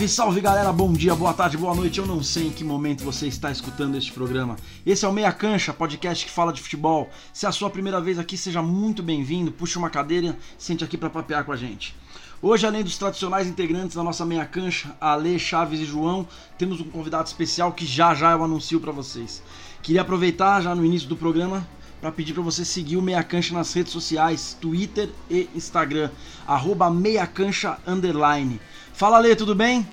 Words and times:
Salve, 0.00 0.08
salve 0.08 0.40
galera, 0.40 0.72
bom 0.72 0.90
dia, 0.94 1.14
boa 1.14 1.34
tarde, 1.34 1.58
boa 1.58 1.74
noite. 1.74 1.98
Eu 1.98 2.06
não 2.06 2.22
sei 2.22 2.46
em 2.46 2.50
que 2.50 2.64
momento 2.64 3.04
você 3.04 3.26
está 3.26 3.50
escutando 3.50 3.96
este 3.96 4.10
programa. 4.10 4.56
Esse 4.86 5.04
é 5.04 5.08
o 5.08 5.12
Meia 5.12 5.30
Cancha, 5.30 5.74
podcast 5.74 6.24
que 6.24 6.30
fala 6.30 6.54
de 6.54 6.62
futebol. 6.62 7.10
Se 7.34 7.44
é 7.44 7.48
a 7.50 7.52
sua 7.52 7.68
primeira 7.68 8.00
vez 8.00 8.18
aqui, 8.18 8.38
seja 8.38 8.62
muito 8.62 9.02
bem-vindo. 9.02 9.52
Puxa 9.52 9.78
uma 9.78 9.90
cadeira, 9.90 10.38
sente 10.56 10.82
aqui 10.82 10.96
para 10.96 11.10
papear 11.10 11.44
com 11.44 11.52
a 11.52 11.56
gente. 11.56 11.94
Hoje, 12.40 12.66
além 12.66 12.82
dos 12.82 12.96
tradicionais 12.96 13.46
integrantes 13.46 13.94
da 13.94 14.02
nossa 14.02 14.24
meia 14.24 14.46
cancha, 14.46 14.96
Ale, 14.98 15.38
Chaves 15.38 15.80
e 15.80 15.84
João, 15.84 16.26
temos 16.56 16.80
um 16.80 16.84
convidado 16.84 17.26
especial 17.28 17.72
que 17.72 17.84
já 17.84 18.14
já 18.14 18.30
eu 18.32 18.42
anuncio 18.42 18.80
para 18.80 18.92
vocês. 18.92 19.42
Queria 19.82 20.00
aproveitar 20.00 20.62
já 20.62 20.74
no 20.74 20.84
início 20.84 21.10
do 21.10 21.16
programa 21.16 21.66
para 22.00 22.10
pedir 22.10 22.32
para 22.32 22.42
você 22.42 22.64
seguir 22.64 22.96
o 22.96 23.02
Meia 23.02 23.22
Cancha 23.22 23.52
nas 23.52 23.70
redes 23.74 23.92
sociais, 23.92 24.56
Twitter 24.58 25.10
e 25.28 25.46
Instagram, 25.54 26.10
arroba 26.46 26.88
Meia 26.88 27.26
Cancha 27.26 27.78
Underline. 27.86 28.58
Fala, 28.94 29.18
Lê, 29.18 29.34
tudo 29.36 29.54
bem? 29.54 29.86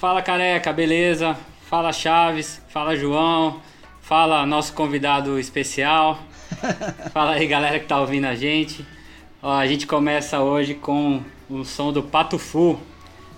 Fala, 0.00 0.22
careca, 0.22 0.72
beleza? 0.72 1.36
Fala, 1.68 1.92
Chaves. 1.92 2.58
Fala, 2.70 2.96
João. 2.96 3.60
Fala, 4.00 4.46
nosso 4.46 4.72
convidado 4.72 5.38
especial. 5.38 6.18
Fala 7.12 7.32
aí, 7.32 7.46
galera 7.46 7.78
que 7.78 7.84
tá 7.84 8.00
ouvindo 8.00 8.24
a 8.24 8.34
gente. 8.34 8.82
Ó, 9.42 9.52
a 9.52 9.66
gente 9.66 9.86
começa 9.86 10.40
hoje 10.40 10.72
com 10.72 11.22
o 11.50 11.66
som 11.66 11.92
do 11.92 12.02
Pato 12.02 12.38
Fu. 12.38 12.80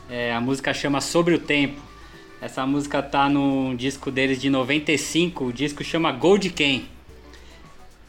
É, 0.09 0.33
a 0.33 0.41
música 0.41 0.73
chama 0.73 1.01
Sobre 1.01 1.35
o 1.35 1.39
Tempo. 1.41 1.83
Essa 2.41 2.65
música 2.65 3.03
tá 3.03 3.29
no 3.29 3.75
disco 3.75 4.09
deles 4.09 4.41
de 4.41 4.49
95. 4.49 5.47
O 5.47 5.53
disco 5.53 5.83
chama 5.83 6.13
Gold 6.13 6.49
Ken. 6.51 6.83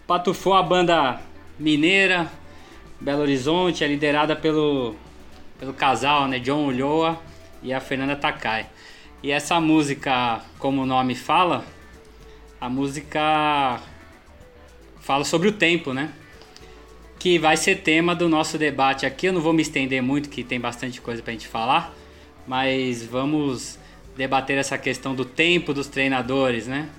Pato 0.05 0.31
Fu 0.31 0.51
é 0.51 0.53
uma 0.53 0.61
banda 0.61 1.19
mineira, 1.57 2.31
Belo 3.01 3.23
Horizonte, 3.23 3.83
é 3.83 3.87
liderada 3.87 4.35
pelo 4.35 4.93
pelo 5.59 5.73
casal, 5.73 6.27
né, 6.27 6.37
John 6.37 6.65
Ulloa 6.67 7.19
e 7.63 7.73
a 7.73 7.79
Fernanda 7.79 8.15
Takai. 8.15 8.67
E 9.21 9.31
essa 9.31 9.59
música, 9.59 10.41
como 10.59 10.81
o 10.81 10.85
nome 10.85 11.15
fala, 11.15 11.65
a 12.59 12.69
música 12.69 13.79
fala 14.99 15.23
sobre 15.23 15.47
o 15.47 15.51
tempo, 15.53 15.93
né? 15.93 16.11
Que 17.17 17.39
vai 17.39 17.55
ser 17.55 17.77
tema 17.77 18.13
do 18.13 18.27
nosso 18.27 18.57
debate 18.57 19.05
aqui. 19.05 19.27
Eu 19.27 19.33
não 19.33 19.41
vou 19.41 19.53
me 19.53 19.61
estender 19.61 20.01
muito, 20.01 20.29
que 20.29 20.43
tem 20.43 20.59
bastante 20.59 20.99
coisa 20.99 21.21
pra 21.21 21.31
gente 21.31 21.47
falar, 21.47 21.93
mas 22.45 23.05
vamos 23.05 23.79
debater 24.15 24.57
essa 24.57 24.77
questão 24.77 25.15
do 25.15 25.25
tempo 25.25 25.73
dos 25.73 25.87
treinadores, 25.87 26.67
né? 26.67 26.89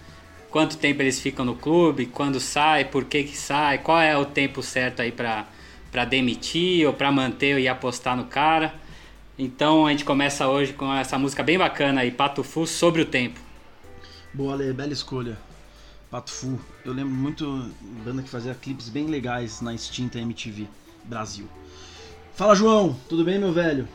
Quanto 0.51 0.79
tempo 0.79 1.03
eles 1.03 1.21
ficam 1.21 1.45
no 1.45 1.55
clube, 1.55 2.07
quando 2.07 2.41
sai, 2.41 2.85
por 2.85 3.05
que 3.05 3.25
que 3.25 3.37
sai, 3.37 3.79
qual 3.79 4.01
é 4.01 4.17
o 4.17 4.25
tempo 4.25 4.63
certo 4.63 5.03
aí 5.03 5.13
para 5.13 5.47
para 5.95 6.05
demitir 6.05 6.85
ou 6.89 6.93
para 6.93 7.13
manter 7.13 7.57
e 7.61 7.69
apostar 7.69 8.17
no 8.17 8.25
cara. 8.25 8.75
Então 9.37 9.85
a 9.85 9.91
gente 9.91 10.05
começa 10.05 10.47
hoje 10.47 10.73
com 10.73 10.93
essa 10.95 11.19
música 11.19 11.43
bem 11.43 11.59
bacana 11.59 12.03
aí, 12.03 12.13
Pato 12.13 12.45
Fu, 12.45 12.67
sobre 12.69 13.03
o 13.03 13.05
tempo. 13.05 13.41
Boa, 14.33 14.55
Lê, 14.55 14.73
bela 14.73 14.93
escolha. 14.93 15.37
Pato 16.09 16.31
Fu. 16.31 16.61
Eu 16.85 16.93
lembro 16.93 17.13
muito 17.13 17.69
banda 18.05 18.23
que 18.23 18.29
fazia 18.29 18.55
clipes 18.55 18.89
bem 18.89 19.07
legais 19.07 19.61
na 19.61 19.75
extinta 19.75 20.21
MTV 20.21 20.69
Brasil. 21.03 21.49
Fala, 22.35 22.55
João. 22.55 22.97
Tudo 23.09 23.25
bem, 23.25 23.41
meu 23.41 23.53
velho? 23.53 23.89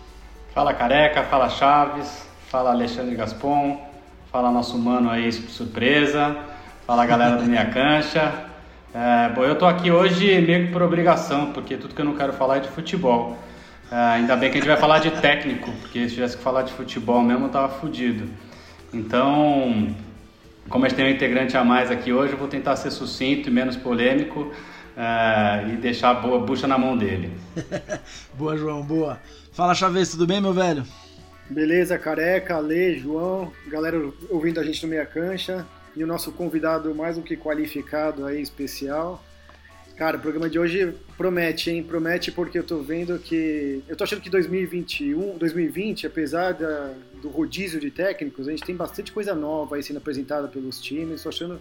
Fala, 0.54 0.74
Careca. 0.74 1.24
Fala, 1.24 1.50
Chaves. 1.50 2.28
Fala, 2.50 2.72
Alexandre 2.72 3.16
Gaspon. 3.16 3.82
Fala, 4.30 4.52
nosso 4.52 4.78
mano 4.78 5.10
aí, 5.10 5.32
surpresa. 5.32 6.36
Fala, 6.86 7.06
galera 7.06 7.38
do 7.38 7.46
Minha 7.46 7.70
Cancha. 7.72 8.46
É, 8.94 9.30
bom, 9.30 9.44
eu 9.44 9.58
tô 9.58 9.66
aqui 9.66 9.90
hoje 9.90 10.42
meio 10.42 10.68
que 10.68 10.74
por 10.74 10.82
obrigação, 10.82 11.54
porque 11.54 11.78
tudo 11.78 11.96
que 11.96 12.02
eu 12.02 12.06
não 12.06 12.16
quero 12.16 12.34
falar 12.34 12.58
é 12.58 12.60
de 12.60 12.70
futebol. 12.70 13.38
É, 13.92 13.96
ainda 13.96 14.36
bem 14.36 14.52
que 14.52 14.58
a 14.58 14.62
gente 14.62 14.70
vai 14.70 14.78
falar 14.78 15.00
de 15.00 15.12
técnico, 15.12 15.72
porque 15.82 16.08
se 16.08 16.16
tivesse 16.16 16.38
que 16.38 16.44
falar 16.44 16.62
de 16.62 16.74
futebol 16.74 17.22
mesmo 17.22 17.46
eu 17.46 17.50
tava 17.50 17.70
fudido. 17.80 18.30
Então, 18.94 19.96
como 20.70 20.86
a 20.86 20.90
gente 20.90 20.98
tem 20.98 21.06
um 21.06 21.10
integrante 21.10 21.58
a 21.58 21.64
mais 21.64 21.90
aqui 21.90 22.14
hoje, 22.14 22.34
eu 22.34 22.38
vou 22.38 22.48
tentar 22.48 22.76
ser 22.76 22.92
sucinto 22.92 23.50
e 23.50 23.52
menos 23.52 23.76
polêmico 23.76 24.52
é, 24.96 25.74
e 25.74 25.78
deixar 25.78 26.12
a 26.12 26.14
boa 26.14 26.40
bucha 26.40 26.68
na 26.68 26.78
mão 26.78 26.96
dele. 26.96 27.32
boa, 28.34 28.56
João, 28.56 28.84
boa. 28.84 29.20
Fala, 29.52 29.74
Chaves, 29.74 30.12
tudo 30.12 30.28
bem, 30.28 30.40
meu 30.40 30.54
velho? 30.54 30.86
Beleza, 31.50 31.98
careca, 31.98 32.60
Lê, 32.60 32.96
João, 32.96 33.52
galera 33.68 34.00
ouvindo 34.30 34.60
a 34.60 34.64
gente 34.64 34.84
no 34.84 34.90
Meia 34.90 35.06
Cancha 35.06 35.66
e 35.96 36.04
o 36.04 36.08
nosso 36.08 36.32
convidado 36.32 36.94
mais 36.94 37.16
do 37.16 37.24
que 37.24 37.36
qualificado 37.36 38.26
aí, 38.26 38.40
especial. 38.40 39.24
Cara, 40.00 40.16
o 40.16 40.22
programa 40.22 40.50
de 40.50 40.58
hoje 40.58 40.96
promete, 41.18 41.70
hein? 41.70 41.84
Promete 41.84 42.32
porque 42.32 42.58
eu 42.58 42.64
tô 42.64 42.78
vendo 42.78 43.20
que. 43.20 43.84
Eu 43.86 43.98
tô 43.98 44.06
achando 44.06 44.22
que 44.22 44.30
2021, 44.30 45.38
2020, 45.38 46.08
apesar 46.08 46.54
da, 46.54 46.94
do 47.22 47.28
rodízio 47.28 47.82
de 47.82 47.92
técnicos, 47.92 48.48
a 48.48 48.52
gente 48.52 48.64
tem 48.64 48.74
bastante 48.74 49.12
coisa 49.12 49.36
nova 49.36 49.76
aí 49.76 49.84
sendo 49.84 49.98
apresentada 49.98 50.48
pelos 50.48 50.80
times. 50.80 51.22
Tô 51.22 51.28
achando. 51.28 51.60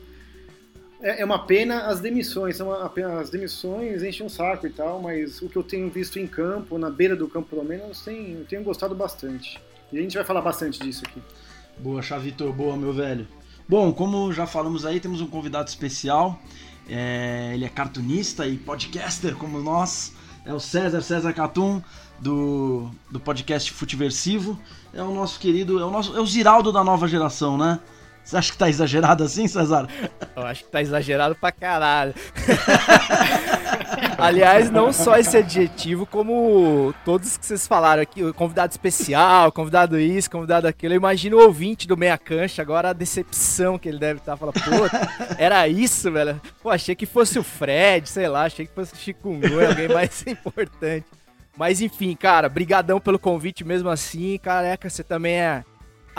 É, 1.03 1.23
é 1.23 1.25
uma 1.25 1.47
pena 1.47 1.87
as 1.87 1.99
demissões, 1.99 2.57
são 2.57 2.71
as 2.73 3.29
demissões 3.29 4.05
enchem 4.05 4.25
um 4.25 4.29
saco 4.29 4.69
e 4.69 4.71
tal, 4.71 5.03
mas 5.03 5.43
o 5.43 5.49
que 5.49 5.57
eu 5.57 5.65
tenho 5.65 5.91
visto 5.91 6.21
em 6.21 6.27
campo, 6.29 6.79
na 6.79 6.91
beira 6.91 7.17
do 7.17 7.27
campo 7.27 7.49
pelo 7.49 7.65
menos, 7.65 8.03
tem, 8.05 8.35
eu 8.35 8.45
tenho 8.45 8.63
gostado 8.63 8.95
bastante. 8.95 9.61
E 9.93 9.99
a 9.99 10.01
gente 10.01 10.15
vai 10.15 10.25
falar 10.25 10.43
bastante 10.43 10.79
disso 10.79 11.03
aqui. 11.09 11.21
Boa, 11.77 12.01
Chavito, 12.03 12.53
boa, 12.53 12.77
meu 12.77 12.93
velho. 12.93 13.27
Bom, 13.69 13.93
como 13.93 14.33
já 14.33 14.47
falamos 14.47 14.87
aí, 14.87 15.01
temos 15.01 15.21
um 15.21 15.27
convidado 15.27 15.69
especial. 15.69 16.41
É, 16.89 17.51
ele 17.55 17.65
é 17.65 17.69
cartunista 17.69 18.47
e 18.47 18.57
podcaster 18.57 19.37
como 19.37 19.61
nós. 19.61 20.13
É 20.45 20.53
o 20.55 20.61
César, 20.61 21.03
César 21.03 21.33
Catum, 21.33 21.83
do, 22.19 22.91
do 23.11 23.21
podcast 23.21 23.71
Futiversivo. 23.73 24.59
É 24.95 25.03
o 25.03 25.13
nosso 25.13 25.39
querido, 25.39 25.79
é 25.79 25.85
o 25.85 25.91
nosso, 25.91 26.17
é 26.17 26.21
o 26.21 26.27
Ziraldo 26.27 26.73
da 26.73 26.83
nova 26.83 27.07
geração, 27.07 27.59
né? 27.59 27.79
Você 28.29 28.37
acha 28.37 28.53
que 28.53 28.59
tá 28.59 28.69
exagerado 28.69 29.25
assim, 29.25 29.49
César? 29.49 29.89
Eu 30.37 30.43
acho 30.43 30.63
que 30.65 30.71
tá 30.71 30.83
exagerado 30.83 31.35
pra 31.35 31.51
caralho. 31.51 32.13
Aliás, 34.19 34.71
não 34.71 34.93
só 34.93 35.17
esse 35.17 35.39
adjetivo, 35.39 36.05
como 36.05 36.95
todos 37.07 37.39
que 37.39 37.47
vocês 37.47 37.67
falaram 37.67 38.03
aqui, 38.03 38.31
convidado 38.35 38.71
especial, 38.71 39.51
convidado 39.51 39.99
isso, 39.99 40.31
convidado 40.31 40.69
aquilo. 40.69 40.93
Eu 40.93 40.99
imagino 40.99 41.39
o 41.39 41.43
ouvinte 41.43 41.89
do 41.89 41.97
Meia 41.97 42.19
Cancha, 42.19 42.61
agora 42.61 42.91
a 42.91 42.93
decepção 42.93 43.79
que 43.79 43.89
ele 43.89 43.99
deve 43.99 44.21
estar. 44.21 44.33
Tá, 44.33 44.37
Fala, 44.37 44.53
pô, 44.53 44.61
era 45.39 45.67
isso, 45.67 46.13
velho? 46.13 46.39
Pô, 46.63 46.69
achei 46.69 46.95
que 46.95 47.07
fosse 47.07 47.39
o 47.39 47.43
Fred, 47.43 48.07
sei 48.11 48.29
lá, 48.29 48.45
achei 48.45 48.67
que 48.67 48.75
fosse 48.75 48.93
o 48.93 48.99
Chikungunya, 48.99 49.69
alguém 49.69 49.89
mais 49.89 50.23
importante. 50.29 51.07
Mas 51.57 51.81
enfim, 51.81 52.15
cara, 52.15 52.47
brigadão 52.47 53.01
pelo 53.01 53.19
convite 53.19 53.65
mesmo 53.65 53.89
assim. 53.89 54.37
Careca, 54.37 54.91
você 54.91 55.03
também 55.03 55.37
é 55.37 55.65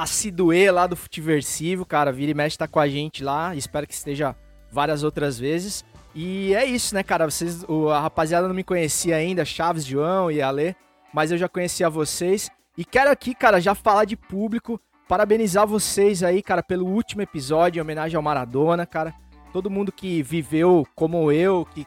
assiduê 0.02 0.72
lá 0.72 0.88
do 0.88 0.96
Futiversivo, 0.96 1.86
cara. 1.86 2.12
Vira 2.12 2.32
e 2.32 2.34
mexe 2.34 2.58
tá 2.58 2.68
com 2.68 2.80
a 2.80 2.88
gente 2.88 3.24
lá. 3.24 3.56
Espero 3.56 3.88
que 3.88 3.94
esteja 3.94 4.36
várias 4.72 5.04
outras 5.04 5.38
vezes. 5.40 5.84
E 6.14 6.54
é 6.56 6.66
isso, 6.66 6.96
né, 6.96 7.04
cara? 7.04 7.30
Vocês, 7.30 7.64
a 7.94 8.00
rapaziada 8.00 8.48
não 8.48 8.56
me 8.56 8.64
conhecia 8.64 9.16
ainda, 9.16 9.46
Chaves, 9.46 9.86
João 9.86 10.32
e 10.32 10.42
Ale, 10.42 10.76
mas 11.14 11.32
eu 11.32 11.38
já 11.38 11.48
conhecia 11.48 11.90
vocês. 11.90 12.50
E 12.78 12.84
quero 12.84 13.12
aqui, 13.12 13.36
cara, 13.36 13.60
já 13.60 13.76
falar 13.76 14.06
de 14.06 14.16
público, 14.16 14.80
parabenizar 15.08 15.68
vocês 15.68 16.24
aí, 16.24 16.42
cara, 16.42 16.64
pelo 16.64 16.88
último 16.88 17.22
episódio 17.22 17.80
em 17.80 17.82
homenagem 17.82 18.16
ao 18.16 18.24
Maradona, 18.24 18.86
cara. 18.86 19.14
Todo 19.54 19.70
mundo 19.70 19.92
que 19.92 20.24
viveu 20.24 20.86
como 20.96 21.32
eu, 21.32 21.66
que 21.74 21.86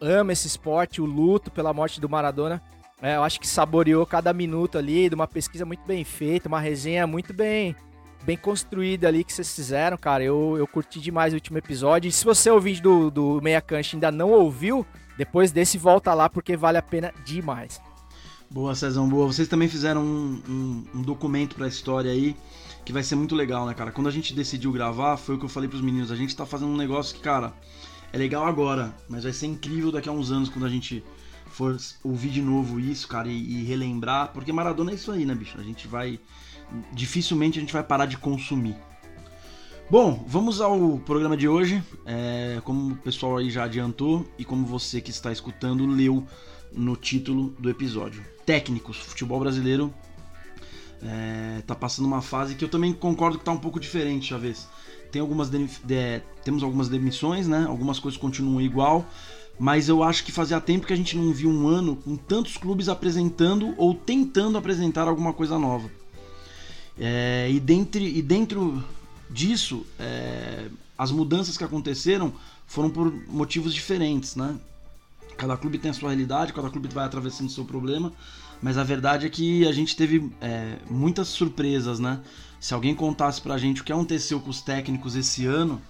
ama 0.00 0.32
esse 0.32 0.46
esporte, 0.46 1.00
o 1.00 1.06
luto 1.06 1.50
pela 1.50 1.72
morte 1.72 2.00
do 2.00 2.08
Maradona, 2.08 2.62
é, 3.00 3.16
eu 3.16 3.22
acho 3.22 3.38
que 3.40 3.46
saboreou 3.46 4.04
cada 4.04 4.32
minuto 4.32 4.78
ali 4.78 5.08
de 5.08 5.14
uma 5.14 5.26
pesquisa 5.26 5.64
muito 5.64 5.82
bem 5.86 6.04
feita, 6.04 6.48
uma 6.48 6.60
resenha 6.60 7.06
muito 7.06 7.32
bem 7.32 7.74
bem 8.24 8.36
construída 8.36 9.08
ali 9.08 9.24
que 9.24 9.32
vocês 9.32 9.54
fizeram, 9.54 9.96
cara. 9.96 10.22
Eu, 10.22 10.56
eu 10.58 10.66
curti 10.66 11.00
demais 11.00 11.32
o 11.32 11.36
último 11.36 11.58
episódio. 11.58 12.08
E 12.08 12.12
se 12.12 12.24
você 12.24 12.50
o 12.50 12.60
vídeo 12.60 12.82
do, 12.82 13.10
do 13.10 13.42
Meia 13.42 13.60
Cancha 13.60 13.96
ainda 13.96 14.10
não 14.10 14.30
ouviu, 14.30 14.84
depois 15.16 15.52
desse 15.52 15.78
volta 15.78 16.12
lá 16.14 16.28
porque 16.28 16.56
vale 16.56 16.78
a 16.78 16.82
pena 16.82 17.12
demais. 17.24 17.80
Boa, 18.50 18.74
Cezão, 18.74 19.08
boa. 19.08 19.26
Vocês 19.26 19.48
também 19.48 19.68
fizeram 19.68 20.02
um, 20.02 20.42
um, 20.48 20.84
um 20.96 21.02
documento 21.02 21.54
pra 21.54 21.68
história 21.68 22.10
aí 22.10 22.36
que 22.84 22.92
vai 22.92 23.02
ser 23.02 23.14
muito 23.14 23.34
legal, 23.34 23.66
né, 23.66 23.74
cara? 23.74 23.92
Quando 23.92 24.08
a 24.08 24.10
gente 24.10 24.32
decidiu 24.34 24.72
gravar, 24.72 25.18
foi 25.18 25.34
o 25.34 25.38
que 25.38 25.44
eu 25.44 25.48
falei 25.48 25.68
pros 25.68 25.82
meninos. 25.82 26.10
A 26.10 26.16
gente 26.16 26.34
tá 26.34 26.46
fazendo 26.46 26.70
um 26.70 26.76
negócio 26.76 27.14
que, 27.14 27.20
cara, 27.20 27.52
é 28.12 28.16
legal 28.16 28.46
agora, 28.46 28.94
mas 29.08 29.24
vai 29.24 29.32
ser 29.32 29.46
incrível 29.46 29.92
daqui 29.92 30.08
a 30.08 30.12
uns 30.12 30.32
anos 30.32 30.48
quando 30.48 30.64
a 30.64 30.70
gente 30.70 31.04
for 31.58 31.76
ouvir 32.04 32.30
de 32.30 32.40
novo 32.40 32.78
isso, 32.78 33.08
cara, 33.08 33.26
e, 33.26 33.32
e, 33.32 33.64
relembrar, 33.64 34.32
porque 34.32 34.52
Maradona 34.52 34.92
é 34.92 34.94
isso 34.94 35.10
aí, 35.10 35.26
né, 35.26 35.34
bicho? 35.34 35.58
A 35.58 35.64
gente 35.64 35.88
vai. 35.88 36.20
Dificilmente 36.92 37.58
a 37.58 37.60
gente 37.60 37.72
vai 37.72 37.82
parar 37.82 38.06
de 38.06 38.16
consumir. 38.16 38.76
Bom, 39.90 40.24
vamos 40.28 40.60
ao 40.60 40.98
programa 40.98 41.36
de 41.36 41.48
hoje. 41.48 41.82
É, 42.06 42.60
como 42.62 42.92
o 42.92 42.96
pessoal 42.96 43.38
aí 43.38 43.50
já 43.50 43.64
adiantou 43.64 44.24
e 44.38 44.44
como 44.44 44.64
você 44.64 45.00
que 45.00 45.10
está 45.10 45.32
escutando 45.32 45.84
leu 45.84 46.24
no 46.72 46.94
título 46.94 47.48
do 47.58 47.68
episódio. 47.68 48.22
Técnicos, 48.46 48.96
futebol 48.98 49.40
brasileiro 49.40 49.92
é, 51.02 51.62
tá 51.66 51.74
passando 51.74 52.06
uma 52.06 52.22
fase 52.22 52.54
que 52.54 52.64
eu 52.64 52.68
também 52.68 52.92
concordo 52.92 53.38
que 53.38 53.44
tá 53.44 53.50
um 53.52 53.58
pouco 53.58 53.80
diferente, 53.80 54.26
Chaves. 54.26 54.68
Tem 55.10 55.22
algumas 55.22 55.48
de, 55.48 55.66
temos 56.44 56.62
algumas 56.62 56.88
demissões, 56.88 57.48
né? 57.48 57.64
Algumas 57.66 57.98
coisas 57.98 58.20
continuam 58.20 58.60
igual, 58.60 59.06
mas 59.58 59.88
eu 59.88 60.02
acho 60.02 60.24
que 60.24 60.30
fazia 60.30 60.60
tempo 60.60 60.86
que 60.86 60.92
a 60.92 60.96
gente 60.96 61.16
não 61.16 61.32
viu 61.32 61.50
um 61.50 61.66
ano 61.66 61.96
com 61.96 62.16
tantos 62.16 62.56
clubes 62.56 62.88
apresentando 62.88 63.74
ou 63.76 63.92
tentando 63.92 64.56
apresentar 64.56 65.08
alguma 65.08 65.32
coisa 65.32 65.58
nova. 65.58 65.90
É, 66.98 67.48
e, 67.50 67.58
dentre, 67.58 68.04
e 68.04 68.22
dentro 68.22 68.82
disso, 69.30 69.84
é, 69.98 70.68
as 70.96 71.10
mudanças 71.10 71.56
que 71.56 71.64
aconteceram 71.64 72.32
foram 72.66 72.90
por 72.90 73.12
motivos 73.28 73.74
diferentes, 73.74 74.36
né? 74.36 74.56
Cada 75.36 75.56
clube 75.56 75.78
tem 75.78 75.90
a 75.90 75.94
sua 75.94 76.10
realidade, 76.10 76.52
cada 76.52 76.70
clube 76.70 76.88
vai 76.88 77.04
atravessando 77.04 77.48
o 77.48 77.52
seu 77.52 77.64
problema, 77.64 78.12
mas 78.60 78.76
a 78.76 78.82
verdade 78.82 79.26
é 79.26 79.30
que 79.30 79.66
a 79.66 79.72
gente 79.72 79.96
teve 79.96 80.30
é, 80.40 80.78
muitas 80.90 81.28
surpresas, 81.28 81.98
né? 81.98 82.20
Se 82.60 82.74
alguém 82.74 82.94
contasse 82.94 83.40
pra 83.40 83.56
gente 83.56 83.80
o 83.80 83.84
que 83.84 83.92
aconteceu 83.92 84.40
com 84.40 84.50
os 84.50 84.60
técnicos 84.60 85.14
esse 85.14 85.46
ano, 85.46 85.80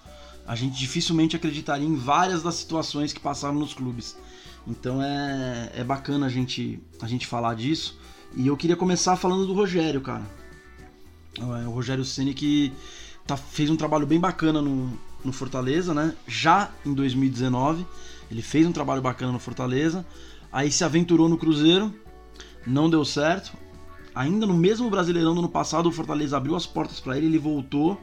a 0.48 0.54
gente 0.54 0.78
dificilmente 0.78 1.36
acreditaria 1.36 1.86
em 1.86 1.94
várias 1.94 2.42
das 2.42 2.54
situações 2.54 3.12
que 3.12 3.20
passaram 3.20 3.56
nos 3.56 3.74
clubes. 3.74 4.16
Então 4.66 5.02
é, 5.02 5.70
é 5.74 5.84
bacana 5.84 6.24
a 6.24 6.28
gente, 6.30 6.82
a 7.02 7.06
gente 7.06 7.26
falar 7.26 7.54
disso. 7.54 7.98
E 8.34 8.46
eu 8.46 8.56
queria 8.56 8.74
começar 8.74 9.14
falando 9.16 9.46
do 9.46 9.52
Rogério, 9.52 10.00
cara. 10.00 10.24
É, 11.38 11.68
o 11.68 11.70
Rogério 11.70 12.02
Ceni 12.02 12.32
que 12.32 12.72
tá, 13.26 13.36
fez 13.36 13.68
um 13.68 13.76
trabalho 13.76 14.06
bem 14.06 14.18
bacana 14.18 14.62
no, 14.62 14.98
no 15.22 15.32
Fortaleza, 15.34 15.92
né? 15.92 16.16
Já 16.26 16.70
em 16.84 16.94
2019, 16.94 17.86
ele 18.30 18.40
fez 18.40 18.66
um 18.66 18.72
trabalho 18.72 19.02
bacana 19.02 19.30
no 19.30 19.38
Fortaleza. 19.38 20.04
Aí 20.50 20.72
se 20.72 20.82
aventurou 20.82 21.28
no 21.28 21.36
Cruzeiro, 21.36 21.94
não 22.66 22.88
deu 22.88 23.04
certo. 23.04 23.52
Ainda 24.14 24.46
no 24.46 24.54
mesmo 24.54 24.88
Brasileirão 24.88 25.34
do 25.34 25.40
ano 25.40 25.48
passado, 25.50 25.90
o 25.90 25.92
Fortaleza 25.92 26.38
abriu 26.38 26.56
as 26.56 26.66
portas 26.66 27.00
para 27.00 27.18
ele, 27.18 27.26
ele 27.26 27.38
voltou, 27.38 28.00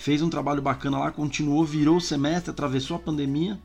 fez 0.00 0.22
um 0.22 0.30
trabalho 0.30 0.62
bacana 0.62 0.98
lá, 0.98 1.10
continuou, 1.10 1.62
virou 1.62 1.98
o 1.98 2.00
semestre, 2.00 2.50
atravessou 2.50 2.96
a 2.96 3.00
pandemia. 3.00 3.60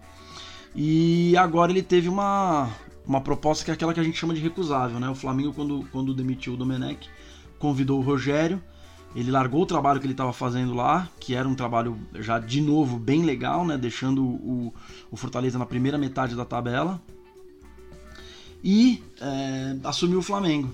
E 0.76 1.36
agora 1.38 1.72
ele 1.72 1.82
teve 1.82 2.10
uma, 2.10 2.70
uma 3.08 3.22
proposta 3.22 3.64
que 3.64 3.72
é 3.72 3.74
aquela 3.74 3.94
que 3.94 4.02
a 4.02 4.04
gente 4.04 4.18
chama 4.18 4.34
de 4.34 4.42
recusável, 4.42 5.00
né? 5.00 5.10
O 5.10 5.16
Flamengo, 5.16 5.54
quando, 5.54 5.88
quando 5.94 6.14
demitiu 6.14 6.54
o 6.54 6.58
Domenech, 6.58 7.10
convidou 7.58 8.00
o 8.00 8.02
Rogério, 8.02 8.62
ele 9.16 9.32
largou 9.32 9.62
o 9.62 9.66
trabalho 9.66 9.98
que 10.02 10.06
ele 10.06 10.14
estava 10.14 10.34
fazendo 10.34 10.74
lá, 10.74 11.08
que 11.22 11.34
era 11.34 11.48
um 11.48 11.56
trabalho 11.56 11.98
já 12.16 12.38
de 12.38 12.60
novo 12.60 13.00
bem 13.00 13.24
legal, 13.24 13.66
né? 13.66 13.78
Deixando 13.78 14.26
o, 14.26 14.74
o 15.10 15.16
Fortaleza 15.16 15.58
na 15.58 15.66
primeira 15.66 15.98
metade 15.98 16.36
da 16.36 16.44
tabela. 16.44 17.02
E 18.62 19.02
é, 19.22 19.78
assumiu 19.86 20.20
o 20.20 20.22
Flamengo. 20.22 20.70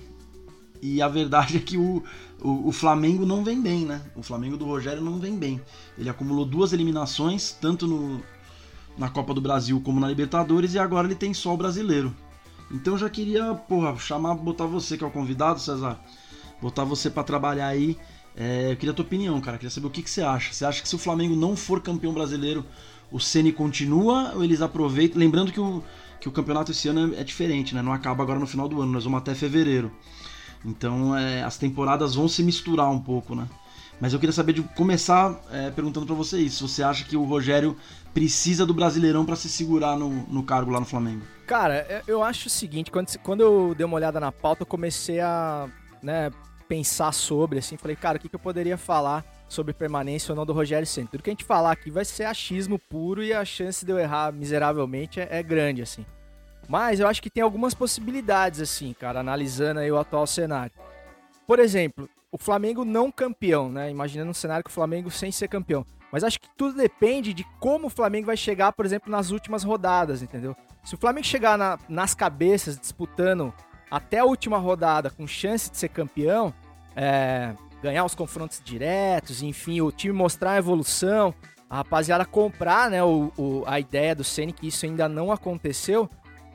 E 0.82 1.02
a 1.02 1.08
verdade 1.08 1.58
é 1.58 1.60
que 1.60 1.78
o, 1.78 2.04
o, 2.42 2.70
o, 2.70 2.72
Flamengo 2.72 3.26
não 3.26 3.44
vem 3.44 3.62
bem, 3.62 3.86
né? 3.86 4.02
O 4.16 4.24
Flamengo 4.24 4.58
do 4.58 4.66
Rogério 4.66 5.02
não 5.02 5.20
vem 5.20 5.38
bem. 5.38 5.62
Ele 5.98 6.10
acumulou 6.10 6.46
duas 6.46 6.74
eliminações, 6.74 7.52
tanto 7.52 7.86
no, 7.86 8.22
na 8.98 9.10
Copa 9.10 9.34
do 9.34 9.42
Brasil 9.42 9.80
como 9.82 10.00
na 10.00 10.08
Libertadores, 10.08 10.74
e 10.74 10.80
agora 10.80 11.08
ele 11.08 11.16
tem 11.16 11.34
só 11.34 11.54
o 11.54 11.58
brasileiro. 11.58 12.16
Então 12.72 12.94
eu 12.94 12.98
já 12.98 13.10
queria, 13.10 13.54
porra, 13.54 13.96
chamar, 13.98 14.36
botar 14.36 14.66
você 14.66 14.98
que 14.98 15.04
é 15.04 15.08
o 15.08 15.12
convidado, 15.12 15.60
César, 15.60 16.00
botar 16.62 16.84
você 16.84 17.10
para 17.10 17.24
trabalhar 17.24 17.68
aí. 17.68 17.98
É, 18.36 18.72
eu 18.72 18.78
queria 18.78 18.92
a 18.92 18.96
tua 18.96 19.06
opinião, 19.06 19.40
cara. 19.42 19.58
Queria 19.58 19.70
saber 19.70 19.88
o 19.88 19.90
que, 19.90 20.02
que 20.02 20.10
você 20.10 20.22
acha. 20.22 20.54
Você 20.54 20.64
acha 20.64 20.82
que 20.82 20.88
se 20.88 20.96
o 20.96 21.00
Flamengo 21.00 21.36
não 21.36 21.56
for 21.56 21.82
campeão 21.82 22.14
brasileiro, 22.14 22.66
o 23.12 23.20
Ceni 23.20 23.52
continua 23.52 24.32
ou 24.36 24.44
eles 24.44 24.62
aproveitam? 24.62 25.20
Lembrando 25.20 25.52
que 25.52 25.60
o, 25.60 25.84
que 26.20 26.30
o 26.30 26.32
campeonato 26.32 26.72
esse 26.72 26.88
ano 26.88 27.14
é 27.16 27.24
diferente, 27.24 27.76
né? 27.76 27.82
Não 27.82 27.92
acaba 27.92 28.24
agora 28.24 28.40
no 28.40 28.48
final 28.48 28.70
do 28.70 28.82
ano, 28.82 28.92
nós 28.92 29.04
vamos 29.04 29.20
até 29.20 29.36
fevereiro. 29.36 29.92
Então 30.64 31.16
é, 31.16 31.44
as 31.44 31.58
temporadas 31.58 32.16
vão 32.16 32.28
se 32.28 32.44
misturar 32.44 32.90
um 32.90 33.00
pouco, 33.00 33.36
né? 33.36 33.48
Mas 34.00 34.14
eu 34.14 34.20
queria 34.20 34.34
saber 34.34 34.54
de 34.54 34.64
começar 34.64 35.40
é, 35.52 35.70
perguntando 35.70 36.08
para 36.08 36.16
você 36.16 36.40
isso. 36.40 36.68
Você 36.68 36.82
acha 36.82 37.06
que 37.06 37.16
o 37.16 37.24
Rogério 37.24 37.78
precisa 38.14 38.66
do 38.66 38.74
Brasileirão 38.74 39.24
para 39.24 39.36
se 39.36 39.48
segurar 39.48 39.96
no, 39.96 40.10
no 40.10 40.42
cargo 40.42 40.72
lá 40.72 40.80
no 40.80 40.88
Flamengo? 40.88 41.22
Cara, 41.46 41.86
é, 41.88 42.02
eu 42.08 42.24
acho 42.24 42.48
o 42.48 42.50
seguinte, 42.50 42.90
quando, 42.90 43.16
quando 43.20 43.42
eu 43.42 43.76
dei 43.76 43.86
uma 43.86 43.96
olhada 43.96 44.20
na 44.20 44.32
pauta, 44.32 44.64
eu 44.64 44.66
comecei 44.66 45.20
a 45.20 45.70
né, 46.02 46.32
pensar 46.68 47.12
sobre, 47.12 47.60
assim, 47.60 47.78
falei, 47.78 47.96
cara, 47.96 48.18
o 48.18 48.20
que, 48.20 48.28
que 48.28 48.36
eu 48.36 48.40
poderia 48.40 48.78
falar 48.78 49.24
sobre 49.48 49.72
permanência 49.72 50.32
ou 50.32 50.36
não 50.36 50.48
do 50.48 50.54
Rogério 50.54 50.88
Senna? 50.88 51.10
Tudo 51.12 51.22
que 51.22 51.30
a 51.30 51.34
gente 51.34 51.44
falar 51.44 51.72
aqui 51.72 51.92
vai 51.92 52.04
ser 52.04 52.24
achismo 52.24 52.80
puro 52.80 53.24
e 53.24 53.32
a 53.34 53.46
chance 53.46 53.86
de 53.86 53.92
eu 53.92 54.00
errar 54.00 54.32
miseravelmente 54.32 55.20
é, 55.20 55.28
é 55.30 55.44
grande, 55.44 55.84
assim. 55.84 56.06
Mas 56.72 57.02
eu 57.02 57.08
acho 57.10 57.22
que 57.22 57.30
tem 57.30 57.44
algumas 57.44 57.74
possibilidades, 57.74 58.62
assim, 58.62 58.94
cara, 58.94 59.20
analisando 59.20 59.82
aí 59.82 59.92
o 59.92 60.00
atual 60.00 60.26
cenário. 60.26 60.72
Por 61.46 61.60
exemplo, 61.60 62.10
o 62.32 62.38
Flamengo 62.38 62.86
não 62.86 63.12
campeão, 63.12 63.70
né? 63.70 63.92
Imaginando 63.92 64.32
um 64.32 64.34
cenário 64.34 64.64
que 64.64 64.70
o 64.70 64.74
Flamengo 64.74 65.12
sem 65.12 65.34
ser 65.34 65.50
campeão. 65.50 65.86
Mas 66.14 66.24
acho 66.24 66.40
que 66.40 66.48
tudo 66.56 66.78
depende 66.78 67.34
de 67.34 67.44
como 67.60 67.88
o 67.88 67.90
Flamengo 67.90 68.28
vai 68.28 68.38
chegar, 68.38 68.72
por 68.72 68.86
exemplo, 68.86 69.12
nas 69.12 69.32
últimas 69.32 69.66
rodadas, 69.66 70.22
entendeu? 70.22 70.56
Se 70.82 70.96
o 70.96 70.98
Flamengo 70.98 71.28
chegar 71.28 71.58
na, 71.58 71.78
nas 71.90 72.16
cabeças 72.16 72.80
disputando 72.80 73.54
até 73.90 74.20
a 74.20 74.26
última 74.26 74.58
rodada 74.58 75.10
com 75.10 75.28
chance 75.28 75.70
de 75.70 75.78
ser 75.78 75.90
campeão, 75.90 76.54
é, 76.96 77.54
ganhar 77.84 78.06
os 78.06 78.16
confrontos 78.16 78.62
diretos, 78.64 79.42
enfim, 79.44 79.82
o 79.82 79.92
time 79.92 80.14
mostrar 80.14 80.52
a 80.52 80.58
evolução, 80.58 81.36
a 81.70 81.78
rapaziada 81.78 82.24
comprar 82.24 82.90
né, 82.90 83.04
o, 83.04 83.30
o, 83.38 83.64
a 83.68 83.78
ideia 83.78 84.16
do 84.16 84.24
Ceni 84.24 84.54
que 84.54 84.68
isso 84.68 84.86
ainda 84.86 85.10
não 85.10 85.34
aconteceu, 85.34 86.10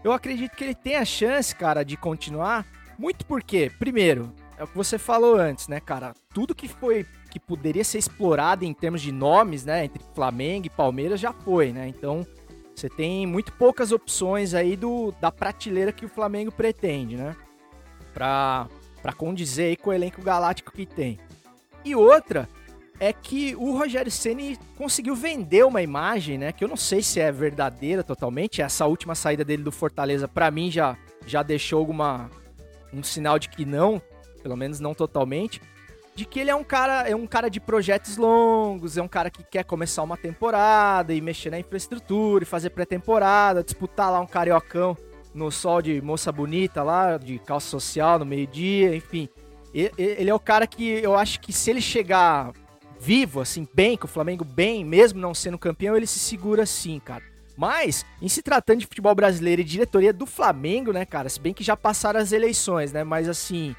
eu 0.07 0.13
acredito 0.13 0.55
que 0.55 0.63
ele 0.63 0.75
tem 0.75 0.95
a 0.95 1.05
chance, 1.05 1.55
cara, 1.55 1.85
de 1.85 1.97
continuar. 1.97 2.65
Muito 2.97 3.27
porque, 3.27 3.73
primeiro, 3.77 4.33
é 4.57 4.63
o 4.63 4.67
que 4.69 4.77
você 4.77 4.99
falou 4.99 5.35
antes, 5.35 5.67
né, 5.67 5.81
cara? 5.81 6.15
Tudo 6.33 6.55
que 6.55 6.69
foi 6.69 7.05
que 7.29 7.41
poderia 7.41 7.83
ser 7.83 7.99
explorado 7.99 8.65
em 8.65 8.73
termos 8.73 9.03
de 9.03 9.11
nomes, 9.11 9.65
né, 9.65 9.85
entre 9.85 10.03
Flamengo 10.15 10.67
e 10.67 10.71
Palmeiras 10.71 11.19
já 11.19 11.33
foi, 11.33 11.73
né? 11.73 11.89
Então, 11.89 12.25
você 12.73 12.89
tem 12.89 13.27
muito 13.27 13.53
poucas 13.55 13.91
opções 13.91 14.55
aí 14.55 14.77
do 14.77 15.13
da 15.21 15.33
prateleira 15.33 15.91
que 15.91 16.07
o 16.07 16.09
Flamengo 16.09 16.53
pretende, 16.53 17.17
né? 17.17 17.35
Pra, 18.15 18.69
pra 19.03 19.13
condizer 19.13 19.71
aí 19.71 19.77
com 19.77 19.91
o 19.91 19.93
elenco 19.93 20.23
galáctico 20.23 20.71
que 20.71 20.87
tem. 20.87 21.19
E 21.85 21.97
outra 21.97 22.49
é 22.99 23.13
que 23.13 23.55
o 23.57 23.77
Rogério 23.77 24.11
Ceni 24.11 24.59
conseguiu 24.77 25.15
vender 25.15 25.65
uma 25.65 25.83
imagem, 25.83 26.39
né, 26.39 26.53
que 26.53 26.65
eu 26.65 26.69
não 26.69 26.77
sei 26.77 27.03
se 27.03 27.21
é 27.21 27.31
verdadeira 27.31 28.03
totalmente. 28.03 28.63
Essa 28.63 28.87
última 28.87 29.15
saída 29.15 29.45
dele 29.45 29.63
do 29.63 29.73
Fortaleza 29.73 30.27
para 30.27 30.51
mim 30.51 30.71
já 30.71 30.97
já 31.27 31.43
deixou 31.43 31.79
alguma 31.81 32.31
um 32.93 33.03
sinal 33.03 33.39
de 33.39 33.49
que 33.49 33.65
não, 33.65 34.01
pelo 34.43 34.57
menos 34.57 34.79
não 34.81 34.95
totalmente, 34.95 35.61
de 36.15 36.25
que 36.25 36.41
ele 36.41 36.51
é 36.51 36.55
um 36.55 36.65
cara, 36.65 37.09
é 37.09 37.15
um 37.15 37.27
cara 37.27 37.51
de 37.51 37.61
projetos 37.61 38.17
longos, 38.17 38.97
é 38.97 39.03
um 39.03 39.09
cara 39.09 39.29
que 39.29 39.43
quer 39.43 39.65
começar 39.65 40.03
uma 40.03 40.17
temporada 40.17 41.13
e 41.13 41.21
mexer 41.21 41.51
na 41.51 41.59
infraestrutura 41.59 42.45
e 42.45 42.47
fazer 42.47 42.71
pré-temporada, 42.71 43.63
disputar 43.63 44.11
lá 44.11 44.21
um 44.21 44.27
cariocão 44.27 44.97
no 45.35 45.51
sol 45.51 45.83
de 45.83 46.01
moça 46.01 46.33
bonita 46.33 46.83
lá, 46.83 47.19
de 47.19 47.39
calça 47.41 47.69
social 47.69 48.19
no 48.19 48.25
meio-dia, 48.25 48.97
enfim. 48.97 49.29
Ele 49.75 50.31
é 50.31 50.35
o 50.35 50.41
cara 50.41 50.67
que 50.67 50.89
eu 50.89 51.15
acho 51.15 51.39
que 51.39 51.53
se 51.53 51.69
ele 51.69 51.83
chegar 51.83 52.53
vivo, 52.99 53.41
assim, 53.41 53.67
bem, 53.75 53.97
com 53.97 54.07
o 54.07 54.11
Flamengo 54.11 54.45
bem, 54.45 54.85
mesmo 54.85 55.21
não 55.21 55.35
sendo 55.35 55.59
campeão, 55.59 55.97
ele 55.97 56.07
se 56.07 56.19
segura 56.19 56.63
assim, 56.63 56.99
cara. 56.99 57.23
Mas, 57.57 58.05
em 58.21 58.29
se 58.29 58.43
tratando 58.43 58.81
de 58.81 58.87
futebol 58.87 59.15
brasileiro 59.15 59.63
e 59.63 59.65
diretoria 59.65 60.13
do 60.13 60.27
Flamengo, 60.27 60.93
né, 60.93 61.05
cara, 61.05 61.29
se 61.29 61.41
bem 61.41 61.55
que 61.55 61.65
já 61.65 61.77
passaram 61.77 62.21
as 62.21 62.33
eleições, 62.33 62.93
né, 62.93 63.03
mas 63.03 63.29
assim, 63.29 63.75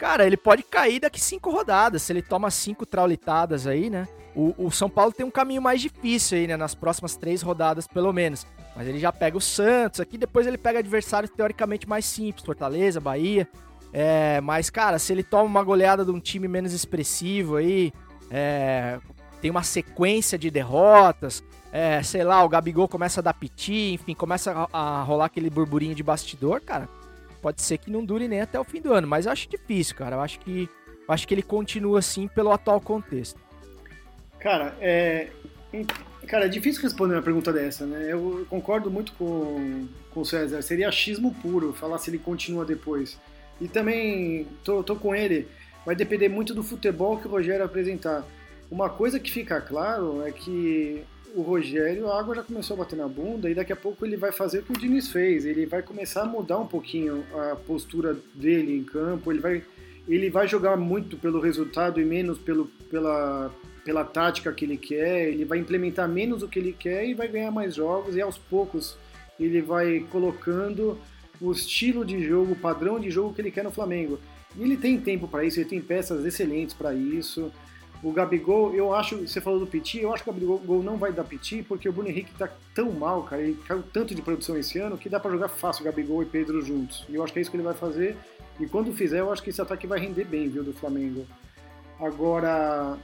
Cara, 0.00 0.26
ele 0.26 0.36
pode 0.38 0.62
cair 0.62 0.98
daqui 0.98 1.20
cinco 1.20 1.50
rodadas, 1.50 2.00
se 2.00 2.10
ele 2.10 2.22
toma 2.22 2.50
cinco 2.50 2.86
traulitadas 2.86 3.66
aí, 3.66 3.90
né? 3.90 4.08
O, 4.34 4.54
o, 4.56 4.70
São 4.70 4.88
Paulo 4.88 5.12
tem 5.12 5.26
um 5.26 5.30
caminho 5.30 5.60
mais 5.60 5.78
difícil 5.78 6.38
aí, 6.38 6.46
né? 6.46 6.56
Nas 6.56 6.74
próximas 6.74 7.16
três 7.16 7.42
rodadas, 7.42 7.86
pelo 7.86 8.10
menos. 8.10 8.46
Mas 8.74 8.88
ele 8.88 8.98
já 8.98 9.12
pega 9.12 9.36
o 9.36 9.40
Santos 9.42 10.00
aqui, 10.00 10.16
depois 10.16 10.46
ele 10.46 10.56
pega 10.56 10.78
adversários 10.78 11.30
teoricamente 11.30 11.86
mais 11.86 12.06
simples, 12.06 12.46
Fortaleza, 12.46 12.98
Bahia. 12.98 13.46
É, 13.92 14.40
mas, 14.40 14.70
cara, 14.70 14.98
se 14.98 15.12
ele 15.12 15.22
toma 15.22 15.44
uma 15.44 15.62
goleada 15.62 16.02
de 16.02 16.10
um 16.10 16.18
time 16.18 16.48
menos 16.48 16.72
expressivo 16.72 17.56
aí, 17.56 17.92
é, 18.30 18.98
tem 19.40 19.50
uma 19.50 19.62
sequência 19.62 20.38
de 20.38 20.50
derrotas, 20.50 21.42
é, 21.72 22.02
sei 22.02 22.24
lá, 22.24 22.44
o 22.44 22.48
Gabigol 22.48 22.88
começa 22.88 23.20
a 23.20 23.22
dar 23.22 23.34
piti, 23.34 23.92
enfim, 23.94 24.14
começa 24.14 24.68
a, 24.72 24.98
a 25.00 25.02
rolar 25.02 25.26
aquele 25.26 25.50
burburinho 25.50 25.94
de 25.94 26.02
bastidor, 26.02 26.60
cara 26.60 26.88
pode 27.40 27.62
ser 27.62 27.78
que 27.78 27.90
não 27.90 28.04
dure 28.04 28.28
nem 28.28 28.40
até 28.40 28.58
o 28.58 28.64
fim 28.64 28.80
do 28.80 28.92
ano, 28.92 29.06
mas 29.06 29.26
eu 29.26 29.32
acho 29.32 29.48
difícil, 29.48 29.96
cara. 29.96 30.16
Eu 30.16 30.20
acho 30.20 30.38
que, 30.40 30.68
eu 31.08 31.14
acho 31.14 31.26
que 31.26 31.34
ele 31.34 31.42
continua 31.42 31.98
assim 31.98 32.28
pelo 32.28 32.52
atual 32.52 32.80
contexto. 32.80 33.40
Cara, 34.38 34.74
é, 34.80 35.28
cara, 36.26 36.46
é 36.46 36.48
difícil 36.48 36.82
responder 36.82 37.14
uma 37.14 37.22
pergunta 37.22 37.52
dessa, 37.52 37.86
né? 37.86 38.06
Eu 38.10 38.46
concordo 38.48 38.90
muito 38.90 39.12
com, 39.12 39.86
com 40.10 40.20
o 40.20 40.24
César. 40.24 40.62
Seria 40.62 40.88
achismo 40.88 41.34
puro 41.34 41.72
falar 41.72 41.98
se 41.98 42.10
ele 42.10 42.18
continua 42.18 42.64
depois. 42.64 43.18
E 43.60 43.68
também 43.68 44.46
tô, 44.64 44.82
tô 44.82 44.96
com 44.96 45.14
ele. 45.14 45.48
Vai 45.84 45.94
depender 45.94 46.28
muito 46.28 46.54
do 46.54 46.62
futebol 46.62 47.18
que 47.18 47.26
o 47.26 47.30
Rogério 47.30 47.64
apresentar. 47.64 48.24
Uma 48.70 48.88
coisa 48.88 49.18
que 49.18 49.30
fica 49.30 49.60
claro 49.60 50.24
é 50.24 50.30
que 50.30 51.02
o 51.34 51.42
Rogério, 51.42 52.08
a 52.08 52.18
água 52.18 52.34
já 52.34 52.42
começou 52.42 52.74
a 52.74 52.78
bater 52.78 52.96
na 52.96 53.08
bunda 53.08 53.48
e 53.48 53.54
daqui 53.54 53.72
a 53.72 53.76
pouco 53.76 54.04
ele 54.04 54.16
vai 54.16 54.32
fazer 54.32 54.58
o 54.58 54.62
que 54.62 54.72
o 54.72 54.78
Diniz 54.78 55.10
fez. 55.10 55.44
Ele 55.44 55.66
vai 55.66 55.82
começar 55.82 56.22
a 56.22 56.26
mudar 56.26 56.58
um 56.58 56.66
pouquinho 56.66 57.24
a 57.34 57.56
postura 57.56 58.16
dele 58.34 58.76
em 58.76 58.84
campo. 58.84 59.30
Ele 59.30 59.40
vai, 59.40 59.62
ele 60.08 60.30
vai 60.30 60.46
jogar 60.46 60.76
muito 60.76 61.16
pelo 61.16 61.40
resultado 61.40 62.00
e 62.00 62.04
menos 62.04 62.38
pelo, 62.38 62.66
pela, 62.90 63.50
pela 63.84 64.04
tática 64.04 64.52
que 64.52 64.64
ele 64.64 64.76
quer. 64.76 65.28
Ele 65.28 65.44
vai 65.44 65.58
implementar 65.58 66.08
menos 66.08 66.42
o 66.42 66.48
que 66.48 66.58
ele 66.58 66.72
quer 66.72 67.06
e 67.06 67.14
vai 67.14 67.28
ganhar 67.28 67.50
mais 67.50 67.74
jogos. 67.74 68.16
E 68.16 68.20
aos 68.20 68.38
poucos 68.38 68.96
ele 69.38 69.62
vai 69.62 70.00
colocando 70.10 70.98
o 71.40 71.52
estilo 71.52 72.04
de 72.04 72.22
jogo, 72.22 72.52
o 72.52 72.56
padrão 72.56 73.00
de 73.00 73.10
jogo 73.10 73.32
que 73.32 73.40
ele 73.40 73.50
quer 73.50 73.64
no 73.64 73.70
Flamengo. 73.70 74.18
E 74.56 74.62
ele 74.62 74.76
tem 74.76 75.00
tempo 75.00 75.28
para 75.28 75.44
isso, 75.44 75.60
ele 75.60 75.68
tem 75.68 75.80
peças 75.80 76.24
excelentes 76.24 76.74
para 76.74 76.94
isso. 76.94 77.52
O 78.02 78.12
Gabigol, 78.12 78.74
eu 78.74 78.94
acho, 78.94 79.18
você 79.18 79.40
falou 79.40 79.60
do 79.60 79.66
Piti, 79.66 80.00
eu 80.00 80.12
acho 80.12 80.24
que 80.24 80.30
o 80.30 80.32
Gabigol 80.32 80.82
não 80.82 80.96
vai 80.96 81.12
dar 81.12 81.22
Piti, 81.22 81.62
porque 81.62 81.88
o 81.88 81.92
Bruno 81.92 82.08
Henrique 82.08 82.32
tá 82.38 82.48
tão 82.74 82.90
mal, 82.92 83.22
cara, 83.24 83.42
ele 83.42 83.58
caiu 83.66 83.82
tanto 83.92 84.14
de 84.14 84.22
produção 84.22 84.56
esse 84.56 84.78
ano 84.78 84.96
que 84.96 85.08
dá 85.08 85.20
para 85.20 85.30
jogar 85.30 85.48
fácil 85.48 85.82
o 85.82 85.84
Gabigol 85.84 86.22
e 86.22 86.26
Pedro 86.26 86.62
juntos. 86.62 87.04
E 87.08 87.14
eu 87.14 87.22
acho 87.22 87.32
que 87.32 87.38
é 87.38 87.42
isso 87.42 87.50
que 87.50 87.56
ele 87.56 87.64
vai 87.64 87.74
fazer. 87.74 88.16
E 88.58 88.66
quando 88.66 88.92
fizer, 88.92 89.20
eu 89.20 89.30
acho 89.30 89.42
que 89.42 89.50
esse 89.50 89.60
ataque 89.60 89.86
vai 89.86 90.00
render 90.00 90.24
bem, 90.24 90.48
viu, 90.48 90.64
do 90.64 90.72
Flamengo. 90.72 91.26
Agora, 91.98 92.98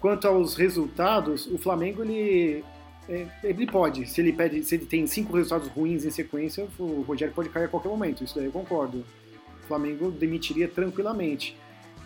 quanto 0.00 0.26
aos 0.26 0.56
resultados, 0.56 1.46
o 1.46 1.56
Flamengo 1.56 2.02
ele 2.02 2.64
é, 3.08 3.26
ele 3.42 3.66
pode, 3.66 4.06
se 4.06 4.20
ele 4.20 4.32
pede, 4.32 4.62
se 4.62 4.76
ele 4.76 4.86
tem 4.86 5.04
cinco 5.06 5.36
resultados 5.36 5.68
ruins 5.68 6.04
em 6.04 6.10
sequência, 6.10 6.66
o 6.78 7.02
Rogério 7.02 7.34
pode 7.34 7.48
cair 7.48 7.64
a 7.64 7.68
qualquer 7.68 7.88
momento. 7.88 8.22
Isso 8.22 8.36
daí 8.36 8.46
eu 8.46 8.52
concordo. 8.52 9.04
Flamengo 9.70 10.10
demitiria 10.10 10.66
tranquilamente. 10.66 11.56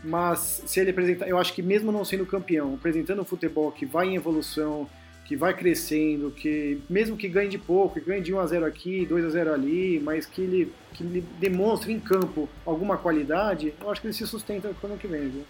Mas 0.05 0.63
se 0.67 0.81
ele 0.81 0.91
apresentar, 0.91 1.27
eu 1.27 1.39
acho 1.39 1.55
que 1.55 1.63
mesmo 1.63 1.91
não 1.91 2.05
sendo 2.05 2.27
campeão, 2.27 2.75
apresentando 2.75 3.23
um 3.23 3.25
futebol 3.25 3.73
que 3.73 3.87
vai 3.87 4.09
em 4.09 4.17
evolução, 4.17 4.87
que 5.25 5.35
vai 5.35 5.55
crescendo, 5.55 6.31
que 6.31 6.79
mesmo 6.91 7.17
que 7.17 7.27
ganhe 7.27 7.49
de 7.49 7.57
pouco, 7.57 7.99
que 7.99 8.07
ganhe 8.07 8.21
de 8.21 8.35
1 8.35 8.39
a 8.39 8.47
0 8.47 8.67
aqui, 8.67 9.07
2 9.07 9.25
a 9.25 9.31
0 9.31 9.55
ali, 9.55 9.99
mas 10.05 10.27
que 10.27 10.43
ele, 10.43 10.73
que 10.93 11.03
ele 11.03 11.25
demonstre 11.41 11.91
em 11.91 11.99
campo 11.99 12.47
alguma 12.67 12.99
qualidade, 12.99 13.73
eu 13.81 13.91
acho 13.91 14.03
que 14.03 14.09
ele 14.09 14.15
se 14.15 14.27
sustenta 14.27 14.69
no 14.69 14.89
ano 14.91 14.99
que 14.99 15.07
vem, 15.07 15.31
viu? 15.31 15.45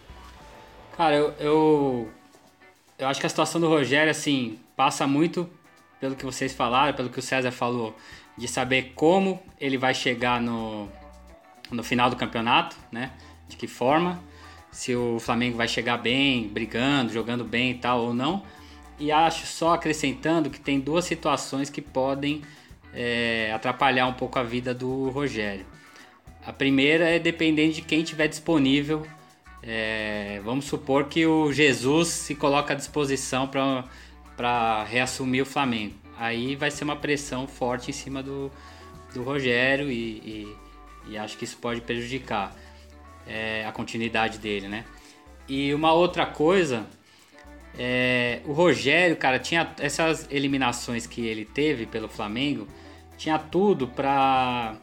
Cara, 0.96 1.16
eu, 1.16 1.34
eu, 1.40 2.08
eu 2.96 3.08
acho 3.08 3.18
que 3.18 3.26
a 3.26 3.28
situação 3.28 3.60
do 3.60 3.68
Rogério, 3.68 4.12
assim, 4.12 4.60
passa 4.76 5.04
muito 5.08 5.50
pelo 5.98 6.14
que 6.14 6.24
vocês 6.24 6.52
falaram, 6.52 6.94
pelo 6.94 7.10
que 7.10 7.18
o 7.18 7.22
César 7.22 7.50
falou, 7.50 7.96
de 8.38 8.46
saber 8.46 8.92
como 8.94 9.42
ele 9.60 9.76
vai 9.76 9.92
chegar 9.92 10.40
no, 10.40 10.88
no 11.70 11.82
final 11.82 12.10
do 12.10 12.16
campeonato, 12.16 12.76
né? 12.90 13.12
De 13.48 13.56
que 13.56 13.66
forma, 13.66 14.22
se 14.70 14.94
o 14.94 15.18
Flamengo 15.20 15.56
vai 15.56 15.68
chegar 15.68 15.98
bem, 15.98 16.48
brigando, 16.48 17.12
jogando 17.12 17.44
bem 17.44 17.72
e 17.72 17.74
tal 17.74 18.00
ou 18.06 18.14
não. 18.14 18.42
E 18.98 19.10
acho 19.10 19.46
só 19.46 19.74
acrescentando 19.74 20.50
que 20.50 20.60
tem 20.60 20.78
duas 20.78 21.04
situações 21.04 21.68
que 21.68 21.82
podem 21.82 22.42
é, 22.92 23.52
atrapalhar 23.52 24.06
um 24.06 24.12
pouco 24.12 24.38
a 24.38 24.42
vida 24.42 24.72
do 24.72 25.10
Rogério. 25.10 25.66
A 26.46 26.52
primeira 26.52 27.08
é 27.08 27.18
dependendo 27.18 27.72
de 27.72 27.82
quem 27.82 28.02
estiver 28.02 28.28
disponível. 28.28 29.06
É, 29.62 30.40
vamos 30.44 30.66
supor 30.66 31.04
que 31.04 31.26
o 31.26 31.52
Jesus 31.52 32.08
se 32.08 32.34
coloca 32.34 32.74
à 32.74 32.76
disposição 32.76 33.48
para 33.48 34.84
reassumir 34.84 35.42
o 35.42 35.46
Flamengo. 35.46 35.94
Aí 36.18 36.54
vai 36.54 36.70
ser 36.70 36.84
uma 36.84 36.96
pressão 36.96 37.48
forte 37.48 37.90
em 37.90 37.94
cima 37.94 38.22
do, 38.22 38.50
do 39.14 39.22
Rogério 39.22 39.90
e, 39.90 39.94
e, 39.94 40.56
e 41.08 41.16
acho 41.18 41.36
que 41.36 41.44
isso 41.44 41.56
pode 41.58 41.80
prejudicar 41.80 42.54
é, 43.26 43.64
a 43.66 43.72
continuidade 43.72 44.38
dele, 44.38 44.68
né? 44.68 44.84
E 45.48 45.74
uma 45.74 45.92
outra 45.92 46.24
coisa 46.26 46.86
é, 47.76 48.40
o 48.44 48.52
Rogério, 48.52 49.16
cara, 49.16 49.38
tinha 49.38 49.72
essas 49.78 50.28
eliminações 50.30 51.06
que 51.06 51.26
ele 51.26 51.44
teve 51.44 51.86
pelo 51.86 52.08
Flamengo, 52.08 52.68
tinha 53.16 53.38
tudo 53.38 53.88
pra, 53.88 54.76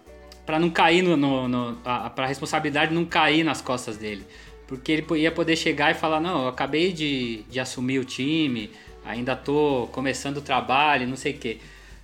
pra 0.46 0.60
não 0.60 0.70
cair 0.70 1.02
no. 1.02 1.16
no, 1.16 1.48
no 1.48 1.78
a, 1.86 2.10
pra 2.10 2.26
responsabilidade 2.26 2.94
não 2.94 3.06
cair 3.06 3.44
nas 3.44 3.62
costas 3.62 3.98
dele. 3.98 4.26
Porque 4.68 4.92
ele 4.92 5.06
ia 5.20 5.32
poder 5.32 5.56
chegar 5.56 5.92
e 5.92 5.94
falar: 5.94 6.20
Não, 6.20 6.44
eu 6.44 6.48
acabei 6.50 6.92
de, 6.92 7.44
de 7.50 7.60
assumir 7.60 8.00
o 8.00 8.06
time, 8.06 8.72
ainda 9.06 9.36
tô 9.36 9.88
começando 9.92 10.38
o 10.38 10.42
trabalho, 10.42 11.08
não 11.08 11.16
sei 11.16 11.34
o 11.34 11.38
quê. 11.38 11.60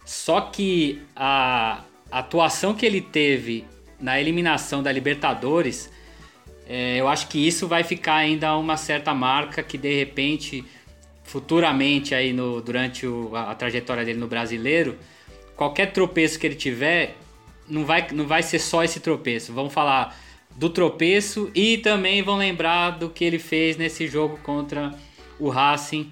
Só 0.06 0.40
que 0.40 1.02
a 1.16 1.82
atuação 2.10 2.74
que 2.74 2.86
ele 2.86 3.02
teve 3.02 3.66
na 4.00 4.20
eliminação 4.20 4.84
da 4.84 4.92
Libertadores, 4.92 5.90
é, 6.68 6.98
eu 6.98 7.08
acho 7.08 7.28
que 7.28 7.48
isso 7.48 7.68
vai 7.68 7.84
ficar 7.84 8.16
ainda 8.16 8.56
uma 8.58 8.76
certa 8.78 9.14
marca 9.14 9.64
que 9.64 9.78
de 9.78 9.96
repente 9.96 10.66
futuramente 11.24 12.16
aí 12.16 12.32
no, 12.32 12.62
durante 12.62 13.06
o, 13.06 13.36
a, 13.36 13.52
a, 13.52 13.56
trajetória 13.56 14.04
dele 14.04 14.18
no 14.18 14.28
brasileiro, 14.28 14.98
qualquer 15.56 15.92
tropeço 15.92 16.40
que 16.40 16.48
ele 16.48 16.56
tiver, 16.56 17.18
não 17.68 17.86
vai, 17.86 18.08
não 18.12 18.26
vai 18.26 18.42
ser 18.42 18.60
só 18.60 18.84
esse 18.84 19.02
tropeço. 19.02 19.54
Vão 19.54 19.70
falar 19.70 20.18
do 20.56 20.70
tropeço 20.70 21.52
e 21.54 21.78
também 21.78 22.24
vão 22.24 22.38
lembrar 22.38 22.92
do 22.92 23.10
que 23.10 23.26
ele 23.26 23.40
fez 23.40 23.76
nesse 23.78 24.08
jogo 24.08 24.40
contra 24.42 24.94
o 25.38 25.50
Racing, 25.50 26.12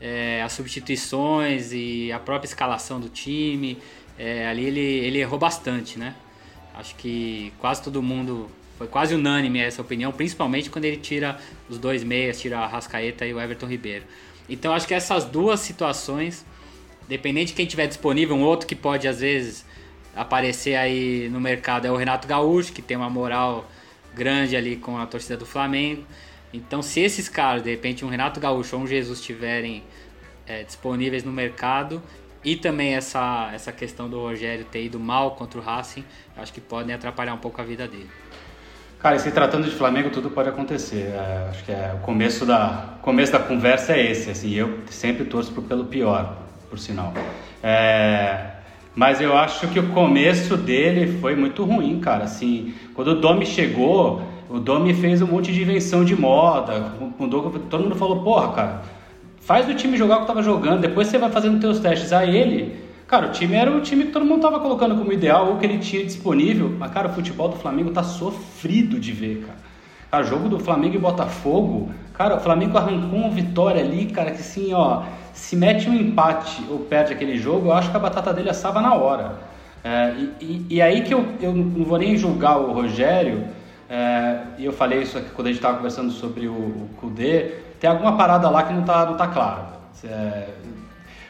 é, 0.00 0.42
as 0.42 0.52
substituições 0.52 1.72
e 1.72 2.10
a 2.12 2.18
própria 2.18 2.48
escalação 2.48 3.00
do 3.00 3.08
time. 3.08 3.78
É, 4.18 4.48
ali 4.48 4.64
ele, 4.64 4.80
ele 4.80 5.18
errou 5.18 5.38
bastante, 5.38 5.98
né? 5.98 6.14
Acho 6.76 6.94
que 6.96 7.52
quase 7.58 7.82
todo 7.82 8.02
mundo 8.02 8.50
foi 8.76 8.86
quase 8.86 9.14
unânime 9.14 9.60
essa 9.60 9.80
opinião, 9.80 10.12
principalmente 10.12 10.68
quando 10.68 10.84
ele 10.84 10.98
tira 10.98 11.38
os 11.68 11.78
dois 11.78 12.04
meias, 12.04 12.38
tira 12.38 12.58
a 12.58 12.66
Rascaeta 12.66 13.24
e 13.24 13.32
o 13.32 13.40
Everton 13.40 13.66
Ribeiro. 13.66 14.04
Então 14.48 14.72
acho 14.74 14.86
que 14.86 14.92
essas 14.92 15.24
duas 15.24 15.60
situações, 15.60 16.44
dependente 17.08 17.48
de 17.48 17.54
quem 17.54 17.66
tiver 17.66 17.86
disponível, 17.86 18.36
um 18.36 18.42
outro 18.42 18.66
que 18.66 18.74
pode 18.74 19.08
às 19.08 19.20
vezes 19.20 19.64
aparecer 20.14 20.76
aí 20.76 21.28
no 21.30 21.40
mercado 21.40 21.86
é 21.86 21.90
o 21.90 21.96
Renato 21.96 22.28
Gaúcho, 22.28 22.72
que 22.72 22.82
tem 22.82 22.96
uma 22.96 23.08
moral 23.08 23.66
grande 24.14 24.54
ali 24.54 24.76
com 24.76 24.98
a 24.98 25.06
torcida 25.06 25.36
do 25.36 25.46
Flamengo. 25.46 26.04
Então 26.52 26.82
se 26.82 27.00
esses 27.00 27.28
caras, 27.28 27.62
de 27.62 27.70
repente 27.70 28.04
um 28.04 28.08
Renato 28.08 28.38
Gaúcho 28.38 28.76
ou 28.76 28.82
um 28.82 28.86
Jesus 28.86 29.18
estiverem 29.18 29.82
é, 30.46 30.62
disponíveis 30.62 31.24
no 31.24 31.32
mercado 31.32 32.02
e 32.46 32.54
também 32.54 32.94
essa, 32.94 33.50
essa 33.52 33.72
questão 33.72 34.08
do 34.08 34.20
Rogério 34.20 34.64
ter 34.64 34.84
ido 34.84 35.00
mal 35.00 35.32
contra 35.32 35.58
o 35.58 35.62
Racing, 35.62 36.04
acho 36.36 36.52
que 36.52 36.60
podem 36.60 36.94
atrapalhar 36.94 37.34
um 37.34 37.38
pouco 37.38 37.60
a 37.60 37.64
vida 37.64 37.88
dele. 37.88 38.08
Cara, 39.00 39.18
se 39.18 39.32
tratando 39.32 39.64
de 39.64 39.72
Flamengo, 39.72 40.10
tudo 40.10 40.30
pode 40.30 40.48
acontecer. 40.48 41.12
É, 41.12 41.48
acho 41.50 41.64
que 41.64 41.72
é, 41.72 41.92
o 41.96 42.04
começo 42.04 42.46
da, 42.46 42.98
começo 43.02 43.32
da 43.32 43.40
conversa 43.40 43.94
é 43.94 44.12
esse. 44.12 44.30
Assim, 44.30 44.54
eu 44.54 44.78
sempre 44.88 45.24
torço 45.24 45.52
pelo 45.62 45.86
pior, 45.86 46.36
por 46.70 46.78
sinal. 46.78 47.12
É, 47.60 48.52
mas 48.94 49.20
eu 49.20 49.36
acho 49.36 49.66
que 49.66 49.80
o 49.80 49.88
começo 49.88 50.56
dele 50.56 51.18
foi 51.20 51.34
muito 51.34 51.64
ruim, 51.64 51.98
cara. 51.98 52.24
Assim, 52.24 52.74
quando 52.94 53.08
o 53.08 53.20
Domi 53.20 53.44
chegou, 53.44 54.22
o 54.48 54.60
Domi 54.60 54.94
fez 54.94 55.20
um 55.20 55.26
monte 55.26 55.52
de 55.52 55.62
invenção 55.62 56.04
de 56.04 56.14
moda. 56.14 56.92
todo 57.68 57.82
mundo 57.82 57.96
falou, 57.96 58.22
porra, 58.22 58.52
cara, 58.52 58.82
faz 59.46 59.68
o 59.68 59.74
time 59.74 59.96
jogar 59.96 60.18
o 60.18 60.20
que 60.20 60.26
tava 60.26 60.42
jogando, 60.42 60.80
depois 60.80 61.08
você 61.08 61.16
vai 61.16 61.30
fazendo 61.30 61.58
teus 61.60 61.78
testes. 61.80 62.12
Aí 62.12 62.36
ele 62.36 62.86
Cara, 63.06 63.28
o 63.28 63.30
time 63.30 63.54
era 63.54 63.70
o 63.70 63.80
time 63.80 64.06
que 64.06 64.10
todo 64.10 64.24
mundo 64.24 64.42
tava 64.42 64.58
colocando 64.58 64.96
como 64.96 65.12
ideal, 65.12 65.50
ou 65.50 65.58
que 65.58 65.64
ele 65.64 65.78
tinha 65.78 66.04
disponível. 66.04 66.74
Mas, 66.76 66.90
cara, 66.90 67.08
o 67.08 67.12
futebol 67.12 67.48
do 67.48 67.56
Flamengo 67.56 67.92
tá 67.92 68.02
sofrido 68.02 68.98
de 68.98 69.12
ver, 69.12 69.44
cara. 69.46 69.58
Cara, 70.10 70.24
jogo 70.24 70.48
do 70.48 70.58
Flamengo 70.58 70.96
e 70.96 70.98
Botafogo, 70.98 71.90
cara, 72.14 72.36
o 72.36 72.40
Flamengo 72.40 72.76
arrancou 72.76 73.18
uma 73.18 73.30
vitória 73.30 73.80
ali, 73.80 74.06
cara, 74.06 74.32
que 74.32 74.40
assim, 74.40 74.72
ó, 74.72 75.04
se 75.32 75.54
mete 75.54 75.88
um 75.88 75.94
empate 75.94 76.64
ou 76.68 76.80
perde 76.80 77.12
aquele 77.12 77.38
jogo, 77.38 77.68
eu 77.68 77.72
acho 77.72 77.90
que 77.90 77.96
a 77.96 78.00
batata 78.00 78.32
dele 78.32 78.50
assava 78.50 78.80
na 78.80 78.94
hora. 78.94 79.36
É, 79.84 80.14
e, 80.18 80.44
e, 80.44 80.66
e, 80.70 80.82
aí 80.82 81.02
que 81.02 81.14
eu, 81.14 81.24
eu 81.40 81.52
não 81.52 81.84
vou 81.84 81.98
nem 81.98 82.16
julgar 82.16 82.58
o 82.58 82.72
Rogério, 82.72 83.44
é, 83.88 84.38
e 84.58 84.64
eu 84.64 84.72
falei 84.72 85.02
isso 85.02 85.16
aqui 85.16 85.30
quando 85.30 85.46
a 85.46 85.50
gente 85.50 85.58
estava 85.58 85.76
conversando 85.76 86.10
sobre 86.10 86.48
o, 86.48 86.52
o 86.52 86.88
Kudê, 86.96 87.65
tem 87.80 87.90
alguma 87.90 88.16
parada 88.16 88.48
lá 88.48 88.62
que 88.62 88.72
não 88.72 88.82
tá, 88.82 89.06
não 89.06 89.16
tá 89.16 89.26
clara. 89.26 89.76
É, 90.04 90.48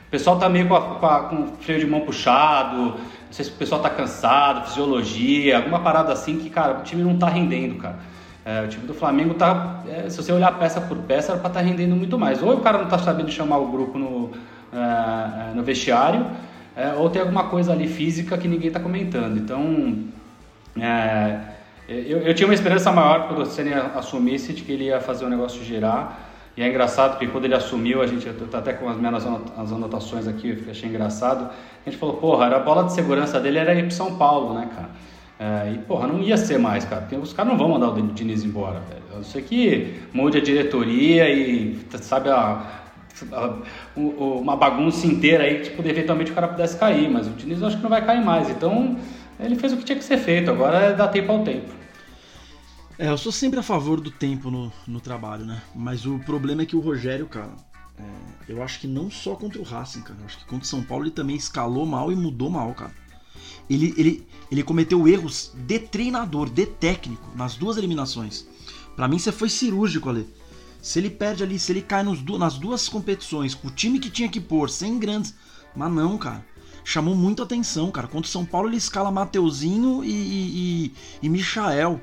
o 0.06 0.10
pessoal 0.10 0.38
tá 0.38 0.48
meio 0.48 0.68
com, 0.68 0.76
a, 0.76 0.80
com, 0.80 1.06
a, 1.06 1.20
com 1.24 1.36
o 1.42 1.46
freio 1.60 1.80
de 1.80 1.86
mão 1.86 2.00
puxado, 2.00 2.76
não 2.76 3.32
sei 3.32 3.44
se 3.44 3.50
o 3.50 3.54
pessoal 3.54 3.80
tá 3.80 3.90
cansado, 3.90 4.66
fisiologia, 4.68 5.56
alguma 5.56 5.80
parada 5.80 6.12
assim 6.12 6.38
que, 6.38 6.48
cara, 6.48 6.78
o 6.78 6.82
time 6.82 7.02
não 7.02 7.16
tá 7.18 7.28
rendendo, 7.28 7.76
cara. 7.76 7.98
É, 8.44 8.62
o 8.62 8.68
time 8.68 8.86
do 8.86 8.94
Flamengo 8.94 9.34
tá, 9.34 9.82
é, 9.88 10.08
se 10.08 10.16
você 10.16 10.30
olhar 10.30 10.56
peça 10.56 10.80
por 10.80 10.96
peça, 10.98 11.32
era 11.32 11.40
pra 11.40 11.50
estar 11.50 11.60
tá 11.60 11.66
rendendo 11.66 11.96
muito 11.96 12.16
mais. 12.16 12.40
Ou 12.40 12.54
o 12.54 12.60
cara 12.60 12.78
não 12.78 12.86
tá 12.86 12.96
sabendo 12.96 13.28
chamar 13.28 13.58
o 13.58 13.66
grupo 13.66 13.98
no, 13.98 14.30
é, 14.72 15.50
é 15.50 15.54
no 15.54 15.64
vestiário, 15.64 16.24
é, 16.76 16.92
ou 16.92 17.10
tem 17.10 17.20
alguma 17.20 17.44
coisa 17.44 17.72
ali 17.72 17.88
física 17.88 18.38
que 18.38 18.46
ninguém 18.46 18.70
tá 18.70 18.78
comentando. 18.78 19.36
Então, 19.36 20.04
eu, 21.88 22.18
eu, 22.18 22.34
tinha 22.34 22.46
uma 22.46 22.54
esperança 22.54 22.92
maior 22.92 23.26
quando 23.26 23.42
o 23.42 23.46
Senna 23.46 23.90
assumisse 23.96 24.52
de 24.52 24.62
que 24.62 24.70
ele 24.70 24.84
ia 24.84 25.00
fazer 25.00 25.24
o 25.24 25.28
negócio 25.28 25.64
girar. 25.64 26.16
E 26.56 26.62
é 26.62 26.68
engraçado 26.68 27.12
porque 27.12 27.26
quando 27.26 27.44
ele 27.44 27.54
assumiu, 27.54 28.00
a 28.00 28.06
gente 28.06 28.26
tá 28.50 28.58
até 28.58 28.72
com 28.72 28.88
as 28.88 28.96
minhas 28.96 29.26
as 29.58 29.72
anotações 29.72 30.26
aqui, 30.26 30.58
eu 30.64 30.70
achei 30.70 30.88
engraçado. 30.88 31.50
A 31.84 31.90
gente 31.90 31.98
falou, 31.98 32.16
porra, 32.16 32.46
a 32.46 32.58
bola 32.58 32.84
de 32.84 32.94
segurança 32.94 33.38
dele 33.38 33.58
era 33.58 33.74
ir 33.74 33.82
pro 33.82 33.90
São 33.90 34.16
Paulo, 34.16 34.54
né, 34.54 34.68
cara? 34.74 34.88
É, 35.38 35.72
e, 35.72 35.78
porra, 35.78 36.06
não 36.06 36.22
ia 36.22 36.36
ser 36.38 36.58
mais, 36.58 36.86
cara, 36.86 37.02
porque 37.02 37.16
os 37.16 37.34
caras 37.34 37.52
não 37.52 37.58
vão 37.58 37.68
mandar 37.68 37.90
o 37.90 38.02
Diniz 38.12 38.42
embora, 38.42 38.80
velho. 38.80 39.02
Eu 39.14 39.22
sei 39.22 39.42
que 39.42 40.00
mude 40.14 40.38
a 40.38 40.40
diretoria 40.40 41.28
e, 41.28 41.78
sabe, 42.00 42.30
a, 42.30 42.62
a, 43.32 43.54
uma 43.94 44.56
bagunça 44.56 45.06
inteira 45.06 45.44
aí, 45.44 45.60
tipo, 45.60 45.86
eventualmente 45.86 46.30
o 46.30 46.34
cara 46.34 46.48
pudesse 46.48 46.78
cair, 46.78 47.10
mas 47.10 47.26
o 47.26 47.30
Diniz 47.30 47.60
eu 47.60 47.66
acho 47.66 47.76
que 47.76 47.82
não 47.82 47.90
vai 47.90 48.02
cair 48.02 48.24
mais. 48.24 48.48
Então, 48.48 48.96
ele 49.38 49.56
fez 49.56 49.74
o 49.74 49.76
que 49.76 49.84
tinha 49.84 49.98
que 49.98 50.04
ser 50.04 50.16
feito, 50.16 50.50
agora 50.50 50.78
é 50.78 50.92
dar 50.94 51.08
tempo 51.08 51.30
ao 51.30 51.44
tempo. 51.44 51.70
É, 52.98 53.08
eu 53.10 53.18
sou 53.18 53.30
sempre 53.30 53.58
a 53.60 53.62
favor 53.62 54.00
do 54.00 54.10
tempo 54.10 54.50
no, 54.50 54.72
no 54.86 55.00
trabalho, 55.00 55.44
né? 55.44 55.62
Mas 55.74 56.06
o 56.06 56.18
problema 56.20 56.62
é 56.62 56.66
que 56.66 56.74
o 56.74 56.80
Rogério, 56.80 57.26
cara, 57.26 57.54
é, 57.98 58.04
eu 58.48 58.62
acho 58.62 58.80
que 58.80 58.86
não 58.86 59.10
só 59.10 59.34
contra 59.34 59.60
o 59.60 59.64
Racing, 59.64 60.00
cara. 60.00 60.18
Eu 60.18 60.24
acho 60.24 60.38
que 60.38 60.46
contra 60.46 60.64
o 60.64 60.68
São 60.68 60.82
Paulo 60.82 61.04
ele 61.04 61.10
também 61.10 61.36
escalou 61.36 61.84
mal 61.84 62.10
e 62.10 62.16
mudou 62.16 62.48
mal, 62.48 62.72
cara. 62.72 62.94
ele, 63.68 63.92
ele, 63.98 64.26
ele 64.50 64.62
cometeu 64.62 65.06
erros 65.06 65.52
de 65.54 65.78
treinador, 65.78 66.48
de 66.48 66.64
técnico, 66.64 67.30
nas 67.34 67.54
duas 67.54 67.76
eliminações. 67.76 68.46
Para 68.94 69.08
mim, 69.08 69.18
você 69.18 69.30
foi 69.30 69.50
cirúrgico 69.50 70.08
ali. 70.08 70.26
Se 70.80 70.98
ele 70.98 71.10
perde 71.10 71.42
ali, 71.42 71.58
se 71.58 71.72
ele 71.72 71.82
cai 71.82 72.02
nos, 72.02 72.22
nas 72.38 72.56
duas 72.56 72.88
competições, 72.88 73.54
com 73.54 73.68
o 73.68 73.70
time 73.70 73.98
que 73.98 74.08
tinha 74.08 74.28
que 74.28 74.40
pôr, 74.40 74.70
sem 74.70 74.98
grandes. 74.98 75.34
Mas 75.74 75.92
não, 75.92 76.16
cara. 76.16 76.46
Chamou 76.82 77.14
muito 77.14 77.42
atenção, 77.42 77.90
cara. 77.90 78.06
Contra 78.06 78.28
o 78.28 78.32
São 78.32 78.44
Paulo, 78.44 78.68
ele 78.68 78.76
escala 78.76 79.10
Mateuzinho 79.10 80.02
e, 80.02 80.10
e, 80.10 80.92
e 81.20 81.28
Michael. 81.28 82.00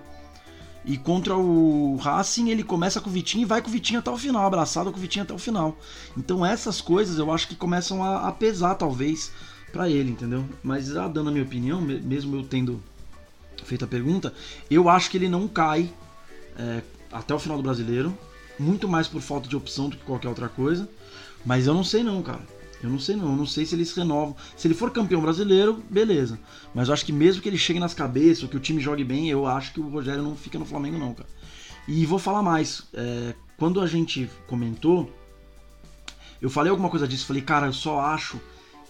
E 0.86 0.98
contra 0.98 1.36
o 1.36 1.96
Racing, 1.96 2.50
ele 2.50 2.64
começa 2.64 3.00
com 3.00 3.10
o 3.10 3.14
Vitinho 3.14 3.44
e 3.44 3.46
vai 3.46 3.62
com 3.62 3.70
o 3.70 3.72
Vitinho 3.72 4.00
até 4.00 4.12
o 4.12 4.18
final, 4.18 4.46
abraçado 4.46 4.92
com 4.92 4.98
o 4.98 5.02
Vitinho 5.02 5.24
até 5.24 5.34
o 5.34 5.38
final. 5.38 5.78
Então 6.18 6.46
essas 6.46 6.82
coisas 6.82 7.18
eu 7.18 7.32
acho 7.32 7.48
que 7.48 7.56
começam 7.56 8.04
a, 8.04 8.28
a 8.28 8.32
pesar, 8.32 8.76
talvez, 8.76 9.32
para 9.72 9.90
ele, 9.90 10.12
entendeu? 10.12 10.46
Mas 10.62 10.88
já 10.88 11.08
dando 11.08 11.30
a 11.30 11.32
minha 11.32 11.44
opinião, 11.44 11.80
mesmo 11.82 12.36
eu 12.36 12.44
tendo 12.44 12.82
feito 13.64 13.86
a 13.86 13.88
pergunta, 13.88 14.34
eu 14.70 14.90
acho 14.90 15.10
que 15.10 15.18
ele 15.18 15.30
não 15.30 15.48
cai 15.48 15.90
é, 16.58 16.82
até 17.12 17.34
o 17.34 17.40
final 17.40 17.58
do 17.58 17.64
brasileiro. 17.64 18.16
Muito 18.60 18.88
mais 18.88 19.08
por 19.08 19.22
falta 19.22 19.50
de 19.50 19.56
opção 19.56 19.90
do 19.90 19.98
que 19.98 20.04
qualquer 20.04 20.28
outra 20.28 20.48
coisa. 20.48 20.88
Mas 21.46 21.66
eu 21.66 21.74
não 21.74 21.84
sei 21.84 22.04
não, 22.04 22.22
cara. 22.22 22.42
Eu 22.84 22.90
não 22.90 23.00
sei 23.00 23.16
não, 23.16 23.32
eu 23.32 23.38
não 23.38 23.46
sei 23.46 23.66
se 23.66 23.76
eles 23.76 23.94
renovam. 23.94 24.36
Se 24.58 24.68
ele 24.68 24.74
for 24.74 24.92
campeão 24.92 25.22
brasileiro, 25.22 25.82
beleza. 25.90 26.38
Mas 26.76 26.90
eu 26.90 26.94
acho 26.94 27.06
que 27.06 27.14
mesmo 27.14 27.42
que 27.42 27.48
ele 27.48 27.58
chegue 27.58 27.80
nas 27.80 27.94
cabeças, 27.94 28.44
ou 28.44 28.50
que 28.50 28.58
o 28.58 28.60
time 28.60 28.82
jogue 28.82 29.04
bem, 29.04 29.30
eu 29.30 29.48
acho 29.48 29.74
que 29.74 29.80
o 29.80 29.88
Rogério 29.88 30.22
não 30.22 30.36
fica 30.36 30.60
no 30.60 30.66
Flamengo 30.66 30.98
não, 30.98 31.14
cara. 31.14 31.30
E 31.88 32.06
vou 32.06 32.20
falar 32.20 32.42
mais. 32.42 32.84
É, 32.94 33.34
quando 33.58 33.80
a 33.80 33.88
gente 33.88 34.30
comentou, 34.48 35.10
eu 36.42 36.50
falei 36.50 36.70
alguma 36.70 36.90
coisa 36.90 37.08
disso, 37.08 37.26
falei, 37.26 37.42
cara, 37.42 37.68
eu 37.68 37.74
só 37.74 38.02
acho 38.02 38.40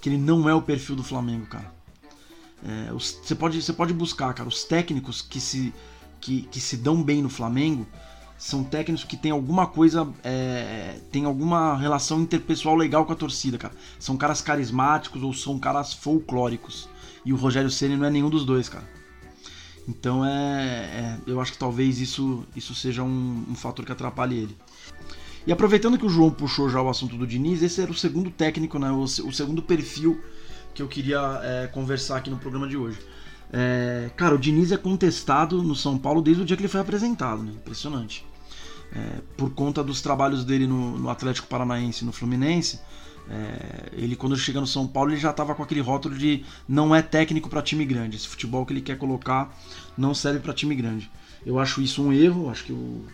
que 0.01 0.09
ele 0.09 0.17
não 0.17 0.49
é 0.49 0.55
o 0.55 0.61
perfil 0.61 0.95
do 0.95 1.03
Flamengo, 1.03 1.45
cara. 1.45 1.71
É, 2.65 2.91
você, 2.91 3.35
pode, 3.35 3.61
você 3.61 3.73
pode 3.73 3.93
buscar, 3.93 4.33
cara, 4.33 4.49
os 4.49 4.63
técnicos 4.63 5.21
que 5.21 5.39
se, 5.39 5.73
que, 6.19 6.43
que 6.43 6.59
se 6.59 6.77
dão 6.77 7.03
bem 7.03 7.21
no 7.21 7.29
Flamengo 7.29 7.85
são 8.43 8.61
técnicos 8.61 9.05
que 9.05 9.15
têm 9.15 9.31
alguma 9.31 9.65
coisa, 9.65 10.05
é, 10.21 10.99
tem 11.09 11.23
alguma 11.23 11.77
relação 11.77 12.19
interpessoal 12.19 12.75
legal 12.75 13.05
com 13.05 13.13
a 13.13 13.15
torcida, 13.15 13.57
cara. 13.57 13.73
São 13.97 14.17
caras 14.17 14.41
carismáticos 14.41 15.23
ou 15.23 15.33
são 15.33 15.57
caras 15.57 15.93
folclóricos. 15.93 16.89
E 17.23 17.31
o 17.31 17.37
Rogério 17.37 17.71
Ceni 17.71 17.95
não 17.95 18.05
é 18.05 18.09
nenhum 18.09 18.29
dos 18.29 18.43
dois, 18.43 18.67
cara. 18.67 18.83
Então 19.87 20.25
é, 20.25 20.29
é, 20.29 21.17
eu 21.25 21.39
acho 21.39 21.53
que 21.53 21.57
talvez 21.57 22.01
isso, 22.01 22.43
isso 22.53 22.75
seja 22.75 23.01
um, 23.01 23.45
um, 23.49 23.55
fator 23.55 23.85
que 23.85 23.93
atrapalhe 23.93 24.39
ele. 24.39 24.57
E 25.47 25.51
aproveitando 25.53 25.97
que 25.97 26.05
o 26.05 26.09
João 26.09 26.29
puxou 26.29 26.69
já 26.69 26.81
o 26.81 26.89
assunto 26.89 27.15
do 27.15 27.25
Diniz, 27.25 27.63
esse 27.63 27.79
era 27.79 27.91
o 27.91 27.95
segundo 27.95 28.29
técnico, 28.29 28.77
né, 28.77 28.91
o, 28.91 29.03
o 29.03 29.31
segundo 29.31 29.61
perfil 29.61 30.21
que 30.75 30.81
eu 30.81 30.89
queria 30.89 31.39
é, 31.43 31.67
conversar 31.67 32.17
aqui 32.17 32.29
no 32.29 32.37
programa 32.37 32.67
de 32.67 32.75
hoje. 32.75 32.99
É, 33.53 34.11
cara, 34.17 34.35
o 34.35 34.37
Diniz 34.37 34.73
é 34.73 34.77
contestado 34.77 35.63
no 35.63 35.75
São 35.75 35.97
Paulo 35.97 36.21
desde 36.21 36.41
o 36.41 36.45
dia 36.45 36.57
que 36.57 36.61
ele 36.61 36.67
foi 36.67 36.81
apresentado, 36.81 37.41
né? 37.41 37.53
Impressionante 37.53 38.32
é, 38.95 39.21
por 39.35 39.49
conta 39.51 39.83
dos 39.83 40.01
trabalhos 40.01 40.45
dele 40.45 40.67
no, 40.67 40.97
no 40.97 41.09
Atlético 41.09 41.47
Paranaense 41.47 42.03
e 42.03 42.05
no 42.05 42.11
Fluminense, 42.11 42.79
é, 43.29 43.89
ele 43.93 44.15
quando 44.15 44.35
chega 44.35 44.59
no 44.59 44.67
São 44.67 44.85
Paulo 44.85 45.11
ele 45.11 45.19
já 45.19 45.31
estava 45.31 45.55
com 45.55 45.63
aquele 45.63 45.79
rótulo 45.79 46.15
de 46.15 46.43
não 46.67 46.93
é 46.93 47.01
técnico 47.01 47.49
para 47.49 47.61
time 47.61 47.85
grande. 47.85 48.17
Esse 48.17 48.27
futebol 48.27 48.65
que 48.65 48.73
ele 48.73 48.81
quer 48.81 48.97
colocar 48.97 49.57
não 49.97 50.13
serve 50.13 50.39
para 50.39 50.53
time 50.53 50.75
grande. 50.75 51.09
Eu 51.45 51.59
acho 51.59 51.81
isso 51.81 52.03
um 52.03 52.13
erro. 52.13 52.49
Acho 52.49 52.65
que 52.65 52.73
o, 52.73 53.05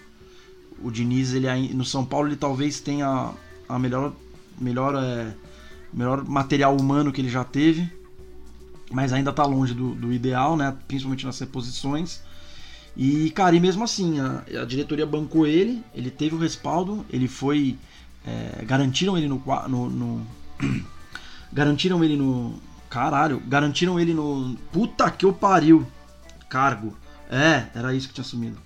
o 0.84 0.92
Diniz 0.92 1.34
ele 1.34 1.48
no 1.74 1.86
São 1.86 2.04
Paulo 2.04 2.28
ele 2.28 2.36
talvez 2.36 2.80
tenha 2.80 3.34
a 3.68 3.80
melhor 3.80 4.14
melhor 4.60 4.96
é, 4.96 5.34
melhor 5.94 6.26
material 6.26 6.76
humano 6.76 7.12
que 7.12 7.22
ele 7.22 7.30
já 7.30 7.44
teve, 7.44 7.90
mas 8.92 9.14
ainda 9.14 9.30
está 9.30 9.46
longe 9.46 9.74
do, 9.74 9.94
do 9.94 10.12
ideal, 10.12 10.58
né? 10.58 10.76
Principalmente 10.88 11.26
nas 11.26 11.40
reposições. 11.40 12.22
E, 13.02 13.30
cara, 13.30 13.56
e 13.56 13.62
mesmo 13.62 13.82
assim, 13.82 14.20
a, 14.20 14.44
a 14.62 14.66
diretoria 14.66 15.06
bancou 15.06 15.48
ele, 15.48 15.82
ele 15.96 16.12
teve 16.12 16.36
o 16.36 16.38
respaldo, 16.38 17.06
ele 17.10 17.30
foi. 17.30 17.78
É, 18.28 18.66
garantiram 18.66 19.18
ele 19.18 19.26
no, 19.26 19.42
no, 19.70 19.90
no. 19.90 20.28
Garantiram 21.50 22.04
ele 22.04 22.18
no. 22.18 22.62
Caralho, 22.90 23.42
garantiram 23.48 23.98
ele 23.98 24.14
no. 24.14 24.54
Puta 24.70 25.10
que 25.10 25.26
eu 25.26 25.32
pariu! 25.32 25.88
Cargo. 26.50 26.94
É, 27.30 27.68
era 27.74 27.94
isso 27.96 28.10
que 28.10 28.16
tinha 28.16 28.26
sumido. 28.26 28.58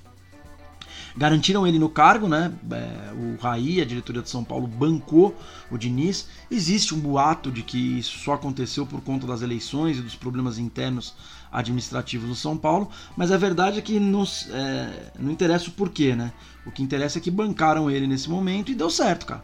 Garantiram 1.16 1.68
ele 1.68 1.78
no 1.78 1.88
cargo, 1.88 2.28
né? 2.28 2.52
É, 2.72 3.14
o 3.14 3.40
Raí, 3.40 3.82
a 3.82 3.86
diretoria 3.86 4.24
de 4.24 4.32
São 4.32 4.44
Paulo, 4.44 4.66
bancou 4.66 5.38
o 5.70 5.78
Diniz. 5.78 6.28
Existe 6.50 6.96
um 6.96 7.00
boato 7.00 7.52
de 7.52 7.62
que 7.62 8.00
isso 8.00 8.18
só 8.18 8.34
aconteceu 8.34 8.84
por 8.84 9.00
conta 9.02 9.28
das 9.28 9.44
eleições 9.44 10.00
e 10.00 10.02
dos 10.02 10.16
problemas 10.16 10.58
internos 10.58 11.14
administrativos 11.54 12.28
do 12.28 12.36
São 12.36 12.58
Paulo, 12.58 12.90
mas 13.16 13.32
a 13.32 13.38
verdade 13.38 13.78
é 13.78 13.82
que 13.82 14.00
nos, 14.00 14.50
é, 14.50 15.12
não 15.20 15.32
interessa 15.32 15.70
o 15.70 15.72
porquê, 15.72 16.16
né? 16.16 16.34
O 16.66 16.72
que 16.72 16.82
interessa 16.82 17.20
é 17.20 17.22
que 17.22 17.30
bancaram 17.30 17.90
ele 17.90 18.08
nesse 18.08 18.30
momento 18.30 18.72
e 18.72 18.76
deu 18.76 18.90
certo, 18.90 19.26
cara. 19.28 19.44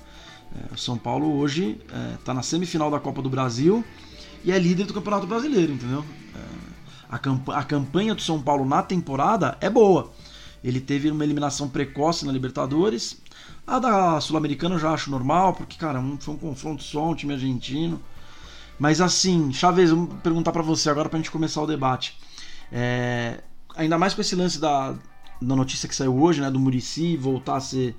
É, 0.55 0.73
o 0.73 0.77
São 0.77 0.97
Paulo 0.97 1.37
hoje 1.37 1.79
está 2.17 2.31
é, 2.31 2.35
na 2.35 2.41
semifinal 2.41 2.89
da 2.89 2.99
Copa 2.99 3.21
do 3.21 3.29
Brasil 3.29 3.83
e 4.43 4.51
é 4.51 4.57
líder 4.57 4.85
do 4.85 4.93
Campeonato 4.93 5.27
Brasileiro, 5.27 5.73
entendeu? 5.73 6.03
É, 6.35 6.39
a, 7.09 7.19
camp 7.19 7.49
a 7.49 7.63
campanha 7.63 8.15
do 8.15 8.21
São 8.21 8.41
Paulo 8.41 8.65
na 8.65 8.81
temporada 8.81 9.57
é 9.61 9.69
boa. 9.69 10.11
Ele 10.63 10.79
teve 10.79 11.09
uma 11.09 11.23
eliminação 11.23 11.69
precoce 11.69 12.25
na 12.25 12.31
Libertadores. 12.31 13.21
A 13.65 13.79
da 13.79 14.19
Sul-Americana 14.19 14.75
eu 14.75 14.79
já 14.79 14.91
acho 14.91 15.11
normal, 15.11 15.53
porque, 15.53 15.77
cara, 15.77 15.99
um, 15.99 16.17
foi 16.19 16.33
um 16.33 16.37
confronto 16.37 16.83
só, 16.83 17.09
um 17.09 17.15
time 17.15 17.33
argentino. 17.33 18.01
Mas 18.79 19.01
assim, 19.01 19.51
Chaves, 19.51 19.91
vou 19.91 20.07
perguntar 20.23 20.53
para 20.53 20.61
você 20.61 20.89
agora 20.89 21.09
pra 21.09 21.19
gente 21.19 21.29
começar 21.29 21.61
o 21.61 21.67
debate. 21.67 22.17
É, 22.71 23.41
ainda 23.75 23.97
mais 23.97 24.13
com 24.13 24.21
esse 24.21 24.35
lance 24.35 24.59
da, 24.59 24.95
da 25.41 25.55
notícia 25.55 25.87
que 25.89 25.95
saiu 25.95 26.17
hoje, 26.17 26.39
né, 26.39 26.49
do 26.49 26.59
Murici 26.59 27.17
voltar 27.17 27.57
a 27.57 27.59
ser 27.59 27.95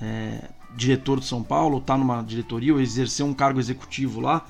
é, 0.00 0.50
diretor 0.76 1.18
do 1.18 1.24
São 1.24 1.42
Paulo, 1.42 1.78
estar 1.78 1.94
tá 1.94 1.98
numa 1.98 2.22
diretoria 2.22 2.74
ou 2.74 2.80
exercer 2.80 3.24
um 3.24 3.32
cargo 3.32 3.58
executivo 3.58 4.20
lá. 4.20 4.46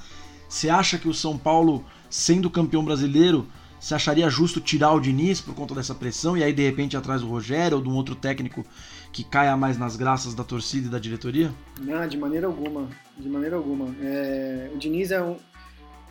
Você 0.49 0.69
acha 0.69 0.99
que 0.99 1.09
o 1.09 1.15
São 1.15 1.39
Paulo, 1.39 1.85
sendo 2.11 2.51
campeão 2.51 2.85
brasileiro, 2.85 3.47
você 3.79 3.95
acharia 3.95 4.29
justo 4.29 4.61
tirar 4.61 4.93
o 4.93 5.01
Diniz 5.01 5.41
por 5.41 5.55
conta 5.55 5.75
dessa 5.75 5.95
pressão 5.95 6.37
e 6.37 6.43
aí 6.43 6.53
de 6.53 6.63
repente 6.63 6.97
atrás 6.97 7.23
do 7.23 7.29
Rogério 7.29 7.79
ou 7.79 7.83
de 7.83 7.89
um 7.89 7.95
outro 7.95 8.15
técnico 8.15 8.65
que 9.11 9.25
caia 9.25 9.57
mais 9.57 9.79
nas 9.79 9.97
graças 9.97 10.35
da 10.35 10.45
torcida 10.45 10.89
e 10.89 10.91
da 10.91 10.99
diretoria? 10.99 11.51
Não, 11.81 12.07
de 12.07 12.19
maneira 12.19 12.47
alguma. 12.47 12.89
De 13.17 13.29
maneira 13.29 13.57
alguma. 13.57 13.87
É, 14.03 14.71
o 14.75 14.77
Diniz 14.77 15.11
é 15.11 15.23
um, 15.23 15.37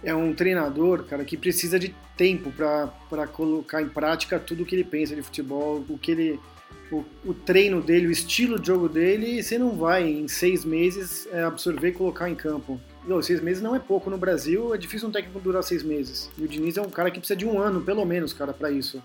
é 0.03 0.13
um 0.13 0.33
treinador, 0.33 1.03
cara, 1.03 1.25
que 1.25 1.37
precisa 1.37 1.77
de 1.77 1.93
tempo 2.15 2.51
para 2.51 3.27
colocar 3.27 3.81
em 3.81 3.89
prática 3.89 4.39
tudo 4.39 4.63
o 4.63 4.65
que 4.65 4.75
ele 4.75 4.83
pensa 4.83 5.15
de 5.15 5.21
futebol, 5.21 5.83
o 5.89 5.97
que 5.97 6.11
ele. 6.11 6.39
O, 6.91 7.05
o, 7.23 7.35
treino 7.35 7.81
dele, 7.81 8.07
o 8.07 8.11
estilo 8.11 8.59
de 8.59 8.65
jogo 8.65 8.89
dele, 8.89 9.43
você 9.43 9.59
não 9.59 9.77
vai 9.77 10.09
em 10.09 10.27
seis 10.27 10.65
meses 10.65 11.27
é, 11.31 11.43
absorver 11.43 11.89
e 11.89 11.91
colocar 11.91 12.27
em 12.27 12.33
campo. 12.33 12.81
Não, 13.07 13.21
seis 13.21 13.41
meses 13.41 13.61
não 13.61 13.75
é 13.75 13.79
pouco 13.79 14.09
no 14.09 14.17
Brasil, 14.17 14.73
é 14.73 14.77
difícil 14.77 15.07
um 15.07 15.11
técnico 15.11 15.39
durar 15.39 15.61
seis 15.61 15.83
meses. 15.83 16.31
E 16.35 16.43
o 16.43 16.47
Diniz 16.47 16.77
é 16.77 16.81
um 16.81 16.89
cara 16.89 17.11
que 17.11 17.19
precisa 17.19 17.37
de 17.37 17.45
um 17.45 17.59
ano, 17.59 17.81
pelo 17.81 18.03
menos, 18.05 18.33
cara, 18.33 18.53
para 18.53 18.71
isso. 18.71 19.03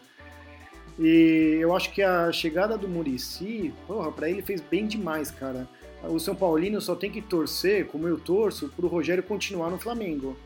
E 0.98 1.59
eu 1.61 1.76
acho 1.76 1.92
que 1.92 2.02
a 2.02 2.33
chegada 2.33 2.78
do 2.78 2.88
Murici, 2.88 3.74
porra, 3.87 4.11
pra 4.11 4.30
ele 4.30 4.40
fez 4.40 4.62
bem 4.62 4.87
demais, 4.87 5.30
cara. 5.30 5.68
O 6.04 6.18
São 6.18 6.35
Paulino 6.35 6.80
só 6.80 6.94
tem 6.94 7.11
que 7.11 7.20
torcer, 7.20 7.87
como 7.87 8.09
eu 8.09 8.18
torço, 8.18 8.70
pro 8.74 8.88
Rogério 8.88 9.22
continuar 9.22 9.70
no 9.70 9.78
Flamengo. 9.78 10.37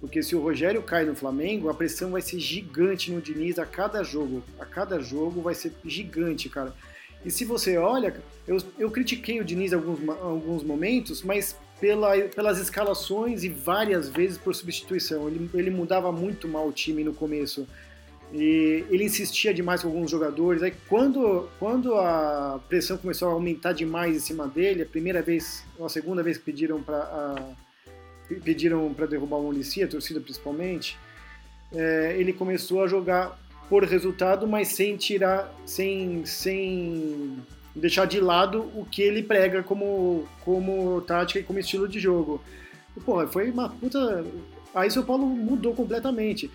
Porque 0.00 0.22
se 0.22 0.36
o 0.36 0.40
Rogério 0.40 0.82
cai 0.82 1.04
no 1.04 1.14
Flamengo, 1.14 1.68
a 1.68 1.74
pressão 1.74 2.12
vai 2.12 2.20
ser 2.20 2.38
gigante 2.38 3.10
no 3.10 3.20
Diniz 3.20 3.58
a 3.58 3.66
cada 3.66 4.02
jogo. 4.02 4.42
A 4.58 4.64
cada 4.64 5.00
jogo 5.00 5.40
vai 5.40 5.54
ser 5.54 5.72
gigante, 5.84 6.48
cara. 6.48 6.74
E 7.24 7.30
se 7.30 7.44
você 7.44 7.76
olha, 7.76 8.22
eu, 8.46 8.58
eu 8.78 8.90
critiquei 8.90 9.40
o 9.40 9.44
Diniz 9.44 9.72
alguns, 9.72 9.98
alguns 10.20 10.62
momentos, 10.62 11.22
mas 11.22 11.56
pela, 11.80 12.16
pelas 12.28 12.58
escalações 12.58 13.42
e 13.42 13.48
várias 13.48 14.08
vezes 14.08 14.38
por 14.38 14.54
substituição. 14.54 15.28
Ele, 15.28 15.50
ele 15.54 15.70
mudava 15.70 16.12
muito 16.12 16.46
mal 16.46 16.68
o 16.68 16.72
time 16.72 17.02
no 17.02 17.14
começo. 17.14 17.66
E 18.32 18.84
ele 18.90 19.04
insistia 19.04 19.54
demais 19.54 19.82
com 19.82 19.88
alguns 19.88 20.10
jogadores. 20.10 20.62
Aí 20.62 20.74
quando, 20.88 21.48
quando 21.58 21.94
a 21.94 22.60
pressão 22.68 22.98
começou 22.98 23.28
a 23.28 23.32
aumentar 23.32 23.72
demais 23.72 24.16
em 24.16 24.20
cima 24.20 24.46
dele, 24.46 24.82
a 24.82 24.86
primeira 24.86 25.22
vez, 25.22 25.64
ou 25.78 25.86
a 25.86 25.88
segunda 25.88 26.22
vez 26.22 26.36
que 26.36 26.44
pediram 26.44 26.82
para 26.82 27.38
pediram 28.34 28.92
para 28.92 29.06
derrubar 29.06 29.36
o 29.36 29.44
Muricy, 29.44 29.82
a 29.82 29.88
torcida 29.88 30.20
principalmente, 30.20 30.98
é, 31.72 32.16
ele 32.18 32.32
começou 32.32 32.82
a 32.82 32.86
jogar 32.86 33.38
por 33.68 33.84
resultado, 33.84 34.46
mas 34.46 34.68
sem 34.68 34.96
tirar, 34.96 35.52
sem, 35.64 36.24
sem 36.24 37.36
deixar 37.74 38.06
de 38.06 38.20
lado 38.20 38.70
o 38.74 38.86
que 38.90 39.02
ele 39.02 39.22
prega 39.22 39.62
como, 39.62 40.26
como 40.44 41.00
tática 41.02 41.40
e 41.40 41.42
como 41.42 41.58
estilo 41.58 41.88
de 41.88 41.98
jogo. 41.98 42.40
E, 42.96 43.00
porra, 43.00 43.26
foi 43.26 43.50
uma 43.50 43.68
puta. 43.68 44.24
Aí 44.74 44.90
São 44.90 45.04
Paulo 45.04 45.26
mudou 45.26 45.74
completamente. 45.74 46.50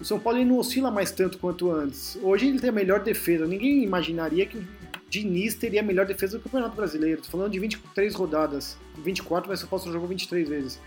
O 0.00 0.04
São 0.04 0.18
Paulo 0.18 0.44
não 0.44 0.58
oscila 0.58 0.90
mais 0.90 1.10
tanto 1.10 1.38
quanto 1.38 1.70
antes. 1.70 2.18
Hoje 2.22 2.48
ele 2.48 2.60
tem 2.60 2.68
a 2.68 2.72
melhor 2.72 3.02
defesa. 3.02 3.46
Ninguém 3.46 3.82
imaginaria 3.82 4.44
que 4.44 4.58
o 4.58 4.66
Diniz 5.08 5.54
teria 5.54 5.80
a 5.80 5.84
melhor 5.84 6.04
defesa 6.04 6.36
do 6.36 6.44
Campeonato 6.44 6.76
Brasileiro. 6.76 7.20
Estou 7.20 7.38
falando 7.38 7.52
de 7.52 7.58
23 7.58 8.14
rodadas. 8.14 8.76
24, 8.98 9.48
mas 9.48 9.58
o 9.58 9.62
São 9.62 9.70
Paulo 9.70 9.84
só 9.84 9.92
jogou 9.92 10.08
23 10.08 10.48
vezes. 10.48 10.80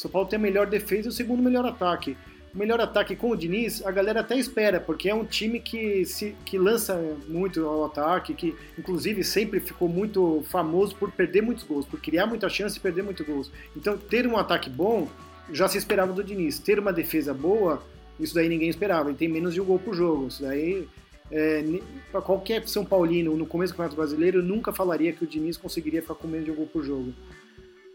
São 0.00 0.10
Paulo 0.10 0.26
tem 0.26 0.38
a 0.38 0.40
melhor 0.40 0.66
defesa 0.66 1.08
e 1.08 1.10
o 1.10 1.12
segundo 1.12 1.42
melhor 1.42 1.66
ataque. 1.66 2.16
o 2.54 2.58
melhor 2.58 2.80
ataque 2.80 3.14
com 3.14 3.30
o 3.30 3.36
Diniz, 3.36 3.84
a 3.84 3.90
galera 3.90 4.20
até 4.20 4.34
espera, 4.34 4.80
porque 4.80 5.10
é 5.10 5.14
um 5.14 5.26
time 5.26 5.60
que, 5.60 6.06
se, 6.06 6.34
que 6.42 6.56
lança 6.56 6.98
muito 7.28 7.66
ao 7.66 7.84
ataque, 7.84 8.32
que 8.32 8.56
inclusive 8.78 9.22
sempre 9.22 9.60
ficou 9.60 9.90
muito 9.90 10.42
famoso 10.48 10.96
por 10.96 11.12
perder 11.12 11.42
muitos 11.42 11.64
gols, 11.64 11.84
por 11.84 12.00
criar 12.00 12.26
muita 12.26 12.48
chance 12.48 12.78
e 12.78 12.80
perder 12.80 13.02
muitos 13.02 13.26
gols. 13.26 13.52
Então, 13.76 13.98
ter 13.98 14.26
um 14.26 14.38
ataque 14.38 14.70
bom 14.70 15.06
já 15.52 15.68
se 15.68 15.76
esperava 15.76 16.14
do 16.14 16.24
Diniz. 16.24 16.58
Ter 16.58 16.78
uma 16.78 16.94
defesa 16.94 17.34
boa, 17.34 17.82
isso 18.18 18.34
daí 18.34 18.48
ninguém 18.48 18.70
esperava. 18.70 19.10
Ele 19.10 19.18
tem 19.18 19.28
menos 19.28 19.52
de 19.52 19.60
um 19.60 19.66
gol 19.66 19.78
por 19.78 19.94
jogo. 19.94 20.28
Isso 20.28 20.42
daí, 20.42 20.88
é, 21.30 21.62
para 22.10 22.22
qualquer 22.22 22.66
São 22.66 22.86
Paulino 22.86 23.36
no 23.36 23.44
começo 23.44 23.74
do 23.74 23.76
Campeonato 23.76 23.96
Brasileiro, 23.96 24.42
nunca 24.42 24.72
falaria 24.72 25.12
que 25.12 25.24
o 25.24 25.26
Diniz 25.26 25.58
conseguiria 25.58 26.00
ficar 26.00 26.14
com 26.14 26.26
menos 26.26 26.46
de 26.46 26.52
um 26.52 26.54
gol 26.54 26.66
por 26.66 26.82
jogo. 26.82 27.12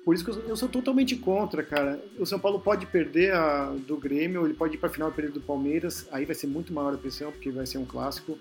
Por 0.05 0.13
isso 0.13 0.23
que 0.23 0.29
eu, 0.29 0.39
eu 0.49 0.55
sou 0.55 0.69
totalmente 0.69 1.15
contra, 1.15 1.63
cara. 1.63 1.99
O 2.19 2.27
São 2.27 2.37
Paulo 2.37 2.59
pode 2.59 2.85
perder 2.85 3.33
a, 3.33 3.73
do 3.87 3.97
Grêmio, 3.97 4.45
ele 4.45 4.53
pode 4.53 4.75
ir 4.75 4.77
para 4.77 4.87
a 4.87 4.91
final 4.91 5.09
do 5.09 5.15
período 5.15 5.39
do 5.39 5.41
Palmeiras, 5.41 6.07
aí 6.11 6.25
vai 6.25 6.35
ser 6.35 6.45
muito 6.45 6.71
maior 6.71 6.93
a 6.93 6.97
pressão, 6.97 7.31
porque 7.31 7.49
vai 7.49 7.65
ser 7.65 7.79
um 7.79 7.85
clássico. 7.85 8.37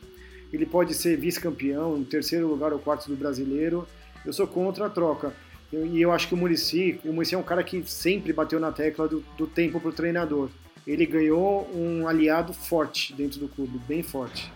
Ele 0.53 0.67
pode 0.67 0.93
ser 0.93 1.17
vice-campeão, 1.17 1.97
em 1.97 2.05
terceiro 2.05 2.47
lugar 2.47 2.75
ou 2.75 2.79
quarto 2.79 3.09
do 3.09 3.17
brasileiro. 3.17 3.89
Eu 4.27 4.33
sou 4.33 4.47
contra 4.47 4.87
a 4.87 4.91
troca. 4.91 5.33
Eu, 5.73 5.87
e 5.87 6.03
eu 6.03 6.13
acho 6.13 6.29
que 6.29 6.35
o 6.35 6.37
Murici, 6.37 7.01
o 7.03 7.13
Murici 7.13 7.35
é 7.35 7.39
um 7.39 7.43
cara 7.43 7.65
que 7.65 7.83
sempre 7.91 8.33
bateu 8.33 8.61
na 8.61 8.71
tecla 8.71 9.09
do, 9.09 9.25
do 9.37 9.47
tempo 9.47 9.81
para 9.81 9.89
o 9.89 9.93
treinador. 9.93 10.51
Ele 10.87 11.07
ganhou 11.07 11.69
um 11.75 12.07
aliado 12.07 12.53
forte 12.53 13.15
dentro 13.15 13.41
do 13.41 13.49
clube, 13.49 13.79
bem 13.89 14.03
forte. 14.03 14.53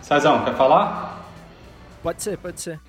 Cezão, 0.00 0.44
quer 0.44 0.56
falar? 0.56 1.28
Pode 2.04 2.22
ser, 2.22 2.38
pode 2.38 2.60
ser. 2.60 2.80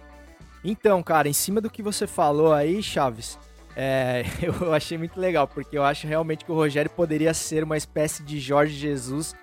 Então, 0.63 1.01
cara, 1.01 1.27
em 1.27 1.33
cima 1.33 1.59
do 1.59 1.69
que 1.71 1.81
você 1.81 2.05
falou 2.05 2.53
aí, 2.53 2.83
Chaves, 2.83 3.39
é, 3.79 4.25
eu 4.41 4.73
achei 4.73 4.97
muito 4.97 5.19
legal, 5.19 5.47
porque 5.47 5.77
eu 5.77 5.83
acho 5.83 6.07
realmente 6.07 6.43
que 6.43 6.51
o 6.51 6.55
Rogério 6.55 6.89
poderia 6.89 7.31
ser 7.31 7.63
uma 7.63 7.77
espécie 7.77 8.23
de 8.23 8.39
Jorge 8.39 8.73
Jesus 8.73 9.35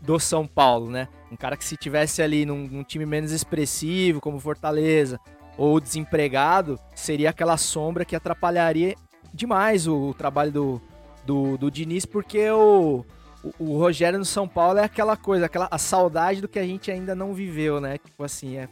do 0.00 0.18
São 0.20 0.46
Paulo, 0.46 0.88
né? 0.88 1.08
Um 1.30 1.36
cara 1.36 1.56
que 1.56 1.64
se 1.64 1.76
tivesse 1.76 2.22
ali 2.22 2.46
num, 2.46 2.68
num 2.68 2.84
time 2.84 3.04
menos 3.04 3.32
expressivo, 3.32 4.20
como 4.20 4.38
Fortaleza, 4.38 5.18
ou 5.58 5.80
desempregado, 5.80 6.78
seria 6.94 7.30
aquela 7.30 7.56
sombra 7.56 8.04
que 8.04 8.14
atrapalharia 8.14 8.94
demais 9.34 9.88
o, 9.88 10.10
o 10.10 10.14
trabalho 10.14 10.52
do, 10.52 10.82
do, 11.26 11.58
do 11.58 11.70
Diniz, 11.70 12.06
porque 12.06 12.48
o, 12.48 13.04
o, 13.42 13.52
o, 13.58 13.76
Rogério 13.76 14.20
no 14.20 14.24
São 14.24 14.46
Paulo 14.46 14.78
é 14.78 14.84
aquela 14.84 15.16
coisa, 15.16 15.46
aquela 15.46 15.66
a 15.68 15.78
saudade 15.78 16.40
do 16.40 16.48
que 16.48 16.60
a 16.60 16.64
gente 16.64 16.92
ainda 16.92 17.14
não 17.14 17.34
viveu, 17.34 17.80
né? 17.80 17.98
Tipo 17.98 18.22
assim, 18.22 18.56
é, 18.56 18.68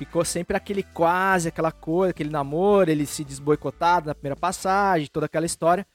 ficou 0.00 0.24
sempre 0.24 0.56
aquele 0.56 0.82
quase, 0.82 1.48
aquela 1.48 1.70
coisa, 1.70 2.12
aquele 2.12 2.30
namoro, 2.30 2.90
ele 2.90 3.04
se 3.04 3.22
desboicotado 3.22 4.06
na 4.06 4.14
primeira 4.14 4.34
passagem, 4.34 5.06
toda 5.12 5.26
aquela 5.26 5.44
história. 5.44 5.86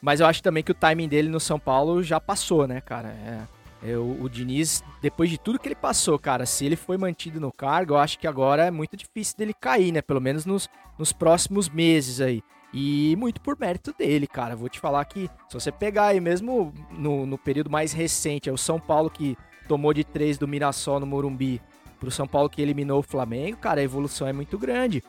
Mas 0.00 0.20
eu 0.20 0.26
acho 0.26 0.42
também 0.42 0.62
que 0.62 0.72
o 0.72 0.74
timing 0.74 1.06
dele 1.06 1.28
no 1.28 1.38
São 1.38 1.58
Paulo 1.58 2.02
já 2.02 2.18
passou, 2.18 2.66
né, 2.66 2.80
cara? 2.80 3.10
É, 3.10 3.90
é, 3.90 3.96
o, 3.98 4.22
o 4.22 4.28
Diniz, 4.30 4.82
depois 5.02 5.28
de 5.28 5.36
tudo 5.36 5.58
que 5.58 5.68
ele 5.68 5.74
passou, 5.74 6.18
cara, 6.18 6.46
se 6.46 6.64
ele 6.64 6.76
foi 6.76 6.96
mantido 6.96 7.38
no 7.38 7.52
cargo, 7.52 7.92
eu 7.92 7.98
acho 7.98 8.18
que 8.18 8.26
agora 8.26 8.64
é 8.64 8.70
muito 8.70 8.96
difícil 8.96 9.36
dele 9.36 9.52
cair, 9.52 9.92
né? 9.92 10.00
Pelo 10.00 10.20
menos 10.20 10.46
nos, 10.46 10.66
nos 10.98 11.12
próximos 11.12 11.68
meses 11.68 12.22
aí. 12.22 12.42
E 12.72 13.14
muito 13.16 13.38
por 13.42 13.58
mérito 13.60 13.94
dele, 13.98 14.26
cara. 14.26 14.56
Vou 14.56 14.70
te 14.70 14.80
falar 14.80 15.04
que 15.04 15.28
se 15.46 15.52
você 15.52 15.70
pegar 15.70 16.06
aí 16.06 16.20
mesmo 16.20 16.72
no, 16.90 17.26
no 17.26 17.36
período 17.36 17.68
mais 17.68 17.92
recente, 17.92 18.48
é 18.48 18.52
o 18.52 18.56
São 18.56 18.80
Paulo 18.80 19.10
que 19.10 19.36
tomou 19.68 19.92
de 19.92 20.04
três 20.04 20.38
do 20.38 20.48
Mirassol 20.48 20.98
no 20.98 21.06
Morumbi 21.06 21.60
pro 22.02 22.10
São 22.10 22.26
Paulo 22.26 22.50
que 22.50 22.60
eliminou 22.60 22.98
o 22.98 23.02
Flamengo, 23.02 23.58
cara, 23.58 23.80
a 23.80 23.84
evolução 23.84 24.26
é 24.26 24.32
muito 24.32 24.58
grande. 24.58 25.04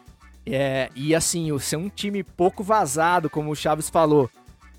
É, 0.45 0.89
e 0.95 1.15
assim, 1.15 1.51
o 1.51 1.59
ser 1.59 1.77
um 1.77 1.89
time 1.89 2.23
pouco 2.23 2.63
vazado, 2.63 3.31
como 3.31 3.49
o 3.49 3.55
Chaves 3.55 3.89
falou, 3.89 4.29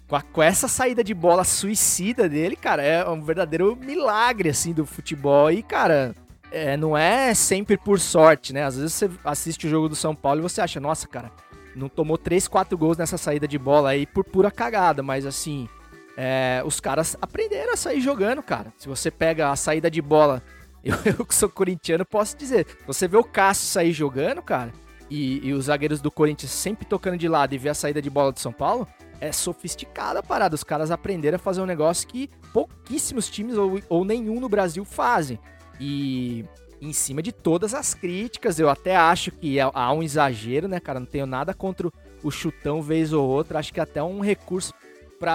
com, 0.06 0.14
a, 0.14 0.22
com, 0.22 0.40
essa 0.40 0.68
saída 0.68 1.02
de 1.02 1.12
bola 1.12 1.42
suicida 1.42 2.28
dele, 2.28 2.54
cara, 2.54 2.84
é 2.84 3.08
um 3.08 3.20
verdadeiro 3.20 3.74
milagre, 3.74 4.50
assim, 4.50 4.72
do 4.72 4.86
futebol. 4.86 5.50
E, 5.50 5.60
cara, 5.60 6.14
é, 6.52 6.76
não 6.76 6.96
é 6.96 7.34
sempre 7.34 7.76
por 7.76 7.98
sorte, 7.98 8.52
né? 8.52 8.62
Às 8.62 8.76
vezes 8.76 8.92
você 8.92 9.10
assiste 9.24 9.66
o 9.66 9.70
jogo 9.70 9.88
do 9.88 9.96
São 9.96 10.14
Paulo 10.14 10.38
e 10.38 10.42
você 10.42 10.60
acha, 10.60 10.78
nossa, 10.78 11.08
cara, 11.08 11.32
não 11.74 11.88
tomou 11.88 12.16
3, 12.16 12.46
4 12.46 12.78
gols 12.78 12.96
nessa 12.96 13.18
saída 13.18 13.48
de 13.48 13.58
bola 13.58 13.90
aí 13.90 14.06
por 14.06 14.22
pura 14.22 14.52
cagada, 14.52 15.02
mas 15.02 15.26
assim, 15.26 15.68
é, 16.16 16.62
os 16.64 16.78
caras 16.78 17.16
aprenderam 17.20 17.72
a 17.72 17.76
sair 17.76 18.00
jogando, 18.00 18.40
cara. 18.40 18.72
Se 18.78 18.86
você 18.86 19.10
pega 19.10 19.50
a 19.50 19.56
saída 19.56 19.90
de 19.90 20.00
bola 20.00 20.40
eu, 20.84 20.96
eu 21.18 21.24
que 21.24 21.34
sou 21.34 21.48
corintiano 21.48 22.04
posso 22.04 22.36
dizer. 22.36 22.66
Você 22.86 23.08
vê 23.08 23.16
o 23.16 23.24
Cássio 23.24 23.66
sair 23.66 23.92
jogando, 23.92 24.42
cara, 24.42 24.72
e, 25.10 25.46
e, 25.46 25.52
os 25.52 25.66
zagueiros 25.66 26.00
do 26.00 26.10
Corinthians 26.10 26.50
sempre 26.50 26.84
tocando 26.84 27.18
de 27.18 27.28
lado 27.28 27.54
e 27.54 27.58
ver 27.58 27.70
a 27.70 27.74
saída 27.74 28.00
de 28.00 28.10
bola 28.10 28.32
do 28.32 28.40
São 28.40 28.52
Paulo, 28.52 28.86
é 29.20 29.32
sofisticada 29.32 30.20
a 30.20 30.22
parada. 30.22 30.54
Os 30.54 30.64
caras 30.64 30.90
aprenderam 30.90 31.36
a 31.36 31.38
fazer 31.38 31.60
um 31.60 31.66
negócio 31.66 32.08
que 32.08 32.28
pouquíssimos 32.52 33.28
times 33.28 33.56
ou, 33.56 33.80
ou 33.88 34.04
nenhum 34.04 34.40
no 34.40 34.48
Brasil 34.48 34.84
fazem. 34.84 35.38
E 35.80 36.44
em 36.80 36.92
cima 36.92 37.22
de 37.22 37.32
todas 37.32 37.74
as 37.74 37.94
críticas, 37.94 38.58
eu 38.58 38.68
até 38.68 38.96
acho 38.96 39.30
que 39.30 39.58
há 39.60 39.92
um 39.92 40.02
exagero, 40.02 40.68
né, 40.68 40.80
cara? 40.80 41.00
Não 41.00 41.06
tenho 41.06 41.26
nada 41.26 41.54
contra 41.54 41.88
o 42.22 42.30
chutão 42.30 42.82
vez 42.82 43.12
ou 43.12 43.26
outra. 43.26 43.58
Acho 43.58 43.72
que 43.72 43.80
até 43.80 44.02
um 44.02 44.20
recurso 44.20 44.72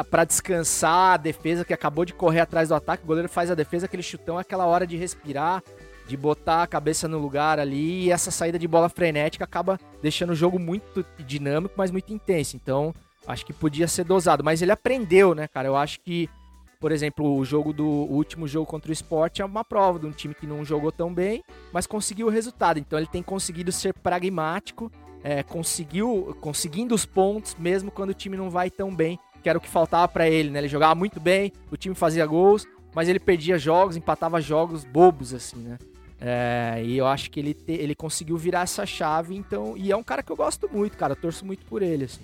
para 0.06 0.24
descansar 0.24 1.14
a 1.14 1.18
defesa 1.18 1.66
que 1.66 1.74
acabou 1.74 2.06
de 2.06 2.14
correr 2.14 2.42
atrás 2.42 2.70
do 2.70 2.76
ataque. 2.76 3.04
O 3.04 3.08
goleiro 3.08 3.28
faz 3.28 3.50
a 3.50 3.56
defesa, 3.56 3.86
aquele 3.86 4.04
chutão, 4.04 4.38
aquela 4.38 4.66
hora 4.66 4.86
de 4.86 4.96
respirar, 4.96 5.64
de 6.08 6.16
botar 6.16 6.64
a 6.64 6.68
cabeça 6.68 7.08
no 7.08 7.18
lugar 7.18 7.60
ali. 7.60 8.06
E 8.06 8.12
essa 8.12 8.30
saída 8.30 8.60
de 8.60 8.68
bola 8.68 8.90
frenética 8.90 9.44
acaba 9.44 9.80
deixando 10.02 10.32
o 10.32 10.36
jogo 10.36 10.60
muito 10.60 11.06
dinâmico, 11.20 11.74
mas 11.78 11.92
muito 11.92 12.14
intenso. 12.14 12.56
Então, 12.56 12.94
acho 13.28 13.46
que 13.46 13.54
podia 13.54 13.88
ser 13.88 14.04
dosado. 14.04 14.44
Mas 14.44 14.62
ele 14.62 14.72
aprendeu, 14.72 15.34
né, 15.34 15.48
cara? 15.48 15.68
Eu 15.68 15.76
acho 15.76 16.00
que, 16.02 16.30
por 16.80 16.92
exemplo, 16.92 17.36
o 17.36 17.44
jogo 17.44 17.74
do 17.74 17.88
o 17.88 18.14
último 18.14 18.48
jogo 18.48 18.66
contra 18.66 18.92
o 18.92 18.94
Sport 18.94 19.40
é 19.40 19.46
uma 19.46 19.64
prova 19.64 19.98
de 20.00 20.06
um 20.06 20.12
time 20.12 20.36
que 20.36 20.46
não 20.46 20.64
jogou 20.64 20.92
tão 20.92 21.14
bem, 21.14 21.44
mas 21.74 21.88
conseguiu 21.88 22.28
o 22.28 22.32
resultado. 22.32 22.78
Então, 22.80 23.00
ele 23.00 23.08
tem 23.08 23.24
conseguido 23.24 23.72
ser 23.72 23.94
pragmático. 23.94 24.92
É, 25.22 25.44
conseguiu 25.44 26.38
conseguindo 26.40 26.96
os 26.96 27.06
pontos 27.06 27.54
mesmo 27.60 27.92
quando 27.92 28.12
o 28.12 28.14
time 28.14 28.38
não 28.38 28.50
vai 28.50 28.70
tão 28.70 28.96
bem 28.96 29.20
que 29.42 29.50
era 29.50 29.58
o 29.58 29.62
que 29.62 29.70
faltava 29.70 30.08
para 30.08 30.30
ele, 30.30 30.50
né? 30.50 30.60
Ele 30.60 30.68
jogava 30.68 30.96
muito 30.96 31.20
bem, 31.20 31.52
o 31.72 31.78
time 31.78 31.96
fazia 31.96 32.26
gols, 32.26 32.68
mas 32.94 33.08
ele 33.08 33.20
perdia 33.20 33.58
jogos, 33.58 33.96
empatava 33.96 34.42
jogos 34.42 34.84
bobos, 34.84 35.34
assim, 35.34 35.58
né? 35.58 35.78
É, 36.22 36.82
e 36.84 36.98
eu 36.98 37.08
acho 37.08 37.32
que 37.32 37.40
ele, 37.40 37.54
te, 37.54 37.72
ele 37.72 37.96
conseguiu 37.96 38.36
virar 38.36 38.62
essa 38.62 38.86
chave, 38.86 39.36
então. 39.36 39.76
E 39.78 39.92
é 39.92 39.96
um 39.96 40.04
cara 40.04 40.22
que 40.22 40.32
eu 40.32 40.36
gosto 40.36 40.70
muito, 40.70 40.98
cara. 40.98 41.14
Eu 41.14 41.18
torço 41.18 41.46
muito 41.46 41.66
por 41.66 41.82
ele, 41.82 42.06
assim. 42.06 42.22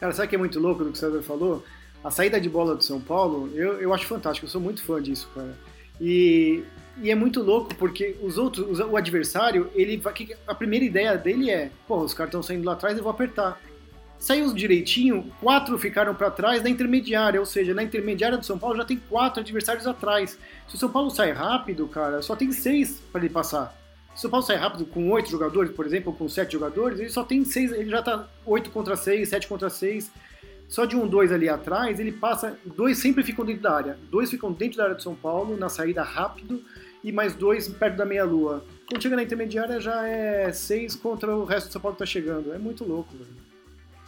Cara, 0.00 0.12
sabe 0.12 0.28
que 0.28 0.34
é 0.34 0.38
muito 0.38 0.58
louco 0.58 0.82
do 0.82 0.90
que 0.90 0.96
o 0.96 1.00
César 1.00 1.22
falou? 1.22 1.62
A 2.02 2.10
saída 2.10 2.40
de 2.40 2.48
bola 2.48 2.74
do 2.74 2.82
São 2.82 3.00
Paulo, 3.00 3.50
eu, 3.54 3.80
eu 3.80 3.94
acho 3.94 4.06
fantástico, 4.06 4.46
eu 4.46 4.50
sou 4.50 4.60
muito 4.60 4.82
fã 4.82 5.00
disso, 5.00 5.28
cara. 5.34 5.54
E, 6.00 6.64
e 7.00 7.10
é 7.10 7.14
muito 7.14 7.42
louco 7.42 7.74
porque 7.76 8.16
os 8.20 8.38
outros, 8.38 8.80
o 8.80 8.96
adversário, 8.96 9.70
ele 9.74 10.02
a 10.46 10.54
primeira 10.54 10.84
ideia 10.84 11.16
dele 11.16 11.50
é: 11.50 11.70
pô, 11.86 11.98
os 11.98 12.14
caras 12.14 12.30
estão 12.30 12.42
saindo 12.42 12.64
lá 12.64 12.72
atrás, 12.72 12.96
eu 12.96 13.04
vou 13.04 13.12
apertar. 13.12 13.60
Saiu 14.22 14.54
direitinho, 14.54 15.32
quatro 15.40 15.76
ficaram 15.76 16.14
para 16.14 16.30
trás 16.30 16.62
na 16.62 16.70
intermediária, 16.70 17.40
ou 17.40 17.44
seja, 17.44 17.74
na 17.74 17.82
intermediária 17.82 18.38
do 18.38 18.46
São 18.46 18.56
Paulo 18.56 18.76
já 18.76 18.84
tem 18.84 18.96
quatro 19.10 19.40
adversários 19.40 19.84
atrás. 19.84 20.38
Se 20.68 20.76
o 20.76 20.78
São 20.78 20.88
Paulo 20.88 21.10
sai 21.10 21.32
rápido, 21.32 21.88
cara, 21.88 22.22
só 22.22 22.36
tem 22.36 22.52
seis 22.52 23.02
para 23.10 23.20
ele 23.20 23.34
passar. 23.34 23.76
Se 24.14 24.18
o 24.18 24.20
São 24.20 24.30
Paulo 24.30 24.46
sai 24.46 24.54
rápido 24.54 24.86
com 24.86 25.10
oito 25.10 25.28
jogadores, 25.28 25.72
por 25.72 25.84
exemplo, 25.84 26.12
com 26.12 26.28
sete 26.28 26.52
jogadores, 26.52 27.00
ele 27.00 27.08
só 27.08 27.24
tem 27.24 27.44
seis, 27.44 27.72
ele 27.72 27.90
já 27.90 28.00
tá 28.00 28.28
oito 28.46 28.70
contra 28.70 28.94
seis, 28.94 29.28
sete 29.28 29.48
contra 29.48 29.68
seis. 29.68 30.08
Só 30.68 30.84
de 30.84 30.94
um, 30.94 31.04
dois 31.04 31.32
ali 31.32 31.48
atrás, 31.48 31.98
ele 31.98 32.12
passa. 32.12 32.56
Dois 32.64 32.98
sempre 32.98 33.24
ficam 33.24 33.44
dentro 33.44 33.62
da 33.64 33.74
área. 33.74 33.98
Dois 34.08 34.30
ficam 34.30 34.52
dentro 34.52 34.78
da 34.78 34.84
área 34.84 34.94
do 34.94 35.02
São 35.02 35.16
Paulo, 35.16 35.56
na 35.56 35.68
saída 35.68 36.04
rápido, 36.04 36.62
e 37.02 37.10
mais 37.10 37.34
dois 37.34 37.66
perto 37.66 37.96
da 37.96 38.06
meia-lua. 38.06 38.64
Quando 38.88 39.02
chega 39.02 39.16
na 39.16 39.24
intermediária 39.24 39.80
já 39.80 40.06
é 40.06 40.52
seis 40.52 40.94
contra 40.94 41.34
o 41.36 41.44
resto 41.44 41.66
do 41.66 41.72
São 41.72 41.82
Paulo 41.82 41.96
que 41.96 42.04
tá 42.04 42.06
chegando. 42.06 42.52
É 42.52 42.58
muito 42.58 42.84
louco, 42.84 43.16
velho. 43.16 43.41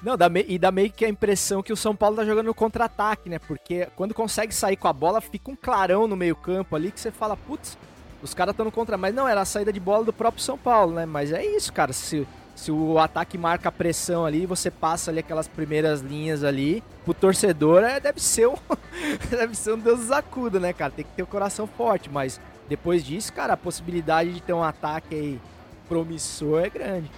Não, 0.05 0.19
dá 0.19 0.29
me... 0.29 0.45
e 0.47 0.59
dá 0.59 0.71
meio 0.71 0.93
que 0.93 1.05
a 1.05 1.09
impressão 1.09 1.63
que 1.63 1.73
o 1.73 1.77
São 1.77 1.97
Paulo 1.97 2.17
tá 2.17 2.25
jogando 2.25 2.47
no 2.47 2.55
contra-ataque, 2.55 3.31
né? 3.31 3.39
Porque 3.39 3.89
quando 3.97 4.13
consegue 4.13 4.55
sair 4.55 4.77
com 4.77 4.87
a 4.87 4.93
bola, 4.93 5.21
fica 5.21 5.51
um 5.51 5.57
clarão 5.57 6.07
no 6.07 6.15
meio-campo 6.15 6.77
ali 6.77 6.93
que 6.93 7.01
você 7.01 7.11
fala, 7.11 7.37
putz, 7.37 7.79
os 8.23 8.35
caras 8.35 8.53
estão 8.53 8.67
no 8.67 8.73
contra. 8.73 8.99
Mas 8.99 9.15
não, 9.15 9.27
era 9.27 9.41
a 9.41 9.45
saída 9.47 9.73
de 9.73 9.81
bola 9.81 10.05
do 10.05 10.13
próprio 10.13 10.45
São 10.45 10.59
Paulo, 10.59 10.95
né? 10.95 11.07
Mas 11.07 11.33
é 11.33 11.43
isso, 11.43 11.73
cara. 11.73 11.95
Se, 11.95 12.27
se 12.55 12.71
o 12.71 12.99
ataque 12.99 13.39
marca 13.39 13.71
a 13.71 13.73
pressão 13.73 14.27
ali, 14.27 14.45
você 14.45 14.71
passa 14.71 15.11
ali 15.11 15.21
aquelas 15.21 15.49
primeiras 15.49 16.03
linhas 16.03 16.45
ali, 16.45 16.85
pro 17.03 17.15
torcedor 17.15 17.83
é, 17.83 17.99
deve 17.99 18.21
ser 18.21 18.47
um. 18.47 18.57
deve 19.31 19.55
ser 19.55 19.73
um 19.73 19.79
Deus 19.79 20.11
acuda, 20.11 20.61
né, 20.61 20.75
cara? 20.75 20.93
Tem 20.93 21.05
que 21.07 21.13
ter 21.13 21.23
o 21.23 21.27
coração 21.27 21.67
forte, 21.67 22.11
mas 22.11 22.39
depois 22.69 23.03
disso, 23.03 23.33
cara, 23.33 23.55
a 23.55 23.57
possibilidade 23.57 24.35
de 24.35 24.43
ter 24.43 24.53
um 24.53 24.63
ataque 24.63 25.15
aí 25.15 25.41
promissor 25.89 26.63
é 26.63 26.69
grande. 26.69 27.11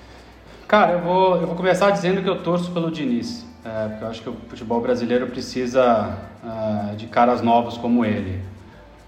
Cara, 0.68 0.94
eu 0.94 1.00
vou, 1.00 1.36
eu 1.36 1.46
vou 1.46 1.54
começar 1.54 1.90
dizendo 1.90 2.20
que 2.20 2.28
eu 2.28 2.42
torço 2.42 2.72
pelo 2.72 2.90
Diniz, 2.90 3.46
é, 3.64 3.86
porque 3.86 4.04
eu 4.04 4.08
acho 4.08 4.22
que 4.22 4.28
o 4.28 4.36
futebol 4.48 4.80
brasileiro 4.80 5.28
precisa 5.28 6.18
é, 6.44 6.96
de 6.96 7.06
caras 7.06 7.40
novos 7.40 7.78
como 7.78 8.04
ele. 8.04 8.42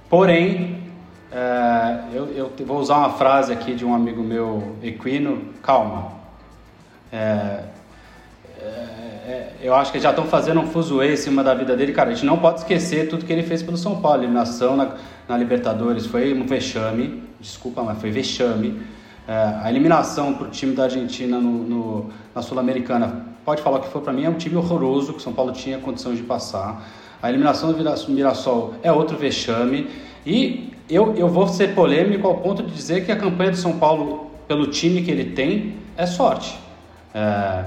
Porém, 0.09 0.85
é, 1.33 1.99
eu, 2.13 2.29
eu, 2.29 2.53
vou 2.65 2.79
usar 2.79 2.99
uma 2.99 3.11
frase 3.11 3.53
aqui 3.53 3.75
de 3.75 3.85
um 3.85 3.93
amigo 3.93 4.23
meu, 4.23 4.77
Equino, 4.85 5.53
calma. 5.61 6.13
É, 7.13 7.65
é, 8.61 8.63
é, 8.63 9.53
eu 9.61 9.75
acho 9.75 9.91
que 9.91 9.99
já 9.99 10.11
estão 10.11 10.27
fazendo 10.27 10.61
um 10.61 10.67
fuzuê 10.69 11.15
em 11.15 11.17
cima 11.17 11.43
da 11.43 11.55
vida 11.55 11.77
dele. 11.77 11.93
Cara, 11.93 12.11
a 12.11 12.15
gente 12.15 12.25
não 12.25 12.39
pode 12.39 12.61
esquecer 12.61 13.09
tudo 13.09 13.25
que 13.25 13.33
ele 13.33 13.43
fez 13.43 13.65
pelo 13.65 13.77
São 13.77 14.01
Paulo. 14.01 14.23
Eliminação 14.23 14.77
na, 14.77 14.95
na 15.29 15.37
Libertadores 15.37 16.07
foi 16.07 16.33
um 16.33 16.47
vexame. 16.47 17.25
Desculpa, 17.41 17.83
mas 17.83 18.01
foi 18.01 18.13
vexame. 18.13 18.81
É, 19.29 19.61
a 19.63 19.69
eliminação 19.69 20.33
para 20.33 20.47
o 20.47 20.51
time 20.51 20.75
da 20.75 20.85
Argentina 20.85 21.39
no, 21.39 21.53
no 21.63 22.11
na 22.35 22.41
Sul-Americana, 22.41 23.27
pode 23.45 23.61
falar 23.61 23.81
que 23.81 23.89
for 23.89 24.01
para 24.01 24.11
mim, 24.11 24.25
é 24.25 24.31
um 24.31 24.39
time 24.39 24.57
horroroso 24.57 25.13
que 25.13 25.19
o 25.19 25.21
São 25.21 25.35
Paulo 25.35 25.53
tinha 25.53 25.77
condições 25.77 26.17
de 26.17 26.23
passar. 26.23 26.89
A 27.23 27.29
eliminação 27.29 27.71
do 27.71 28.11
Mirassol 28.11 28.75
é 28.83 28.91
outro 28.91 29.19
vexame. 29.19 29.87
E 30.25 30.73
eu, 30.89 31.15
eu 31.15 31.29
vou 31.29 31.47
ser 31.47 31.75
polêmico 31.75 32.27
ao 32.27 32.37
ponto 32.37 32.63
de 32.63 32.73
dizer 32.73 33.05
que 33.05 33.13
a 33.13 33.17
campanha 33.17 33.51
do 33.51 33.59
São 33.59 33.79
Paulo, 33.79 34.31
pelo 34.47 34.69
time 34.69 35.03
que 35.03 35.11
ele 35.11 35.33
tem, 35.33 35.75
é 35.95 36.07
sorte. 36.07 36.59
É, 37.13 37.65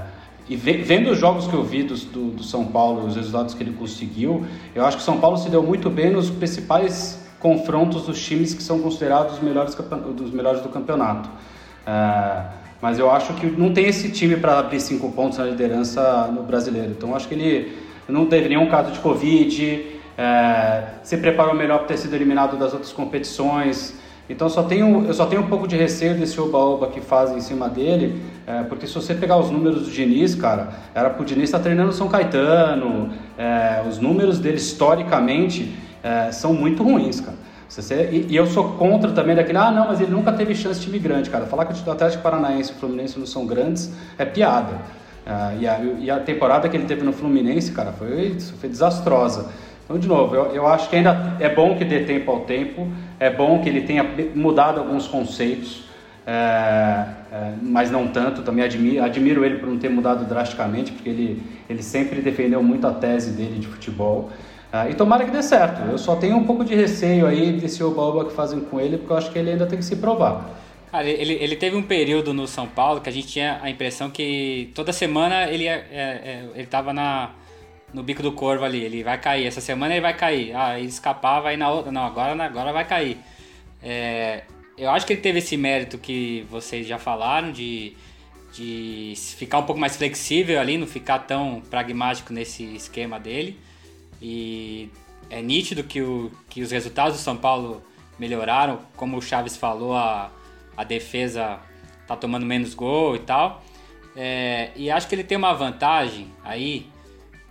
e 0.48 0.56
vendo 0.56 1.10
os 1.10 1.18
jogos 1.18 1.46
que 1.46 1.54
eu 1.54 1.62
vi 1.62 1.84
do, 1.84 1.94
do, 1.94 2.30
do, 2.32 2.42
São 2.42 2.64
Paulo, 2.64 3.06
os 3.06 3.14
resultados 3.14 3.54
que 3.54 3.62
ele 3.62 3.72
conseguiu, 3.72 4.44
eu 4.74 4.84
acho 4.84 4.96
que 4.96 5.02
o 5.02 5.06
São 5.06 5.20
Paulo 5.20 5.36
se 5.36 5.48
deu 5.48 5.62
muito 5.62 5.88
bem 5.88 6.10
nos 6.10 6.28
principais 6.28 7.21
confrontos 7.42 8.06
dos 8.06 8.24
times 8.24 8.54
que 8.54 8.62
são 8.62 8.78
considerados 8.78 9.34
os 9.34 9.42
melhores, 9.42 9.74
dos 9.74 10.30
melhores 10.30 10.62
do 10.62 10.68
campeonato. 10.68 11.28
É, 11.84 12.42
mas 12.80 12.98
eu 12.98 13.10
acho 13.10 13.34
que 13.34 13.46
não 13.46 13.72
tem 13.72 13.86
esse 13.86 14.10
time 14.10 14.36
para 14.36 14.60
abrir 14.60 14.80
cinco 14.80 15.10
pontos 15.10 15.38
na 15.38 15.44
liderança 15.44 16.28
no 16.32 16.44
brasileiro. 16.44 16.92
Então 16.92 17.14
acho 17.14 17.26
que 17.28 17.34
ele 17.34 17.76
não 18.08 18.26
teve 18.26 18.48
nenhum 18.48 18.66
caso 18.68 18.92
de 18.92 19.00
Covid, 19.00 19.86
é, 20.16 20.84
se 21.02 21.16
preparou 21.16 21.54
melhor 21.54 21.78
para 21.78 21.88
ter 21.88 21.96
sido 21.96 22.14
eliminado 22.14 22.56
das 22.56 22.72
outras 22.72 22.92
competições. 22.92 24.00
Então 24.30 24.48
só 24.48 24.62
tenho, 24.62 25.04
eu 25.04 25.12
só 25.12 25.26
tenho 25.26 25.42
um 25.42 25.48
pouco 25.48 25.66
de 25.66 25.76
receio 25.76 26.14
desse 26.14 26.40
oba-oba 26.40 26.88
que 26.88 27.00
fazem 27.00 27.38
em 27.38 27.40
cima 27.40 27.68
dele, 27.68 28.22
é, 28.46 28.62
porque 28.62 28.86
se 28.86 28.94
você 28.94 29.14
pegar 29.14 29.36
os 29.36 29.50
números 29.50 29.82
do 29.82 29.90
Diniz, 29.90 30.36
cara, 30.36 30.68
era 30.94 31.10
pro 31.10 31.24
Diniz 31.24 31.44
estar 31.44 31.58
tá 31.58 31.64
treinando 31.64 31.92
São 31.92 32.08
Caetano, 32.08 33.10
é, 33.36 33.82
os 33.88 33.98
números 33.98 34.38
dele 34.38 34.56
historicamente 34.56 35.72
é, 36.02 36.32
são 36.32 36.52
muito 36.52 36.82
ruins, 36.82 37.20
cara. 37.20 37.36
E, 38.10 38.26
e, 38.28 38.36
eu 38.36 38.46
sou 38.46 38.72
contra 38.72 39.12
também 39.12 39.34
daquele, 39.34 39.56
ah 39.56 39.70
não, 39.70 39.88
mas 39.88 40.00
ele 40.00 40.10
nunca 40.10 40.30
teve 40.30 40.54
chance 40.54 40.78
de 40.78 40.86
time 40.86 40.98
grande, 40.98 41.30
cara. 41.30 41.46
Falar 41.46 41.64
que 41.64 41.88
o 41.88 41.92
Atlético 41.92 42.22
Paranaense 42.22 42.70
e 42.70 42.74
o 42.74 42.78
Fluminense 42.78 43.18
não 43.18 43.26
são 43.26 43.46
grandes 43.46 43.90
é 44.18 44.26
piada. 44.26 44.74
É, 45.24 45.56
e, 45.60 45.66
a, 45.66 45.80
e, 46.00 46.10
a, 46.10 46.20
temporada 46.20 46.68
que 46.68 46.76
ele 46.76 46.84
teve 46.84 47.02
no 47.02 47.12
Fluminense, 47.12 47.72
cara, 47.72 47.92
foi, 47.92 48.36
foi 48.60 48.68
desastrosa. 48.68 49.48
Então, 49.84 49.98
de 49.98 50.06
novo, 50.06 50.34
eu, 50.34 50.46
eu 50.54 50.66
acho 50.66 50.90
que 50.90 50.96
ainda 50.96 51.36
é 51.40 51.48
bom 51.48 51.76
que 51.76 51.84
dê 51.84 52.00
tempo 52.00 52.30
ao 52.30 52.40
tempo, 52.40 52.88
é 53.18 53.30
bom 53.30 53.60
que 53.60 53.68
ele 53.68 53.82
tenha 53.82 54.04
mudado 54.34 54.78
alguns 54.78 55.06
conceitos, 55.06 55.84
é, 56.26 56.32
é, 57.32 57.52
mas 57.62 57.90
não 57.90 58.08
tanto. 58.08 58.42
Também 58.42 58.64
admiro, 58.64 59.02
admiro, 59.02 59.44
ele 59.44 59.58
por 59.58 59.68
não 59.68 59.78
ter 59.78 59.88
mudado 59.88 60.24
drasticamente, 60.24 60.92
porque 60.92 61.08
ele, 61.08 61.42
ele 61.70 61.82
sempre 61.82 62.20
defendeu 62.20 62.62
muito 62.62 62.86
a 62.86 62.92
tese 62.92 63.30
dele 63.30 63.58
de 63.58 63.66
futebol. 63.66 64.30
É, 64.72 64.90
e 64.90 64.94
tomara 64.94 65.24
que 65.24 65.30
dê 65.30 65.42
certo. 65.42 65.82
Eu 65.90 65.98
só 65.98 66.16
tenho 66.16 66.36
um 66.36 66.44
pouco 66.44 66.64
de 66.64 66.74
receio 66.74 67.26
aí 67.26 67.52
desse 67.52 67.84
oba-oba 67.84 68.24
que 68.24 68.32
fazem 68.32 68.60
com 68.60 68.80
ele, 68.80 68.96
porque 68.96 69.12
eu 69.12 69.16
acho 69.16 69.30
que 69.30 69.38
ele 69.38 69.50
ainda 69.50 69.66
tem 69.66 69.78
que 69.78 69.84
se 69.84 69.96
provar. 69.96 70.50
Cara, 70.90 71.06
ele, 71.06 71.34
ele 71.34 71.56
teve 71.56 71.76
um 71.76 71.82
período 71.82 72.32
no 72.32 72.46
São 72.46 72.66
Paulo 72.66 73.00
que 73.00 73.08
a 73.08 73.12
gente 73.12 73.26
tinha 73.28 73.60
a 73.62 73.70
impressão 73.70 74.10
que 74.10 74.70
toda 74.74 74.92
semana 74.92 75.50
ele 75.50 75.66
é, 75.66 75.86
é, 75.90 76.44
ele 76.54 76.68
no 77.92 78.02
bico 78.02 78.22
do 78.22 78.32
corvo 78.32 78.64
ali. 78.64 78.82
Ele 78.82 79.02
vai 79.02 79.18
cair. 79.18 79.46
Essa 79.46 79.60
semana 79.60 79.94
ele 79.94 80.00
vai 80.00 80.14
cair. 80.14 80.54
Ah, 80.54 80.78
ele 80.78 80.88
escapar, 80.88 81.40
vai 81.40 81.56
na 81.56 81.70
outra. 81.70 81.92
Não, 81.92 82.04
agora, 82.04 82.42
agora 82.42 82.72
vai 82.72 82.86
cair. 82.86 83.18
É, 83.82 84.42
eu 84.76 84.90
acho 84.90 85.06
que 85.06 85.12
ele 85.12 85.20
teve 85.20 85.38
esse 85.38 85.56
mérito 85.56 85.98
que 85.98 86.46
vocês 86.50 86.86
já 86.86 86.98
falaram 86.98 87.52
de, 87.52 87.94
de 88.52 89.14
ficar 89.16 89.58
um 89.58 89.64
pouco 89.64 89.80
mais 89.80 89.96
flexível 89.96 90.60
ali, 90.60 90.78
não 90.78 90.86
ficar 90.86 91.20
tão 91.20 91.62
pragmático 91.70 92.32
nesse 92.32 92.64
esquema 92.74 93.18
dele. 93.20 93.58
E 94.22 94.88
é 95.28 95.42
nítido 95.42 95.82
que, 95.82 96.00
o, 96.00 96.30
que 96.48 96.62
os 96.62 96.70
resultados 96.70 97.18
do 97.18 97.22
São 97.22 97.36
Paulo 97.36 97.82
melhoraram. 98.18 98.78
Como 98.96 99.16
o 99.16 99.20
Chaves 99.20 99.56
falou, 99.56 99.96
a, 99.96 100.30
a 100.76 100.84
defesa 100.84 101.58
tá 102.06 102.14
tomando 102.16 102.46
menos 102.46 102.72
gol 102.72 103.16
e 103.16 103.18
tal. 103.18 103.62
É, 104.14 104.70
e 104.76 104.90
acho 104.90 105.08
que 105.08 105.14
ele 105.14 105.24
tem 105.24 105.36
uma 105.36 105.52
vantagem 105.52 106.30
aí 106.44 106.88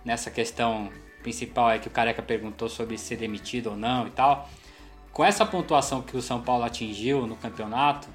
nessa 0.02 0.30
questão 0.30 0.90
principal 1.22 1.70
é 1.70 1.78
que 1.78 1.86
o 1.86 1.90
Careca 1.90 2.20
perguntou 2.22 2.68
sobre 2.68 2.98
ser 2.98 3.16
demitido 3.16 3.70
ou 3.70 3.76
não 3.76 4.06
e 4.06 4.10
tal. 4.10 4.48
Com 5.12 5.24
essa 5.24 5.44
pontuação 5.44 6.00
que 6.00 6.16
o 6.16 6.22
São 6.22 6.40
Paulo 6.40 6.64
atingiu 6.64 7.26
no 7.26 7.36
campeonato, 7.36 8.08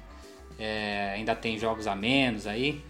é, 0.58 1.12
ainda 1.14 1.34
tem 1.34 1.58
jogos 1.58 1.86
a 1.86 1.94
menos 1.94 2.46
aí. 2.46 2.82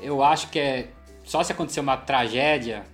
Eu 0.00 0.22
acho 0.22 0.48
que 0.48 0.58
é 0.58 0.88
só 1.24 1.42
se 1.42 1.52
acontecer 1.52 1.80
uma 1.80 1.96
tragédia 1.96 2.84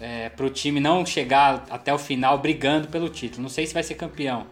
é, 0.00 0.30
para 0.30 0.46
o 0.46 0.50
time 0.50 0.80
não 0.80 1.04
chegar 1.04 1.66
até 1.68 1.92
o 1.92 1.98
final 1.98 2.38
brigando 2.38 2.88
pelo 2.88 3.08
título. 3.08 3.42
Não 3.42 3.50
sei 3.50 3.66
se 3.66 3.74
vai 3.74 3.82
ser 3.82 3.94
campeão, 3.94 4.46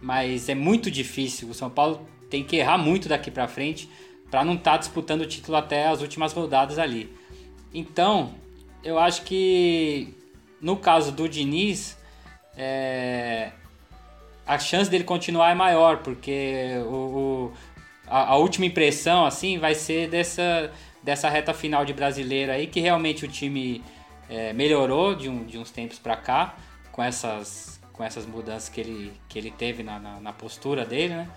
mas 0.00 0.48
é 0.48 0.54
muito 0.54 0.90
difícil. 0.90 1.48
O 1.48 1.54
São 1.54 1.70
Paulo 1.70 2.06
tem 2.28 2.44
que 2.44 2.56
errar 2.56 2.78
muito 2.78 3.08
daqui 3.08 3.30
para 3.30 3.48
frente 3.48 3.88
para 4.30 4.44
não 4.44 4.54
estar 4.54 4.72
tá 4.72 4.76
disputando 4.76 5.22
o 5.22 5.26
título 5.26 5.56
até 5.56 5.88
as 5.88 6.00
últimas 6.00 6.32
rodadas 6.32 6.78
ali. 6.78 7.12
Então, 7.72 8.34
eu 8.84 8.98
acho 8.98 9.22
que 9.22 10.14
no 10.60 10.76
caso 10.76 11.10
do 11.10 11.28
Diniz, 11.28 11.98
é, 12.56 13.50
a 14.46 14.58
chance 14.58 14.90
dele 14.90 15.04
continuar 15.04 15.50
é 15.50 15.54
maior, 15.54 15.98
porque 15.98 16.68
o, 16.86 16.94
o 16.94 17.52
a, 18.06 18.32
a, 18.32 18.36
última 18.36 18.66
impressão 18.66 19.24
assim 19.24 19.58
vai 19.58 19.74
ser 19.74 20.08
dessa, 20.08 20.70
dessa 21.02 21.28
reta 21.28 21.52
final 21.52 21.84
de 21.84 21.92
brasileiro 21.92 22.52
aí, 22.52 22.66
que 22.66 22.80
realmente 22.80 23.24
o 23.24 23.28
time 23.28 23.82
é, 24.32 24.52
melhorou 24.54 25.14
de, 25.14 25.28
um, 25.28 25.44
de 25.44 25.58
uns 25.58 25.70
tempos 25.70 25.98
para 25.98 26.16
cá, 26.16 26.56
com 26.90 27.02
essas, 27.02 27.78
com 27.92 28.02
essas 28.02 28.24
mudanças 28.24 28.70
que 28.70 28.80
ele, 28.80 29.12
que 29.28 29.38
ele 29.38 29.50
teve 29.50 29.82
na, 29.82 29.98
na, 29.98 30.20
na 30.20 30.32
postura 30.32 30.86
dele, 30.86 31.14
né? 31.14 31.28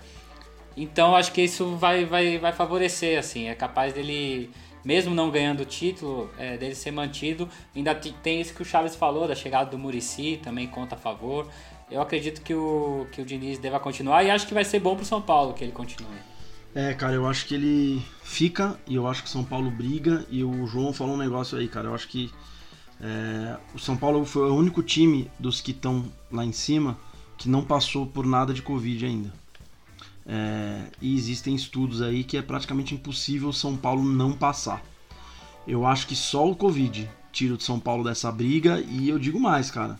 Então 0.77 1.15
acho 1.15 1.31
que 1.31 1.41
isso 1.41 1.75
vai, 1.75 2.05
vai, 2.05 2.37
vai 2.37 2.53
favorecer, 2.53 3.19
assim, 3.19 3.47
é 3.47 3.55
capaz 3.55 3.93
dele 3.93 4.49
mesmo 4.83 5.15
não 5.15 5.31
ganhando 5.31 5.61
o 5.61 5.65
título, 5.65 6.29
é, 6.37 6.57
dele 6.57 6.75
ser 6.75 6.91
mantido. 6.91 7.49
Ainda 7.75 7.95
tem 7.95 8.39
isso 8.39 8.53
que 8.53 8.61
o 8.61 8.65
Chaves 8.65 8.95
falou, 8.95 9.27
da 9.27 9.35
chegada 9.35 9.69
do 9.71 9.79
Murici, 9.79 10.39
também 10.43 10.67
conta 10.67 10.95
a 10.95 10.97
favor. 10.97 11.47
Eu 11.89 12.01
acredito 12.01 12.41
que 12.41 12.53
o, 12.53 13.07
que 13.11 13.21
o 13.21 13.25
Diniz 13.25 13.57
deva 13.57 13.79
continuar 13.79 14.23
e 14.23 14.29
acho 14.29 14.47
que 14.47 14.53
vai 14.53 14.63
ser 14.63 14.79
bom 14.79 14.95
pro 14.95 15.05
São 15.05 15.21
Paulo 15.21 15.53
que 15.53 15.63
ele 15.63 15.71
continue. 15.71 16.17
É, 16.73 16.93
cara, 16.93 17.13
eu 17.13 17.25
acho 17.25 17.45
que 17.45 17.55
ele 17.55 18.05
fica 18.21 18.77
e 18.85 18.95
eu 18.95 19.07
acho 19.07 19.23
que 19.23 19.29
o 19.29 19.31
São 19.31 19.43
Paulo 19.43 19.71
briga. 19.71 20.25
E 20.29 20.43
o 20.43 20.67
João 20.67 20.93
falou 20.93 21.15
um 21.15 21.17
negócio 21.17 21.57
aí, 21.57 21.67
cara. 21.67 21.87
Eu 21.87 21.95
acho 21.95 22.07
que 22.07 22.31
é, 23.01 23.57
o 23.73 23.79
São 23.79 23.97
Paulo 23.97 24.25
foi 24.25 24.49
o 24.49 24.55
único 24.55 24.81
time 24.81 25.29
dos 25.39 25.61
que 25.61 25.71
estão 25.71 26.05
lá 26.31 26.45
em 26.45 26.51
cima 26.51 26.97
que 27.37 27.49
não 27.49 27.63
passou 27.63 28.05
por 28.05 28.25
nada 28.25 28.53
de 28.53 28.61
Covid 28.61 29.05
ainda. 29.05 29.33
É, 30.25 30.87
e 31.01 31.15
existem 31.15 31.53
estudos 31.53 32.01
aí 32.01 32.23
que 32.23 32.37
é 32.37 32.41
praticamente 32.41 32.95
impossível 32.95 33.53
São 33.53 33.75
Paulo 33.75 34.03
não 34.03 34.31
passar. 34.33 34.83
Eu 35.67 35.85
acho 35.85 36.07
que 36.07 36.15
só 36.15 36.49
o 36.49 36.55
Covid 36.55 37.09
tira 37.31 37.53
o 37.53 37.59
São 37.59 37.79
Paulo 37.79 38.03
dessa 38.03 38.31
briga 38.31 38.79
e 38.79 39.09
eu 39.09 39.19
digo 39.19 39.39
mais, 39.39 39.69
cara. 39.69 39.99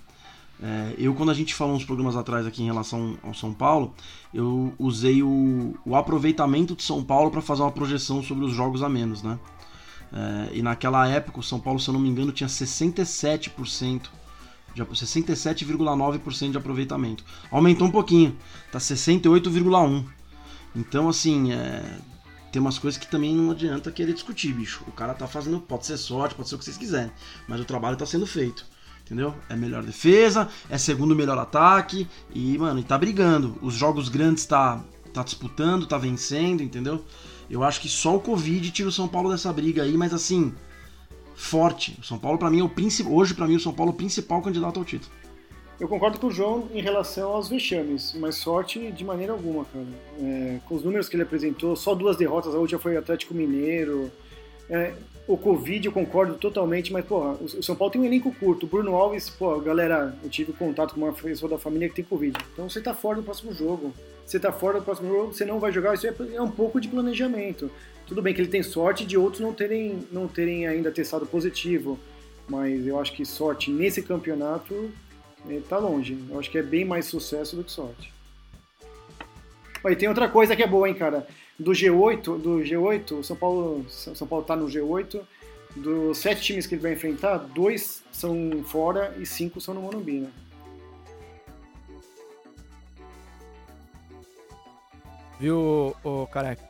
É, 0.61 0.95
eu, 0.97 1.13
quando 1.13 1.31
a 1.31 1.33
gente 1.33 1.53
falou 1.53 1.75
uns 1.75 1.83
programas 1.83 2.15
atrás 2.15 2.47
aqui 2.47 2.63
em 2.63 2.67
relação 2.67 3.17
ao 3.21 3.33
São 3.33 3.53
Paulo, 3.53 3.93
eu 4.33 4.73
usei 4.79 5.21
o, 5.21 5.75
o 5.85 5.95
aproveitamento 5.95 6.75
de 6.75 6.83
São 6.83 7.03
Paulo 7.03 7.29
para 7.29 7.41
fazer 7.41 7.61
uma 7.61 7.71
projeção 7.71 8.23
sobre 8.23 8.45
os 8.45 8.53
jogos 8.53 8.81
a 8.81 8.87
menos, 8.87 9.21
né? 9.21 9.37
É, 10.13 10.57
e 10.57 10.61
naquela 10.61 11.07
época, 11.07 11.39
o 11.39 11.43
São 11.43 11.59
Paulo, 11.59 11.79
se 11.79 11.89
eu 11.89 11.93
não 11.93 11.99
me 11.99 12.09
engano, 12.09 12.31
tinha 12.31 12.47
67%, 12.47 14.09
67,9% 14.75 16.51
de 16.51 16.57
aproveitamento. 16.57 17.23
Aumentou 17.49 17.87
um 17.87 17.91
pouquinho, 17.91 18.37
tá 18.71 18.79
68,1%. 18.79 20.05
Então, 20.75 21.07
assim, 21.07 21.53
é... 21.53 21.99
tem 22.51 22.61
umas 22.61 22.77
coisas 22.77 22.99
que 22.99 23.07
também 23.07 23.33
não 23.33 23.51
adianta 23.51 23.91
querer 23.91 24.13
discutir, 24.13 24.53
bicho. 24.53 24.83
O 24.87 24.91
cara 24.91 25.13
tá 25.13 25.25
fazendo, 25.25 25.59
pode 25.59 25.85
ser 25.85 25.97
sorte, 25.97 26.35
pode 26.35 26.49
ser 26.49 26.55
o 26.55 26.57
que 26.57 26.65
vocês 26.65 26.77
quiserem, 26.77 27.11
mas 27.47 27.61
o 27.61 27.65
trabalho 27.65 27.95
tá 27.95 28.05
sendo 28.05 28.27
feito. 28.27 28.65
Entendeu? 29.05 29.35
É 29.47 29.55
melhor 29.55 29.83
defesa, 29.83 30.49
é 30.67 30.79
segundo 30.79 31.15
melhor 31.15 31.37
ataque 31.37 32.07
e, 32.33 32.57
mano, 32.57 32.79
e 32.79 32.83
tá 32.83 32.97
brigando. 32.97 33.55
Os 33.61 33.75
jogos 33.75 34.09
grandes 34.09 34.47
tá, 34.47 34.83
tá 35.13 35.23
disputando, 35.23 35.85
tá 35.85 35.95
vencendo, 35.97 36.63
entendeu? 36.63 37.05
Eu 37.49 37.63
acho 37.63 37.79
que 37.81 37.89
só 37.89 38.15
o 38.15 38.19
Covid 38.19 38.71
tira 38.71 38.89
o 38.89 38.91
São 38.91 39.07
Paulo 39.07 39.31
dessa 39.31 39.51
briga 39.53 39.83
aí, 39.83 39.95
mas 39.95 40.13
assim, 40.13 40.53
forte. 41.35 41.97
O 41.99 42.03
São 42.03 42.17
Paulo, 42.17 42.37
para 42.37 42.49
mim, 42.49 42.59
é 42.59 42.63
o 42.63 42.69
principal. 42.69 43.13
Hoje, 43.13 43.33
para 43.33 43.47
mim, 43.47 43.55
o 43.55 43.59
São 43.59 43.73
Paulo 43.73 43.91
é 43.91 43.93
o 43.93 43.97
principal 43.97 44.41
candidato 44.41 44.79
ao 44.79 44.85
título. 44.85 45.11
Eu 45.79 45.89
concordo 45.89 46.17
com 46.17 46.27
o 46.27 46.31
João 46.31 46.69
em 46.73 46.81
relação 46.81 47.31
aos 47.31 47.49
vexames, 47.49 48.15
mas 48.17 48.35
sorte 48.35 48.91
de 48.91 49.03
maneira 49.03 49.33
alguma, 49.33 49.65
cara. 49.65 49.85
É, 50.21 50.59
com 50.65 50.75
os 50.75 50.83
números 50.83 51.09
que 51.09 51.17
ele 51.17 51.23
apresentou, 51.23 51.75
só 51.75 51.93
duas 51.93 52.15
derrotas, 52.15 52.55
a 52.55 52.57
última 52.57 52.79
foi 52.79 52.95
Atlético 52.95 53.33
Mineiro. 53.33 54.09
É, 54.69 54.93
o 55.27 55.37
Covid 55.37 55.85
eu 55.85 55.91
concordo 55.91 56.35
totalmente, 56.35 56.93
mas, 56.93 57.03
porra, 57.03 57.33
o 57.41 57.61
São 57.61 57.75
Paulo 57.75 57.91
tem 57.91 57.99
um 57.99 58.05
elenco 58.05 58.33
curto. 58.39 58.65
O 58.65 58.69
Bruno 58.69 58.95
Alves, 58.95 59.29
pô, 59.29 59.59
galera, 59.59 60.17
eu 60.23 60.29
tive 60.29 60.53
contato 60.53 60.93
com 60.93 61.01
uma 61.01 61.11
pessoa 61.11 61.49
da 61.49 61.57
família 61.57 61.89
que 61.89 61.95
tem 61.95 62.05
Covid. 62.05 62.37
Então 62.53 62.69
você 62.69 62.79
tá 62.79 62.93
fora 62.93 63.17
do 63.17 63.23
próximo 63.23 63.51
jogo. 63.51 63.93
Você 64.25 64.39
tá 64.39 64.51
fora 64.51 64.79
do 64.79 64.85
próximo 64.85 65.09
jogo, 65.09 65.33
você 65.33 65.45
não 65.45 65.59
vai 65.59 65.71
jogar, 65.71 65.93
isso 65.93 66.07
é, 66.07 66.13
é 66.33 66.41
um 66.41 66.49
pouco 66.49 66.81
de 66.81 66.87
planejamento. 66.87 67.69
Tudo 68.07 68.21
bem 68.21 68.33
que 68.33 68.41
ele 68.41 68.49
tem 68.49 68.63
sorte 68.63 69.05
de 69.05 69.17
outros 69.17 69.41
não 69.41 69.53
terem, 69.53 70.07
não 70.11 70.27
terem 70.27 70.67
ainda 70.67 70.91
testado 70.91 71.25
positivo, 71.25 71.99
mas 72.47 72.85
eu 72.85 72.99
acho 72.99 73.13
que 73.13 73.25
sorte 73.25 73.71
nesse 73.71 74.01
campeonato 74.01 74.91
está 75.49 75.77
longe. 75.77 76.17
Eu 76.29 76.39
acho 76.39 76.49
que 76.49 76.57
é 76.57 76.63
bem 76.63 76.85
mais 76.85 77.05
sucesso 77.05 77.55
do 77.55 77.63
que 77.63 77.71
sorte. 77.71 78.13
E 79.83 79.95
tem 79.95 80.09
outra 80.09 80.27
coisa 80.27 80.55
que 80.55 80.63
é 80.63 80.67
boa, 80.67 80.89
hein, 80.89 80.95
cara. 80.95 81.27
Do 81.59 81.71
G8, 81.71 82.39
do 82.39 82.57
G8, 82.57 83.23
São 83.23 83.35
Paulo, 83.35 83.85
São 83.89 84.27
Paulo 84.27 84.43
tá 84.43 84.55
no 84.55 84.65
G8. 84.65 85.21
Dos 85.75 86.17
sete 86.17 86.41
times 86.41 86.65
que 86.65 86.75
ele 86.75 86.81
vai 86.81 86.93
enfrentar, 86.93 87.37
dois 87.37 88.01
são 88.11 88.63
fora 88.63 89.13
e 89.19 89.25
cinco 89.25 89.59
são 89.59 89.73
no 89.73 89.81
Morumbi, 89.81 90.19
né? 90.19 90.29
Viu, 95.45 95.95
ô, 96.03 96.25
careca? 96.25 96.63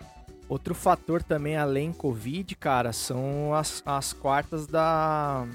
Outro 0.49 0.75
fator 0.75 1.23
também, 1.23 1.55
além 1.55 1.93
Covid, 1.93 2.53
cara, 2.57 2.91
são 2.91 3.53
as, 3.53 3.81
as 3.85 4.11
quartas 4.11 4.67
da. 4.67 5.47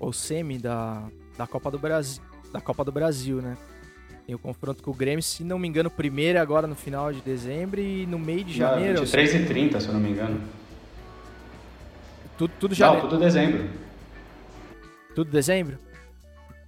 ou 0.00 0.12
semi 0.12 0.58
da, 0.58 1.04
da 1.38 1.46
Copa 1.46 1.70
do 1.70 1.78
Brasil. 1.78 2.20
Da 2.52 2.60
Copa 2.60 2.82
do 2.82 2.90
Brasil, 2.90 3.40
né? 3.40 3.56
Tem 4.26 4.34
o 4.34 4.38
confronto 4.40 4.82
com 4.82 4.90
o 4.90 4.94
Grêmio, 4.94 5.22
se 5.22 5.44
não 5.44 5.60
me 5.60 5.68
engano, 5.68 5.88
primeiro 5.88 6.40
agora 6.40 6.66
no 6.66 6.74
final 6.74 7.12
de 7.12 7.20
dezembro 7.20 7.80
e 7.80 8.04
no 8.04 8.18
meio 8.18 8.42
de 8.42 8.56
janeiro. 8.56 8.98
23 8.98 9.34
e 9.34 9.46
30, 9.46 9.80
se 9.80 9.86
eu 9.86 9.94
não 9.94 10.00
me 10.00 10.10
engano. 10.10 10.40
Tudo, 12.36 12.52
tudo 12.58 12.74
janeiro. 12.74 13.04
Não, 13.04 13.10
tudo 13.10 13.20
dezembro. 13.20 13.70
Tudo 15.14 15.30
dezembro? 15.30 15.78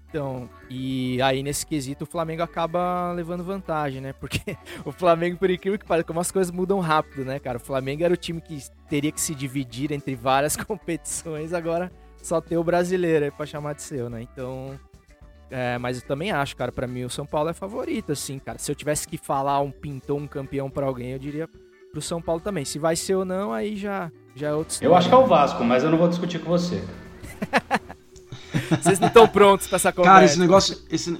Então, 0.08 0.48
e 0.70 1.20
aí 1.20 1.42
nesse 1.42 1.66
quesito 1.66 2.04
o 2.04 2.06
Flamengo 2.06 2.42
acaba 2.42 3.12
levando 3.12 3.44
vantagem, 3.44 4.00
né? 4.00 4.14
Porque 4.14 4.56
o 4.84 4.90
Flamengo, 4.90 5.36
por 5.36 5.50
incrível 5.50 5.78
que 5.78 5.84
pareça, 5.84 6.06
como 6.06 6.20
as 6.20 6.32
coisas 6.32 6.50
mudam 6.50 6.80
rápido, 6.80 7.24
né, 7.24 7.38
cara? 7.38 7.58
O 7.58 7.60
Flamengo 7.60 8.02
era 8.04 8.14
o 8.14 8.16
time 8.16 8.40
que 8.40 8.58
teria 8.88 9.12
que 9.12 9.20
se 9.20 9.34
dividir 9.34 9.92
entre 9.92 10.14
várias 10.14 10.56
competições, 10.56 11.52
agora 11.52 11.92
só 12.22 12.40
tem 12.40 12.56
o 12.56 12.64
brasileiro 12.64 13.26
aí 13.26 13.30
pra 13.30 13.44
chamar 13.44 13.74
de 13.74 13.82
seu, 13.82 14.08
né? 14.08 14.22
Então, 14.22 14.78
é, 15.50 15.76
mas 15.76 16.00
eu 16.00 16.06
também 16.06 16.30
acho, 16.30 16.56
cara, 16.56 16.72
para 16.72 16.86
mim 16.86 17.04
o 17.04 17.10
São 17.10 17.26
Paulo 17.26 17.50
é 17.50 17.54
favorito, 17.54 18.12
assim, 18.12 18.38
cara. 18.38 18.58
Se 18.58 18.70
eu 18.70 18.74
tivesse 18.74 19.06
que 19.06 19.18
falar 19.18 19.60
um 19.60 19.70
pintou, 19.70 20.18
um 20.18 20.26
campeão 20.26 20.70
para 20.70 20.86
alguém, 20.86 21.10
eu 21.10 21.18
diria 21.18 21.48
pro 21.92 22.00
São 22.00 22.20
Paulo 22.20 22.40
também. 22.40 22.64
Se 22.64 22.78
vai 22.78 22.96
ser 22.96 23.14
ou 23.14 23.26
não, 23.26 23.52
aí 23.52 23.76
já, 23.76 24.10
já 24.34 24.48
é 24.48 24.54
outro 24.54 24.78
Eu 24.80 24.94
acho 24.94 25.08
que 25.08 25.14
é 25.14 25.18
o 25.18 25.26
Vasco, 25.26 25.62
mas 25.64 25.84
eu 25.84 25.90
não 25.90 25.98
vou 25.98 26.08
discutir 26.08 26.38
com 26.38 26.48
você. 26.48 26.82
Vocês 28.80 28.98
não 28.98 29.08
estão 29.08 29.26
prontos 29.28 29.66
pra 29.66 29.76
essa 29.76 29.92
conversa. 29.92 30.14
Cara, 30.14 30.24
esse 30.24 30.38
negócio. 30.38 30.78
Esse... 30.90 31.18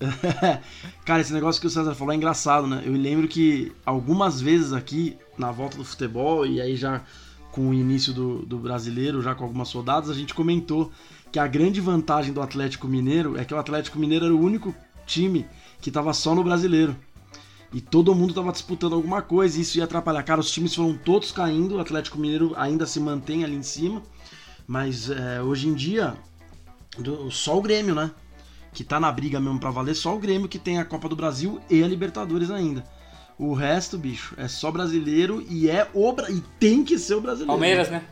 cara, 1.04 1.20
esse 1.20 1.32
negócio 1.32 1.60
que 1.60 1.66
o 1.66 1.70
César 1.70 1.94
falou 1.94 2.12
é 2.12 2.16
engraçado, 2.16 2.66
né? 2.66 2.82
Eu 2.84 2.92
lembro 2.92 3.28
que 3.28 3.72
algumas 3.84 4.40
vezes 4.40 4.72
aqui, 4.72 5.16
na 5.36 5.50
volta 5.50 5.76
do 5.76 5.84
futebol, 5.84 6.46
e 6.46 6.60
aí 6.60 6.76
já 6.76 7.02
com 7.52 7.68
o 7.68 7.74
início 7.74 8.12
do, 8.12 8.46
do 8.46 8.58
brasileiro, 8.58 9.20
já 9.20 9.34
com 9.34 9.44
algumas 9.44 9.68
soldadas, 9.68 10.08
a 10.08 10.14
gente 10.14 10.34
comentou 10.34 10.90
que 11.32 11.38
a 11.38 11.46
grande 11.46 11.80
vantagem 11.80 12.32
do 12.32 12.40
Atlético 12.40 12.88
Mineiro 12.88 13.36
é 13.36 13.44
que 13.44 13.54
o 13.54 13.58
Atlético 13.58 13.98
Mineiro 13.98 14.24
era 14.24 14.34
o 14.34 14.40
único 14.40 14.74
time 15.06 15.46
que 15.80 15.90
estava 15.90 16.12
só 16.12 16.34
no 16.34 16.44
brasileiro. 16.44 16.96
E 17.72 17.80
todo 17.80 18.14
mundo 18.14 18.30
estava 18.30 18.50
disputando 18.50 18.94
alguma 18.94 19.22
coisa, 19.22 19.58
e 19.58 19.62
isso 19.62 19.78
ia 19.78 19.84
atrapalhar. 19.84 20.22
Cara, 20.24 20.40
os 20.40 20.50
times 20.50 20.74
foram 20.74 20.96
todos 20.96 21.30
caindo, 21.30 21.76
o 21.76 21.80
Atlético 21.80 22.18
Mineiro 22.18 22.52
ainda 22.56 22.84
se 22.84 22.98
mantém 22.98 23.44
ali 23.44 23.54
em 23.54 23.62
cima, 23.62 24.02
mas 24.66 25.08
é, 25.08 25.40
hoje 25.40 25.68
em 25.68 25.74
dia, 25.74 26.16
do, 27.00 27.30
só 27.30 27.56
o 27.58 27.62
Grêmio, 27.62 27.94
né? 27.94 28.10
Que 28.72 28.84
tá 28.84 29.00
na 29.00 29.10
briga 29.10 29.40
mesmo 29.40 29.58
para 29.58 29.70
valer, 29.70 29.94
só 29.94 30.14
o 30.14 30.18
Grêmio 30.18 30.48
que 30.48 30.58
tem 30.58 30.78
a 30.78 30.84
Copa 30.84 31.08
do 31.08 31.16
Brasil 31.16 31.60
e 31.68 31.82
a 31.82 31.88
Libertadores 31.88 32.50
ainda. 32.50 32.84
O 33.38 33.54
resto, 33.54 33.96
bicho, 33.96 34.34
é 34.36 34.46
só 34.46 34.70
brasileiro 34.70 35.44
e 35.48 35.68
é 35.68 35.88
o 35.94 36.14
e 36.28 36.40
tem 36.58 36.84
que 36.84 36.98
ser 36.98 37.14
o 37.14 37.20
brasileiro. 37.20 37.52
Palmeiras, 37.52 37.90
né? 37.90 38.04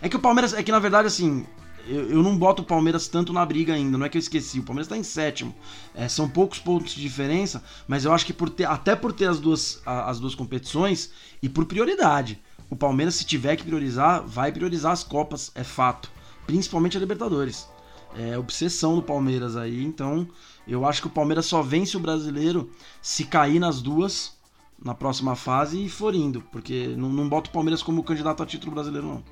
É 0.00 0.08
que 0.08 0.16
o 0.16 0.20
Palmeiras, 0.20 0.54
é 0.54 0.62
que 0.62 0.70
na 0.70 0.78
verdade 0.78 1.08
assim, 1.08 1.44
eu, 1.86 2.08
eu, 2.10 2.22
não 2.22 2.36
boto 2.36 2.62
o 2.62 2.64
Palmeiras 2.64 3.08
tanto 3.08 3.32
na 3.32 3.44
briga 3.44 3.74
ainda, 3.74 3.98
não 3.98 4.06
é 4.06 4.08
que 4.08 4.16
eu 4.16 4.20
esqueci. 4.20 4.60
O 4.60 4.62
Palmeiras 4.62 4.86
está 4.86 4.96
em 4.96 5.02
sétimo. 5.02 5.54
É, 5.94 6.08
são 6.08 6.28
poucos 6.28 6.58
pontos 6.58 6.94
de 6.94 7.02
diferença, 7.02 7.62
mas 7.86 8.04
eu 8.04 8.12
acho 8.12 8.24
que 8.24 8.32
por 8.32 8.48
ter, 8.48 8.64
até 8.64 8.96
por 8.96 9.12
ter 9.12 9.26
as 9.26 9.38
duas, 9.38 9.82
as 9.84 10.18
duas 10.18 10.34
competições 10.34 11.10
e 11.42 11.48
por 11.48 11.66
prioridade. 11.66 12.40
O 12.70 12.76
Palmeiras, 12.76 13.16
se 13.16 13.24
tiver 13.24 13.56
que 13.56 13.64
priorizar, 13.64 14.22
vai 14.26 14.50
priorizar 14.50 14.92
as 14.92 15.04
Copas, 15.04 15.50
é 15.54 15.62
fato. 15.62 16.10
Principalmente 16.46 16.96
a 16.96 17.00
Libertadores. 17.00 17.68
É 18.16 18.38
obsessão 18.38 18.94
do 18.94 19.02
Palmeiras 19.02 19.56
aí, 19.56 19.82
então 19.82 20.28
eu 20.68 20.86
acho 20.86 21.00
que 21.00 21.08
o 21.08 21.10
Palmeiras 21.10 21.46
só 21.46 21.62
vence 21.62 21.96
o 21.96 22.00
brasileiro 22.00 22.70
se 23.02 23.24
cair 23.24 23.58
nas 23.58 23.82
duas 23.82 24.36
na 24.82 24.94
próxima 24.94 25.34
fase 25.34 25.84
e 25.84 25.88
for 25.88 26.14
indo, 26.14 26.40
porque 26.52 26.94
não, 26.96 27.08
não 27.08 27.28
boto 27.28 27.50
o 27.50 27.52
Palmeiras 27.52 27.82
como 27.82 28.04
candidato 28.04 28.42
a 28.42 28.46
título 28.46 28.72
brasileiro, 28.72 29.06
não. 29.06 29.24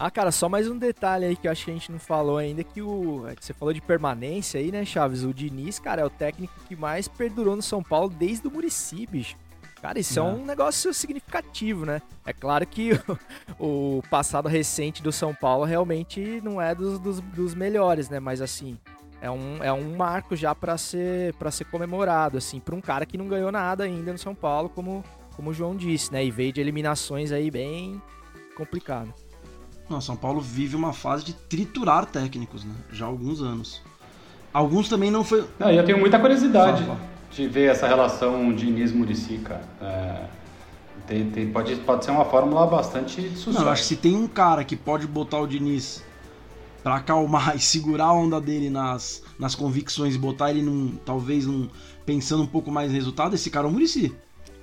Ah, 0.00 0.10
cara, 0.10 0.30
só 0.30 0.48
mais 0.48 0.68
um 0.68 0.78
detalhe 0.78 1.24
aí 1.24 1.36
que 1.36 1.48
eu 1.48 1.52
acho 1.52 1.64
que 1.64 1.70
a 1.72 1.74
gente 1.74 1.90
não 1.90 1.98
falou 1.98 2.38
ainda, 2.38 2.62
que 2.62 2.80
o. 2.80 3.24
Você 3.40 3.52
falou 3.52 3.74
de 3.74 3.80
permanência 3.80 4.60
aí, 4.60 4.70
né, 4.70 4.84
Chaves? 4.84 5.24
O 5.24 5.34
Diniz, 5.34 5.80
cara, 5.80 6.02
é 6.02 6.04
o 6.04 6.10
técnico 6.10 6.54
que 6.68 6.76
mais 6.76 7.08
perdurou 7.08 7.56
no 7.56 7.62
São 7.62 7.82
Paulo 7.82 8.08
desde 8.08 8.46
o 8.46 8.50
Murici, 8.50 9.06
bicho. 9.06 9.36
Cara, 9.80 9.98
isso 9.98 10.18
é. 10.18 10.22
é 10.22 10.24
um 10.24 10.44
negócio 10.44 10.92
significativo, 10.92 11.86
né? 11.86 12.02
É 12.26 12.32
claro 12.32 12.66
que 12.66 12.92
o, 13.58 13.98
o, 13.98 14.02
passado 14.10 14.48
recente 14.48 15.02
do 15.02 15.12
São 15.12 15.34
Paulo 15.34 15.64
realmente 15.64 16.40
não 16.42 16.60
é 16.60 16.74
dos, 16.74 16.98
dos, 16.98 17.20
dos 17.20 17.54
melhores, 17.54 18.08
né? 18.08 18.18
Mas 18.18 18.40
assim, 18.40 18.76
é 19.20 19.30
um, 19.30 19.62
é 19.62 19.72
um 19.72 19.96
marco 19.96 20.34
já 20.34 20.54
para 20.54 20.76
ser 20.76 21.34
para 21.34 21.50
ser 21.50 21.64
comemorado, 21.66 22.38
assim, 22.38 22.58
para 22.58 22.74
um 22.74 22.80
cara 22.80 23.06
que 23.06 23.16
não 23.16 23.28
ganhou 23.28 23.52
nada 23.52 23.84
ainda 23.84 24.12
no 24.12 24.18
São 24.18 24.34
Paulo, 24.34 24.68
como, 24.68 25.04
como 25.36 25.50
o 25.50 25.54
João 25.54 25.76
disse, 25.76 26.12
né? 26.12 26.24
E 26.24 26.30
veio 26.30 26.52
de 26.52 26.60
eliminações 26.60 27.30
aí 27.30 27.50
bem 27.50 28.02
complicado. 28.56 29.14
Não, 29.88 30.00
São 30.00 30.16
Paulo 30.16 30.40
vive 30.40 30.76
uma 30.76 30.92
fase 30.92 31.24
de 31.24 31.32
triturar 31.32 32.04
técnicos, 32.04 32.64
né? 32.64 32.74
Já 32.92 33.06
há 33.06 33.08
alguns 33.08 33.40
anos. 33.40 33.80
Alguns 34.52 34.88
também 34.88 35.10
não 35.10 35.22
foi. 35.22 35.48
Não, 35.58 35.70
eu 35.70 35.84
tenho 35.84 35.98
muita 35.98 36.18
curiosidade 36.18 36.84
de 37.30 37.48
ver 37.48 37.70
essa 37.70 37.86
relação 37.86 38.52
Diniz-Murici, 38.52 39.38
cara. 39.38 39.62
É, 39.80 40.24
tem, 41.06 41.30
tem, 41.30 41.50
pode, 41.50 41.76
pode 41.76 42.04
ser 42.04 42.10
uma 42.10 42.24
fórmula 42.24 42.66
bastante 42.66 43.22
de 43.22 43.36
sucesso. 43.36 43.52
Não, 43.52 43.62
eu 43.66 43.70
acho 43.70 43.82
que 43.82 43.88
se 43.88 43.96
tem 43.96 44.16
um 44.16 44.26
cara 44.26 44.64
que 44.64 44.76
pode 44.76 45.06
botar 45.06 45.38
o 45.38 45.46
Diniz 45.46 46.04
para 46.82 46.96
acalmar 46.96 47.54
e 47.56 47.60
segurar 47.60 48.06
a 48.06 48.12
onda 48.12 48.40
dele 48.40 48.70
nas, 48.70 49.22
nas 49.38 49.54
convicções 49.54 50.14
e 50.14 50.18
botar 50.18 50.50
ele 50.50 50.62
num, 50.62 50.96
talvez 51.04 51.46
num, 51.46 51.68
pensando 52.04 52.42
um 52.42 52.46
pouco 52.46 52.70
mais 52.70 52.90
no 52.90 52.94
resultado, 52.94 53.34
esse 53.34 53.50
cara 53.50 53.66
é 53.66 53.70
o 53.70 53.72
Murici. 53.72 54.14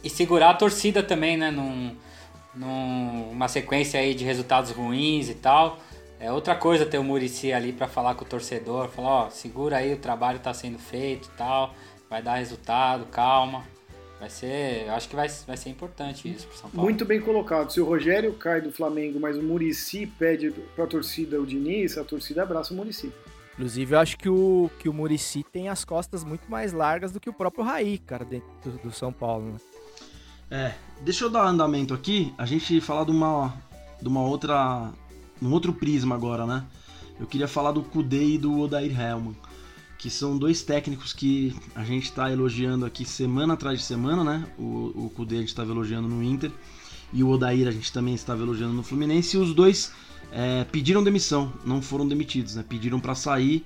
E 0.03 0.09
segurar 0.09 0.51
a 0.51 0.53
torcida 0.53 1.01
também, 1.01 1.35
né? 1.35 1.49
Num 1.49 1.95
numa 2.55 3.47
sequência 3.47 3.99
aí 3.99 4.13
de 4.13 4.23
resultados 4.23 4.71
ruins 4.71 5.29
e 5.29 5.35
tal. 5.35 5.77
É 6.19 6.31
outra 6.31 6.55
coisa 6.55 6.85
ter 6.85 6.97
o 6.97 7.03
Murici 7.03 7.51
ali 7.51 7.73
para 7.73 7.87
falar 7.87 8.15
com 8.15 8.23
o 8.23 8.27
torcedor, 8.27 8.87
falar, 8.87 9.25
ó, 9.25 9.29
segura 9.29 9.77
aí, 9.77 9.93
o 9.93 9.97
trabalho 9.97 10.39
tá 10.39 10.53
sendo 10.53 10.79
feito 10.79 11.27
e 11.27 11.37
tal, 11.37 11.75
vai 12.09 12.21
dar 12.21 12.35
resultado, 12.35 13.05
calma. 13.05 13.63
Vai 14.19 14.29
ser, 14.29 14.85
eu 14.87 14.93
acho 14.93 15.09
que 15.09 15.15
vai, 15.15 15.27
vai 15.45 15.57
ser 15.57 15.69
importante 15.69 16.31
isso 16.31 16.47
pro 16.47 16.57
São 16.57 16.69
Paulo. 16.69 16.83
Muito 16.83 17.03
bem 17.03 17.19
colocado. 17.19 17.71
Se 17.71 17.81
o 17.81 17.85
Rogério 17.85 18.33
cai 18.33 18.61
do 18.61 18.71
Flamengo, 18.71 19.19
mas 19.19 19.37
o 19.37 19.43
Murici 19.43 20.07
pede 20.07 20.51
pra 20.75 20.87
torcida 20.87 21.39
o 21.39 21.45
Diniz, 21.45 21.97
a 21.97 22.03
torcida 22.03 22.43
abraça 22.43 22.73
o 22.73 22.77
Murici. 22.77 23.11
Inclusive, 23.53 23.95
eu 23.95 23.99
acho 23.99 24.17
que 24.17 24.29
o, 24.29 24.69
que 24.79 24.89
o 24.89 24.93
Murici 24.93 25.43
tem 25.43 25.69
as 25.69 25.85
costas 25.85 26.23
muito 26.23 26.49
mais 26.49 26.73
largas 26.73 27.11
do 27.11 27.19
que 27.19 27.29
o 27.29 27.33
próprio 27.33 27.63
Raí, 27.63 27.97
cara, 27.97 28.25
dentro 28.25 28.49
do, 28.63 28.71
do 28.83 28.91
São 28.91 29.13
Paulo, 29.13 29.53
né? 29.53 29.59
É, 30.49 30.73
deixa 31.01 31.25
eu 31.25 31.29
dar 31.29 31.45
andamento 31.45 31.93
aqui, 31.93 32.33
a 32.37 32.45
gente 32.45 32.79
falar 32.79 33.05
de 33.05 33.11
uma, 33.11 33.53
de 34.01 34.07
uma 34.07 34.21
outra, 34.21 34.91
um 35.41 35.51
outro 35.51 35.73
prisma 35.73 36.15
agora, 36.15 36.45
né? 36.45 36.65
Eu 37.19 37.25
queria 37.25 37.47
falar 37.47 37.71
do 37.71 37.81
Kudê 37.81 38.23
e 38.23 38.37
do 38.37 38.59
Odair 38.59 38.91
Hellman, 38.99 39.35
que 39.97 40.09
são 40.09 40.37
dois 40.37 40.61
técnicos 40.61 41.13
que 41.13 41.55
a 41.73 41.83
gente 41.83 42.03
está 42.03 42.31
elogiando 42.31 42.85
aqui 42.85 43.05
semana 43.05 43.53
atrás 43.53 43.79
de 43.79 43.85
semana, 43.85 44.23
né? 44.23 44.47
O, 44.57 45.05
o 45.05 45.11
Kudê 45.15 45.37
a 45.37 45.39
gente 45.39 45.49
estava 45.49 45.71
elogiando 45.71 46.07
no 46.07 46.23
Inter 46.23 46.51
e 47.13 47.23
o 47.23 47.29
Odair 47.29 47.67
a 47.67 47.71
gente 47.71 47.91
também 47.91 48.13
estava 48.13 48.41
elogiando 48.41 48.73
no 48.73 48.83
Fluminense 48.83 49.37
e 49.37 49.39
os 49.39 49.53
dois 49.53 49.91
é, 50.31 50.63
pediram 50.65 51.03
demissão, 51.03 51.53
não 51.65 51.81
foram 51.81 52.07
demitidos, 52.07 52.55
né? 52.55 52.65
Pediram 52.67 52.99
para 52.99 53.15
sair 53.15 53.65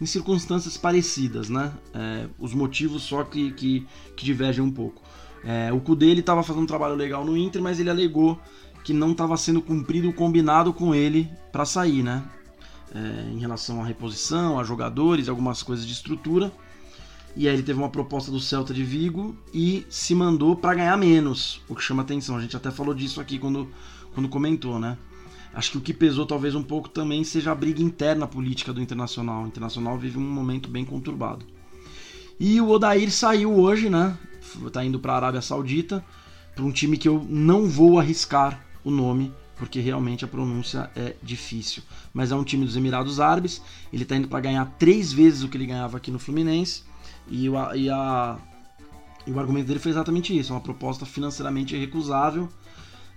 em 0.00 0.06
circunstâncias 0.06 0.76
parecidas, 0.76 1.48
né? 1.48 1.72
É, 1.94 2.26
os 2.38 2.54
motivos 2.54 3.02
só 3.02 3.24
que, 3.24 3.52
que, 3.52 3.86
que 4.16 4.24
divergem 4.24 4.62
um 4.62 4.70
pouco. 4.70 5.02
É, 5.44 5.72
o 5.72 5.80
Kudê 5.80 6.06
ele 6.06 6.20
estava 6.20 6.42
fazendo 6.42 6.62
um 6.62 6.66
trabalho 6.66 6.94
legal 6.94 7.24
no 7.24 7.36
Inter, 7.36 7.62
mas 7.62 7.80
ele 7.80 7.90
alegou 7.90 8.38
que 8.84 8.92
não 8.92 9.12
estava 9.12 9.36
sendo 9.36 9.60
cumprido 9.60 10.08
o 10.08 10.12
combinado 10.12 10.72
com 10.72 10.94
ele 10.94 11.30
para 11.52 11.64
sair, 11.64 12.02
né? 12.02 12.22
É, 12.92 13.30
em 13.32 13.38
relação 13.38 13.80
à 13.80 13.84
reposição, 13.84 14.58
a 14.58 14.64
jogadores, 14.64 15.28
algumas 15.28 15.62
coisas 15.62 15.86
de 15.86 15.92
estrutura. 15.92 16.52
E 17.36 17.46
aí 17.46 17.54
ele 17.54 17.62
teve 17.62 17.78
uma 17.78 17.88
proposta 17.88 18.30
do 18.30 18.40
Celta 18.40 18.74
de 18.74 18.82
Vigo 18.82 19.36
e 19.54 19.86
se 19.88 20.14
mandou 20.14 20.56
para 20.56 20.74
ganhar 20.74 20.96
menos, 20.96 21.60
o 21.68 21.76
que 21.76 21.82
chama 21.82 22.02
atenção. 22.02 22.36
A 22.36 22.40
gente 22.40 22.56
até 22.56 22.70
falou 22.70 22.92
disso 22.92 23.20
aqui 23.20 23.38
quando, 23.38 23.68
quando 24.12 24.28
comentou, 24.28 24.80
né? 24.80 24.98
Acho 25.52 25.72
que 25.72 25.78
o 25.78 25.80
que 25.80 25.92
pesou 25.92 26.26
talvez 26.26 26.54
um 26.54 26.62
pouco 26.62 26.88
também 26.88 27.24
seja 27.24 27.52
a 27.52 27.54
briga 27.54 27.82
interna 27.82 28.26
política 28.26 28.72
do 28.72 28.80
Internacional. 28.80 29.44
O 29.44 29.46
Internacional 29.46 29.96
vive 29.98 30.18
um 30.18 30.20
momento 30.20 30.68
bem 30.68 30.84
conturbado. 30.84 31.44
E 32.38 32.60
o 32.60 32.68
Odair 32.70 33.10
saiu 33.10 33.52
hoje, 33.52 33.90
né? 33.90 34.16
tá 34.72 34.84
indo 34.84 34.98
para 34.98 35.12
a 35.12 35.16
Arábia 35.16 35.42
Saudita, 35.42 36.04
para 36.54 36.64
um 36.64 36.72
time 36.72 36.96
que 36.96 37.08
eu 37.08 37.24
não 37.28 37.66
vou 37.66 37.98
arriscar 37.98 38.64
o 38.84 38.90
nome, 38.90 39.32
porque 39.60 39.78
realmente 39.78 40.24
a 40.24 40.28
pronúncia 40.28 40.90
é 40.96 41.14
difícil. 41.22 41.82
Mas 42.14 42.32
é 42.32 42.34
um 42.34 42.42
time 42.42 42.64
dos 42.64 42.76
Emirados 42.76 43.20
Árabes, 43.20 43.62
ele 43.92 44.04
está 44.04 44.16
indo 44.16 44.26
para 44.26 44.40
ganhar 44.40 44.64
três 44.78 45.12
vezes 45.12 45.42
o 45.42 45.48
que 45.48 45.56
ele 45.58 45.66
ganhava 45.66 45.98
aqui 45.98 46.10
no 46.10 46.18
Fluminense, 46.18 46.82
e, 47.28 47.46
e, 47.46 47.90
a, 47.90 48.38
e 49.26 49.30
o 49.30 49.38
argumento 49.38 49.66
dele 49.66 49.78
foi 49.78 49.92
exatamente 49.92 50.36
isso: 50.36 50.54
uma 50.54 50.62
proposta 50.62 51.04
financeiramente 51.04 51.76
recusável 51.76 52.48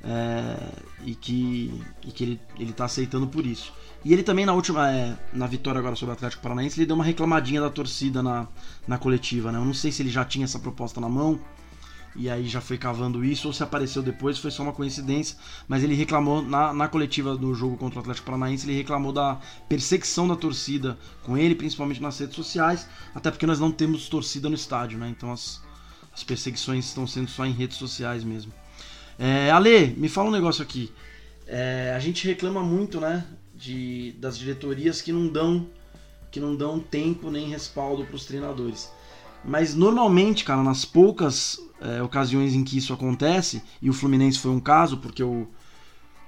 é, 0.03 0.57
e 1.05 1.15
que, 1.15 1.81
e 2.05 2.11
que 2.11 2.23
ele, 2.25 2.41
ele 2.59 2.73
tá 2.73 2.85
aceitando 2.85 3.25
por 3.25 3.45
isso. 3.45 3.73
E 4.03 4.11
ele 4.11 4.21
também 4.21 4.45
na 4.45 4.53
última, 4.53 4.91
é, 4.91 5.17
na 5.31 5.47
vitória 5.47 5.79
agora 5.79 5.95
sobre 5.95 6.11
o 6.11 6.13
Atlético 6.13 6.43
Paranaense, 6.43 6.77
ele 6.77 6.85
deu 6.85 6.95
uma 6.95 7.05
reclamadinha 7.05 7.61
da 7.61 7.69
torcida 7.69 8.21
na, 8.21 8.49
na 8.85 8.97
coletiva, 8.97 9.49
né? 9.49 9.57
Eu 9.57 9.63
não 9.63 9.73
sei 9.73 9.93
se 9.93 10.01
ele 10.01 10.09
já 10.09 10.25
tinha 10.25 10.43
essa 10.43 10.59
proposta 10.59 10.99
na 10.99 11.07
mão 11.07 11.39
e 12.15 12.29
aí 12.29 12.47
já 12.47 12.61
foi 12.61 12.77
cavando 12.77 13.23
isso, 13.23 13.47
ou 13.47 13.53
se 13.53 13.63
apareceu 13.63 14.01
depois, 14.01 14.37
foi 14.37 14.51
só 14.51 14.63
uma 14.63 14.73
coincidência, 14.73 15.37
mas 15.67 15.83
ele 15.83 15.95
reclamou 15.95 16.41
na, 16.41 16.73
na 16.73 16.87
coletiva 16.87 17.35
do 17.35 17.53
jogo 17.53 17.77
contra 17.77 17.99
o 17.99 18.01
Atlético 18.01 18.25
Paranaense, 18.25 18.65
ele 18.65 18.77
reclamou 18.77 19.11
da 19.11 19.39
perseguição 19.67 20.27
da 20.27 20.35
torcida 20.35 20.97
com 21.23 21.37
ele, 21.37 21.55
principalmente 21.55 22.01
nas 22.01 22.19
redes 22.19 22.35
sociais, 22.35 22.87
até 23.13 23.31
porque 23.31 23.45
nós 23.45 23.59
não 23.59 23.71
temos 23.71 24.07
torcida 24.07 24.49
no 24.49 24.55
estádio, 24.55 24.97
né? 24.97 25.09
Então 25.09 25.31
as, 25.31 25.61
as 26.13 26.23
perseguições 26.23 26.85
estão 26.85 27.07
sendo 27.07 27.29
só 27.29 27.45
em 27.45 27.51
redes 27.51 27.77
sociais 27.77 28.23
mesmo. 28.23 28.53
É, 29.17 29.51
Ale, 29.51 29.87
me 29.97 30.09
fala 30.09 30.29
um 30.29 30.31
negócio 30.31 30.63
aqui. 30.63 30.91
É, 31.47 31.93
a 31.95 31.99
gente 31.99 32.25
reclama 32.27 32.61
muito, 32.61 32.99
né? 32.99 33.25
de, 33.63 34.13
das 34.13 34.37
diretorias 34.37 35.01
que 35.01 35.11
não 35.11 35.27
dão 35.27 35.67
que 36.31 36.39
não 36.39 36.55
dão 36.55 36.79
tempo 36.79 37.29
nem 37.29 37.47
respaldo 37.47 38.05
para 38.05 38.15
os 38.15 38.25
treinadores. 38.25 38.91
Mas 39.43 39.75
normalmente, 39.75 40.45
cara, 40.45 40.63
nas 40.63 40.85
poucas 40.85 41.59
é, 41.81 42.01
ocasiões 42.01 42.53
em 42.53 42.63
que 42.63 42.77
isso 42.77 42.93
acontece, 42.93 43.61
e 43.81 43.89
o 43.89 43.93
Fluminense 43.93 44.39
foi 44.39 44.51
um 44.51 44.59
caso, 44.59 44.97
porque 44.97 45.21
o, 45.21 45.47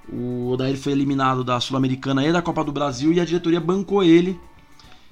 o 0.08 0.50
Odair 0.50 0.76
foi 0.76 0.92
eliminado 0.92 1.42
da 1.42 1.58
Sul-Americana 1.58 2.24
e 2.24 2.32
da 2.32 2.42
Copa 2.42 2.62
do 2.62 2.72
Brasil 2.72 3.12
e 3.12 3.20
a 3.20 3.24
diretoria 3.24 3.60
bancou 3.60 4.04
ele. 4.04 4.38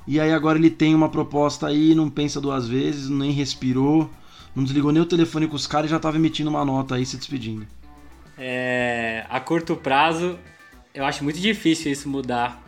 E 0.07 0.20
aí 0.20 0.32
agora 0.32 0.59
ele 0.59 0.70
tem 0.70 0.94
uma 0.94 1.09
proposta 1.09 1.66
aí, 1.66 1.94
não 1.94 2.11
pensa 2.11 2.40
duas 2.40 2.68
vezes, 2.68 3.09
nem 3.09 3.30
respirou, 3.30 4.11
não 4.55 4.62
desligou 4.62 4.92
nem 4.92 5.02
o 5.02 5.07
telefone 5.07 5.48
com 5.48 5.57
os 5.57 5.66
caras 5.66 5.88
e 5.88 5.90
já 5.90 5.96
estava 5.96 6.16
emitindo 6.16 6.50
uma 6.50 6.64
nota 6.64 6.96
aí 6.96 7.07
se 7.07 7.16
despedindo. 7.16 7.66
É, 8.36 9.24
a 9.30 9.40
curto 9.40 9.74
prazo, 9.76 10.38
eu 10.92 11.07
acho 11.07 11.24
muito 11.24 11.40
difícil 11.40 11.90
isso 11.90 12.09
mudar 12.09 12.62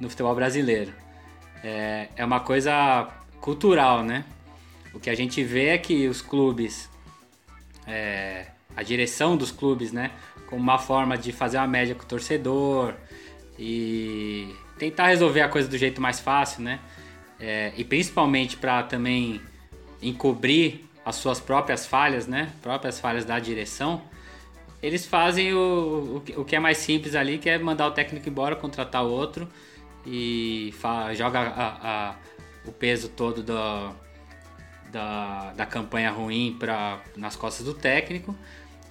no 0.00 0.10
futebol 0.10 0.34
brasileiro. 0.34 0.92
É, 1.62 2.08
é 2.16 2.24
uma 2.24 2.40
coisa 2.40 3.08
cultural, 3.40 4.02
né? 4.02 4.24
O 4.94 5.00
que 5.00 5.10
a 5.10 5.14
gente 5.14 5.42
vê 5.42 5.66
é 5.68 5.78
que 5.78 6.06
os 6.08 6.22
clubes, 6.22 6.88
é, 7.86 8.46
a 8.76 8.82
direção 8.82 9.36
dos 9.36 9.50
clubes, 9.50 9.92
né? 9.92 10.10
Como 10.48 10.62
uma 10.62 10.78
forma 10.78 11.18
de 11.18 11.32
fazer 11.32 11.58
uma 11.58 11.66
média 11.66 11.94
com 11.94 12.02
o 12.02 12.06
torcedor 12.06 12.94
e 13.58 14.54
tentar 14.78 15.08
resolver 15.08 15.40
a 15.40 15.48
coisa 15.48 15.68
do 15.68 15.76
jeito 15.76 16.00
mais 16.00 16.20
fácil, 16.20 16.62
né? 16.62 16.80
É, 17.40 17.72
e 17.76 17.84
principalmente 17.84 18.56
para 18.56 18.82
também 18.84 19.40
encobrir 20.00 20.84
as 21.04 21.16
suas 21.16 21.40
próprias 21.40 21.84
falhas, 21.86 22.26
né? 22.26 22.52
Próprias 22.62 23.00
falhas 23.00 23.24
da 23.24 23.38
direção 23.38 24.02
eles 24.84 25.06
fazem 25.06 25.54
o, 25.54 26.22
o, 26.36 26.40
o, 26.42 26.44
que 26.44 26.54
é 26.54 26.60
mais 26.60 26.76
simples 26.76 27.14
ali, 27.14 27.38
que 27.38 27.48
é 27.48 27.56
mandar 27.56 27.86
o 27.86 27.90
técnico 27.92 28.28
embora, 28.28 28.54
contratar 28.54 29.02
outro 29.02 29.48
e 30.06 30.74
joga 31.16 31.40
a, 31.40 32.10
a, 32.10 32.16
o 32.66 32.72
peso 32.72 33.08
todo 33.08 33.42
do, 33.42 33.54
da, 34.94 35.52
da 35.54 35.66
campanha 35.66 36.08
ruim 36.12 36.56
pra, 36.56 37.02
nas 37.16 37.34
costas 37.34 37.66
do 37.66 37.74
técnico 37.74 38.34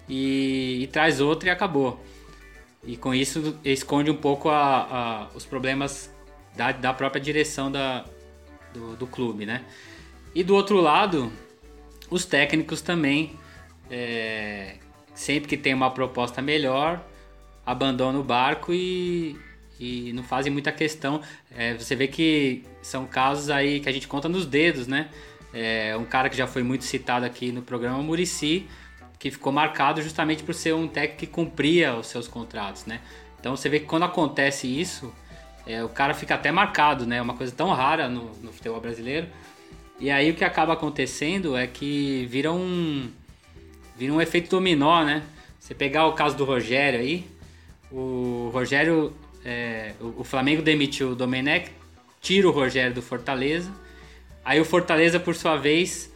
e, 0.07 0.79
e, 0.81 0.87
traz 0.87 1.21
outro 1.21 1.47
e 1.47 1.49
acabou. 1.49 2.03
E 2.83 2.97
com 2.97 3.15
isso 3.15 3.57
esconde 3.63 4.11
um 4.11 4.17
pouco 4.17 4.49
a, 4.49 5.29
os 5.33 5.45
problemas 5.45 6.13
da, 6.57 6.73
da 6.73 6.93
própria 6.93 7.21
direção 7.21 7.71
da, 7.71 8.03
do, 8.73 8.97
do 8.97 9.07
clube, 9.07 9.45
né? 9.45 9.63
E 10.35 10.43
do 10.43 10.53
outro 10.53 10.81
lado, 10.81 11.31
os 12.09 12.25
técnicos 12.25 12.81
também 12.81 13.37
é, 13.89 14.75
sempre 15.15 15.47
que 15.47 15.55
tem 15.55 15.73
uma 15.73 15.89
proposta 15.89 16.41
melhor, 16.41 17.01
abandona 17.65 18.19
o 18.19 18.23
barco 18.23 18.73
e, 18.73 19.37
e 19.79 20.11
não 20.11 20.23
fazem 20.23 20.51
muita 20.51 20.71
questão. 20.73 21.21
É, 21.49 21.75
você 21.75 21.95
vê 21.95 22.09
que 22.09 22.65
são 22.81 23.05
casos 23.05 23.49
aí 23.49 23.79
que 23.79 23.87
a 23.87 23.91
gente 23.93 24.09
conta 24.09 24.27
nos 24.27 24.45
dedos, 24.45 24.85
né? 24.85 25.09
É, 25.53 25.95
um 25.95 26.05
cara 26.05 26.29
que 26.29 26.35
já 26.35 26.47
foi 26.47 26.63
muito 26.63 26.83
citado 26.83 27.25
aqui 27.25 27.51
no 27.51 27.61
programa, 27.61 27.99
Murici, 27.99 28.67
que 29.19 29.29
ficou 29.29 29.53
marcado 29.53 30.01
justamente 30.01 30.43
por 30.43 30.53
ser 30.53 30.73
um 30.73 30.87
técnico 30.87 31.19
que 31.19 31.27
cumpria 31.27 31.95
os 31.95 32.07
seus 32.07 32.27
contratos, 32.27 32.85
né? 32.85 32.99
Então 33.39 33.55
você 33.55 33.69
vê 33.69 33.79
que 33.79 33.85
quando 33.85 34.03
acontece 34.03 34.67
isso, 34.67 35.13
é, 35.65 35.83
o 35.83 35.89
cara 35.89 36.13
fica 36.13 36.35
até 36.35 36.51
marcado, 36.51 37.05
né? 37.05 37.21
Uma 37.21 37.35
coisa 37.35 37.53
tão 37.55 37.69
rara 37.69 38.09
no, 38.09 38.31
no 38.41 38.51
futebol 38.51 38.81
brasileiro. 38.81 39.27
E 39.99 40.09
aí 40.09 40.31
o 40.31 40.33
que 40.33 40.43
acaba 40.43 40.73
acontecendo 40.73 41.55
é 41.55 41.67
que 41.67 42.25
vira 42.29 42.51
um, 42.51 43.09
vira 43.95 44.11
um 44.11 44.19
efeito 44.19 44.49
dominó, 44.49 45.03
né? 45.03 45.23
Você 45.59 45.73
pegar 45.73 46.07
o 46.07 46.13
caso 46.13 46.35
do 46.35 46.43
Rogério 46.43 46.99
aí, 46.99 47.25
o 47.89 48.49
Rogério, 48.51 49.13
é, 49.45 49.93
o 50.01 50.23
Flamengo 50.23 50.61
demitiu 50.61 51.11
o 51.11 51.15
Domenech, 51.15 51.71
tira 52.19 52.47
o 52.47 52.51
Rogério 52.51 52.93
do 52.93 53.01
Fortaleza, 53.01 53.71
aí 54.43 54.59
o 54.59 54.65
Fortaleza, 54.65 55.19
por 55.19 55.35
sua 55.35 55.55
vez, 55.55 56.13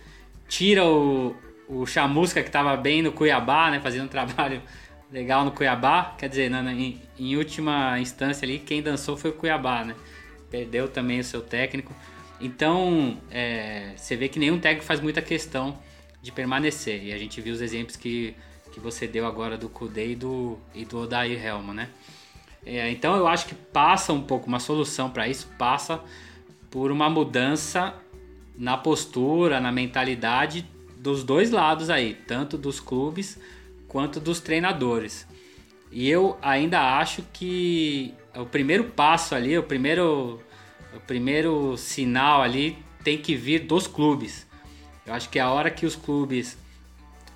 tira 0.47 0.85
o, 0.85 1.35
o 1.67 1.85
Chamusca, 1.85 2.41
que 2.41 2.49
estava 2.49 2.75
bem 2.75 3.01
no 3.01 3.11
Cuiabá, 3.11 3.69
né? 3.71 3.79
Fazendo 3.79 4.05
um 4.05 4.09
trabalho 4.09 4.61
legal 5.11 5.45
no 5.45 5.51
Cuiabá, 5.51 6.15
quer 6.17 6.29
dizer, 6.29 6.49
na, 6.49 6.71
em, 6.73 7.01
em 7.17 7.35
última 7.35 7.99
instância 7.99 8.45
ali, 8.45 8.59
quem 8.59 8.81
dançou 8.81 9.15
foi 9.15 9.31
o 9.31 9.33
Cuiabá, 9.33 9.83
né? 9.83 9.95
Perdeu 10.49 10.87
também 10.87 11.19
o 11.19 11.23
seu 11.23 11.41
técnico. 11.41 11.93
Então, 12.39 13.17
é, 13.31 13.93
você 13.95 14.15
vê 14.15 14.29
que 14.29 14.39
nenhum 14.39 14.59
técnico 14.59 14.85
faz 14.85 14.99
muita 14.99 15.21
questão 15.21 15.77
de 16.21 16.31
permanecer. 16.31 17.03
E 17.03 17.13
a 17.13 17.17
gente 17.17 17.41
viu 17.41 17.53
os 17.53 17.61
exemplos 17.61 17.95
que, 17.95 18.35
que 18.71 18.79
você 18.79 19.07
deu 19.07 19.25
agora 19.25 19.57
do 19.57 19.69
Kudê 19.69 20.11
e 20.11 20.15
do, 20.15 20.57
e 20.73 20.85
do 20.85 20.99
Odair 20.99 21.43
Helma, 21.43 21.73
né? 21.73 21.89
É, 22.65 22.89
então 22.91 23.15
eu 23.15 23.27
acho 23.27 23.47
que 23.47 23.55
passa 23.55 24.11
um 24.11 24.21
pouco, 24.21 24.47
uma 24.47 24.59
solução 24.59 25.09
para 25.09 25.27
isso 25.27 25.47
passa 25.57 26.01
por 26.69 26.91
uma 26.91 27.09
mudança 27.09 27.93
na 28.57 28.75
postura, 28.75 29.59
na 29.59 29.71
mentalidade 29.71 30.65
dos 30.97 31.23
dois 31.23 31.51
lados 31.51 31.89
aí, 31.89 32.15
tanto 32.27 32.57
dos 32.57 32.79
clubes 32.79 33.39
quanto 33.87 34.19
dos 34.19 34.39
treinadores. 34.39 35.27
E 35.91 36.09
eu 36.09 36.37
ainda 36.41 36.97
acho 36.97 37.23
que 37.31 38.13
o 38.35 38.45
primeiro 38.45 38.85
passo 38.85 39.35
ali, 39.35 39.57
o 39.57 39.63
primeiro, 39.63 40.41
o 40.93 40.99
primeiro 41.01 41.77
sinal 41.77 42.41
ali 42.41 42.77
tem 43.03 43.17
que 43.17 43.35
vir 43.35 43.59
dos 43.61 43.87
clubes. 43.87 44.45
Eu 45.05 45.13
acho 45.13 45.29
que 45.29 45.39
é 45.39 45.41
a 45.41 45.49
hora 45.49 45.71
que 45.71 45.85
os 45.85 45.95
clubes 45.95 46.57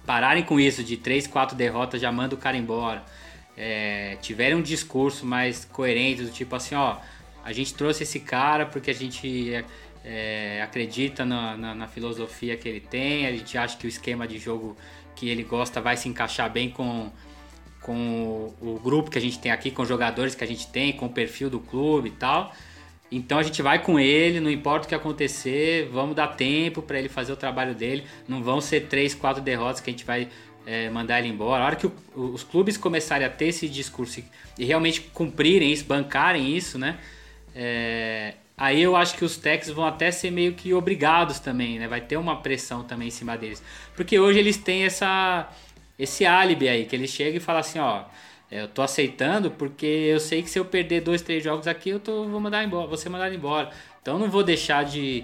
pararem 0.06 0.44
com 0.44 0.60
isso 0.60 0.84
de 0.84 0.98
três, 0.98 1.28
quatro 1.28 1.56
derrotas 1.56 2.02
já 2.02 2.12
manda 2.12 2.36
o 2.36 2.38
cara 2.38 2.58
embora, 2.58 3.06
é, 3.56 4.18
tiverem 4.22 4.58
um 4.58 4.62
discurso 4.62 5.26
mais 5.26 5.64
coerente 5.66 6.24
do 6.24 6.32
tipo 6.32 6.56
assim, 6.56 6.76
ó, 6.76 6.98
a 7.44 7.54
gente 7.54 7.74
trouxe 7.74 8.04
esse 8.04 8.20
cara 8.20 8.66
porque 8.66 8.92
a 8.92 8.94
gente 8.94 9.64
é, 10.04 10.62
acredita 10.64 11.24
na, 11.24 11.56
na, 11.56 11.76
na, 11.76 11.88
filosofia 11.88 12.58
que 12.58 12.68
ele 12.68 12.80
tem, 12.80 13.28
a 13.28 13.32
gente 13.32 13.58
acha 13.58 13.78
que 13.78 13.86
o 13.86 13.90
esquema 13.90 14.28
de 14.28 14.38
jogo 14.40 14.76
que 15.16 15.30
ele 15.30 15.44
gosta 15.44 15.80
vai 15.80 15.96
se 15.96 16.10
encaixar 16.10 16.52
bem 16.52 16.70
com, 16.70 17.12
com 17.82 18.54
o, 18.62 18.76
o 18.76 18.80
grupo 18.80 19.12
que 19.12 19.18
a 19.18 19.22
gente 19.22 19.40
tem 19.40 19.52
aqui, 19.52 19.70
com 19.70 19.84
os 19.84 19.88
jogadores 19.88 20.34
que 20.34 20.44
a 20.44 20.48
gente 20.48 20.68
tem, 20.68 20.94
com 20.94 21.06
o 21.06 21.10
perfil 21.10 21.50
do 21.50 21.60
clube 21.60 22.10
e 22.10 22.14
tal. 22.14 22.52
Então 23.12 23.38
a 23.38 23.44
gente 23.44 23.62
vai 23.62 23.84
com 23.84 24.00
ele, 24.00 24.40
não 24.40 24.50
importa 24.50 24.86
o 24.86 24.90
que 24.90 24.96
acontecer, 24.96 25.90
vamos 25.92 26.16
dar 26.16 26.30
tempo 26.30 26.82
para 26.82 26.98
ele 26.98 27.10
fazer 27.10 27.34
o 27.34 27.36
trabalho 27.36 27.76
dele. 27.76 28.06
Não 28.28 28.42
vão 28.42 28.62
ser 28.62 28.88
três, 28.88 29.14
quatro 29.14 29.42
derrotas 29.42 29.82
que 29.82 29.90
a 29.90 29.94
gente 29.94 30.06
vai 30.06 30.30
é, 30.66 30.90
mandar 30.90 31.20
ele 31.20 31.28
embora. 31.28 31.62
A 31.62 31.66
hora 31.68 31.76
que 31.76 31.86
o, 31.86 31.94
os 32.16 32.44
clubes 32.44 32.78
começarem 32.78 33.28
a 33.28 33.30
ter 33.30 33.48
esse 33.48 33.68
discurso 33.68 34.24
e 34.58 34.66
realmente 34.66 35.02
cumprirem 35.02 35.72
isso, 35.72 35.84
bancarem 35.86 36.56
isso, 36.56 36.80
né? 36.80 36.98
É, 37.54 38.36
aí 38.62 38.82
eu 38.82 38.96
acho 38.96 39.16
que 39.16 39.26
os 39.26 39.38
techs 39.38 39.70
vão 39.70 39.86
até 39.86 40.12
ser 40.12 40.32
meio 40.32 40.54
que 40.54 40.74
obrigados 40.74 41.40
também, 41.40 41.80
né? 41.80 41.88
Vai 41.88 42.02
ter 42.02 42.18
uma 42.18 42.42
pressão 42.42 42.84
também 42.84 43.08
em 43.08 43.12
cima 43.12 43.38
deles. 43.38 43.64
Porque 43.96 44.20
hoje 44.20 44.40
eles 44.40 44.58
têm 44.58 44.84
essa, 44.84 45.50
esse 45.98 46.26
álibi 46.26 46.70
aí, 46.70 46.86
que 46.86 46.96
eles 46.96 47.10
chegam 47.10 47.38
e 47.38 47.40
falam 47.40 47.62
assim, 47.62 47.80
ó 47.80 48.06
eu 48.52 48.68
tô 48.68 48.82
aceitando 48.82 49.50
porque 49.50 49.86
eu 49.86 50.20
sei 50.20 50.44
que 50.44 50.50
se 50.50 50.60
eu 50.60 50.66
perder 50.66 51.02
dois, 51.02 51.22
três 51.22 51.42
jogos 51.42 51.68
aqui, 51.68 51.90
eu 51.90 52.00
tô, 52.02 52.26
vou 52.28 52.40
mandar 52.40 52.64
embora, 52.64 52.86
vou 52.86 52.98
ser 52.98 53.08
mandado 53.08 53.34
embora. 53.34 53.72
Então 54.02 54.20
não 54.20 54.30
vou 54.30 54.44
deixar 54.44 54.84
de, 54.84 55.24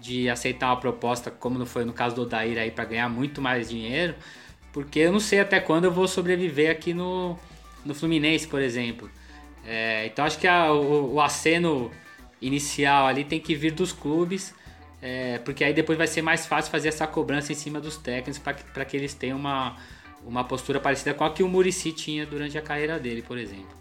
de 0.00 0.30
aceitar 0.30 0.68
uma 0.68 0.78
proposta, 0.78 1.30
como 1.30 1.58
não 1.58 1.66
foi 1.66 1.84
no 1.84 1.92
caso 1.92 2.16
do 2.16 2.22
Odair 2.22 2.58
aí, 2.58 2.70
para 2.70 2.86
ganhar 2.86 3.08
muito 3.10 3.42
mais 3.42 3.68
dinheiro, 3.68 4.14
porque 4.72 5.00
eu 5.00 5.12
não 5.12 5.20
sei 5.20 5.40
até 5.40 5.60
quando 5.60 5.84
eu 5.84 5.92
vou 5.92 6.08
sobreviver 6.08 6.70
aqui 6.70 6.94
no, 6.94 7.38
no 7.84 7.94
Fluminense, 7.94 8.48
por 8.48 8.62
exemplo. 8.62 9.10
É, 9.66 10.06
então 10.06 10.24
acho 10.24 10.38
que 10.38 10.46
a, 10.46 10.72
o, 10.72 11.14
o 11.14 11.20
aceno 11.20 11.90
inicial 12.46 13.06
ali 13.06 13.24
tem 13.24 13.40
que 13.40 13.54
vir 13.54 13.72
dos 13.72 13.92
clubes 13.92 14.54
É, 15.06 15.36
porque 15.44 15.62
aí 15.62 15.74
depois 15.74 15.98
vai 15.98 16.06
ser 16.06 16.22
mais 16.22 16.46
fácil 16.46 16.70
fazer 16.72 16.88
essa 16.88 17.06
cobrança 17.06 17.52
em 17.52 17.54
cima 17.54 17.78
dos 17.78 17.98
técnicos 17.98 18.38
para 18.72 18.84
que 18.86 18.96
eles 18.96 19.12
tenham 19.12 19.36
uma, 19.36 19.76
uma 20.26 20.42
postura 20.44 20.80
parecida 20.80 21.12
com 21.12 21.24
a 21.24 21.30
que 21.30 21.42
o 21.42 21.48
Murici 21.48 21.92
tinha 21.92 22.24
durante 22.24 22.56
a 22.56 22.62
carreira 22.62 22.98
dele, 22.98 23.20
por 23.20 23.36
exemplo. 23.36 23.76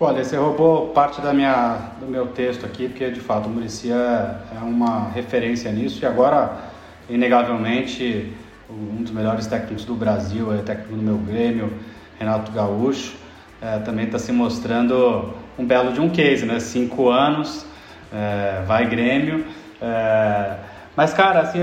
Ale, 0.00 0.24
você 0.24 0.36
roubou 0.36 0.88
parte 0.88 1.20
da 1.20 1.34
minha, 1.34 1.92
do 2.00 2.06
meu 2.06 2.28
texto 2.28 2.64
aqui, 2.64 2.88
porque 2.88 3.10
de 3.10 3.20
fato 3.20 3.46
o 3.46 3.50
Murici 3.50 3.92
é, 3.92 4.38
é 4.56 4.58
uma 4.62 5.10
referência 5.10 5.70
nisso 5.70 6.02
e 6.02 6.06
agora, 6.06 6.70
inegavelmente, 7.10 8.32
um 8.70 9.02
dos 9.02 9.12
melhores 9.12 9.46
técnicos 9.46 9.84
do 9.84 9.94
Brasil, 9.94 10.50
é 10.52 10.62
técnico 10.62 10.96
do 10.96 11.02
meu 11.02 11.18
Grêmio, 11.18 11.70
Renato 12.18 12.50
Gaúcho, 12.52 13.14
é, 13.60 13.78
também 13.80 14.06
está 14.06 14.18
se 14.18 14.32
mostrando 14.32 15.34
um 15.58 15.64
belo 15.64 15.92
de 15.92 16.00
um 16.00 16.08
case, 16.08 16.44
né? 16.44 16.60
Cinco 16.60 17.08
anos, 17.08 17.66
é, 18.12 18.62
vai 18.66 18.88
Grêmio. 18.88 19.44
É, 19.80 20.56
mas, 20.96 21.14
cara, 21.14 21.40
assim, 21.40 21.60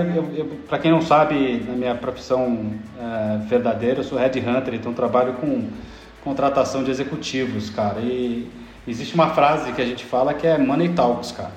para 0.67 0.79
quem 0.79 0.91
não 0.91 1.01
sabe, 1.01 1.63
na 1.67 1.73
minha 1.73 1.95
profissão 1.95 2.73
é, 2.99 3.37
verdadeira, 3.45 3.99
eu 3.99 4.03
sou 4.03 4.17
headhunter, 4.17 4.73
então 4.73 4.93
trabalho 4.93 5.33
com 5.33 5.67
contratação 6.23 6.83
de 6.83 6.89
executivos, 6.89 7.69
cara. 7.69 7.99
E 7.99 8.49
existe 8.87 9.13
uma 9.13 9.29
frase 9.29 9.71
que 9.71 9.81
a 9.81 9.85
gente 9.85 10.03
fala 10.03 10.33
que 10.33 10.47
é 10.47 10.57
money 10.57 10.89
talks, 10.89 11.31
cara. 11.31 11.51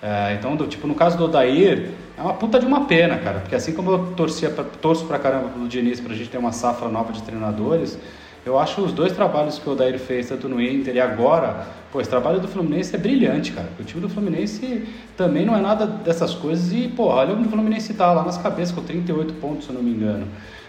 É, 0.00 0.34
então, 0.38 0.56
do, 0.56 0.66
tipo, 0.66 0.86
no 0.86 0.94
caso 0.94 1.18
do 1.18 1.24
Odair, 1.24 1.90
é 2.16 2.22
uma 2.22 2.34
puta 2.34 2.58
de 2.58 2.66
uma 2.66 2.86
pena, 2.86 3.18
cara, 3.18 3.40
porque 3.40 3.54
assim 3.54 3.72
como 3.72 3.90
eu 3.90 4.12
torcia 4.16 4.48
pra, 4.48 4.64
torço 4.64 5.04
pra 5.06 5.18
caramba 5.18 5.48
pelo 5.48 5.68
Diniz 5.68 6.00
pra 6.00 6.14
gente 6.14 6.30
ter 6.30 6.38
uma 6.38 6.52
safra 6.52 6.88
nova 6.88 7.12
de 7.12 7.22
treinadores, 7.22 7.98
eu 8.46 8.58
acho 8.58 8.80
os 8.80 8.92
dois 8.92 9.12
trabalhos 9.12 9.58
que 9.58 9.68
o 9.68 9.72
Odair 9.72 9.98
fez, 9.98 10.28
tanto 10.28 10.48
no 10.48 10.60
Inter 10.60 10.96
e 10.96 11.00
agora, 11.00 11.66
pô, 11.92 12.00
esse 12.00 12.08
trabalho 12.08 12.40
do 12.40 12.48
Fluminense 12.48 12.94
é 12.94 12.98
brilhante, 12.98 13.52
cara. 13.52 13.68
O 13.78 13.84
time 13.84 14.00
do 14.00 14.08
Fluminense 14.08 14.86
também 15.16 15.44
não 15.44 15.56
é 15.56 15.60
nada 15.60 15.86
dessas 15.86 16.34
coisas 16.34 16.72
e, 16.72 16.88
pô, 16.88 17.06
olha 17.06 17.34
onde 17.34 17.46
o 17.46 17.50
Fluminense 17.50 17.92
tá, 17.94 18.12
lá 18.12 18.22
nas 18.22 18.38
cabeças, 18.38 18.74
com 18.74 18.82
38 18.82 19.34
pontos, 19.34 19.64
se 19.64 19.70
eu 19.70 19.74
não 19.74 19.82
me 19.82 19.90
engano. 19.90 20.26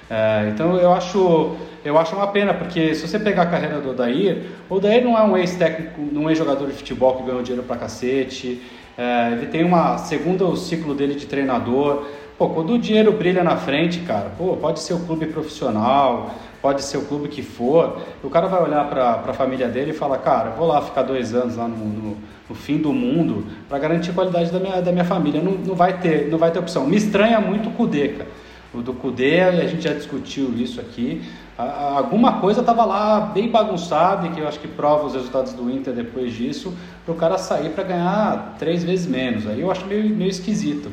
É, 0.10 0.50
então 0.52 0.76
eu 0.76 0.92
acho, 0.92 1.56
eu 1.86 1.98
acho 1.98 2.16
uma 2.16 2.28
pena, 2.28 2.54
porque 2.54 2.96
se 2.96 3.08
você 3.08 3.20
pegar 3.20 3.44
a 3.44 3.46
carreira 3.46 3.80
do 3.80 3.92
Odair, 3.92 4.44
o 4.68 4.76
Odair 4.76 5.04
não 5.04 5.16
é 5.16 5.22
um 5.22 5.38
ex-técnico, 5.38 6.02
não 6.12 6.28
é 6.28 6.34
jogador 6.34 6.68
de 6.68 6.74
futebol 6.74 7.18
que 7.18 7.24
ganhou 7.24 7.44
dinheiro 7.44 7.64
pra 7.64 7.78
cacete, 7.78 8.60
é, 8.98 9.32
ele 9.34 9.46
tem 9.46 9.64
uma 9.64 9.98
segundo 10.00 10.56
ciclo 10.58 10.96
dele 10.96 11.14
de 11.14 11.28
treinador. 11.28 12.06
Pô, 12.38 12.50
quando 12.50 12.74
o 12.74 12.80
dinheiro 12.80 13.12
brilha 13.12 13.44
na 13.44 13.56
frente, 13.56 14.00
cara, 14.00 14.32
pô, 14.38 14.58
pode 14.58 14.80
ser 14.80 14.94
o 14.94 15.00
clube 15.00 15.28
profissional, 15.28 16.34
pode 16.62 16.84
ser 16.84 16.98
o 16.98 17.06
clube 17.06 17.30
que 17.30 17.42
for, 17.42 18.02
o 18.24 18.30
cara 18.30 18.48
vai 18.48 18.62
olhar 18.62 18.90
para 18.90 19.24
a 19.28 19.34
família 19.34 19.68
dele 19.68 19.92
e 19.92 19.94
falar, 19.94 20.18
cara, 20.20 20.52
vou 20.52 20.68
lá 20.68 20.82
ficar 20.82 21.04
dois 21.04 21.34
anos 21.34 21.56
lá 21.56 21.68
no, 21.68 21.78
no, 21.78 22.18
no 22.50 22.56
fim 22.56 22.78
do 22.78 22.92
mundo 22.92 23.46
para 23.68 23.80
garantir 23.80 24.12
a 24.12 24.14
qualidade 24.14 24.52
da 24.52 24.60
minha, 24.60 24.82
da 24.82 24.92
minha 24.92 25.06
família. 25.06 25.42
Não, 25.42 25.54
não, 25.54 25.76
vai 25.76 26.00
ter, 26.00 26.30
não 26.30 26.38
vai 26.38 26.52
ter 26.52 26.60
opção. 26.60 26.86
Me 26.86 26.98
estranha 26.98 27.40
muito 27.40 27.70
o 27.70 27.72
Cudê, 27.74 28.10
cara. 28.10 28.30
O 28.74 28.82
do 28.82 28.94
Cudê, 28.94 29.40
a 29.42 29.68
gente 29.68 29.82
já 29.82 29.94
discutiu 29.94 30.54
isso 30.56 30.80
aqui. 30.80 31.24
Alguma 31.58 32.40
coisa 32.40 32.62
estava 32.62 32.86
lá 32.86 33.20
bem 33.20 33.50
bagunçada 33.50 34.28
e 34.28 34.30
que 34.30 34.40
eu 34.40 34.48
acho 34.48 34.60
que 34.60 34.68
prova 34.68 35.08
os 35.08 35.14
resultados 35.14 35.54
do 35.54 35.70
Inter 35.70 35.94
depois 35.94 36.34
disso, 36.34 36.74
para 37.04 37.14
o 37.14 37.18
cara 37.18 37.38
sair 37.38 37.70
para 37.72 37.84
ganhar 37.84 38.56
três 38.60 38.84
vezes 38.84 39.08
menos. 39.08 39.48
Aí 39.48 39.60
eu 39.60 39.72
acho 39.72 39.86
meio, 39.88 40.08
meio 40.16 40.30
esquisito. 40.30 40.92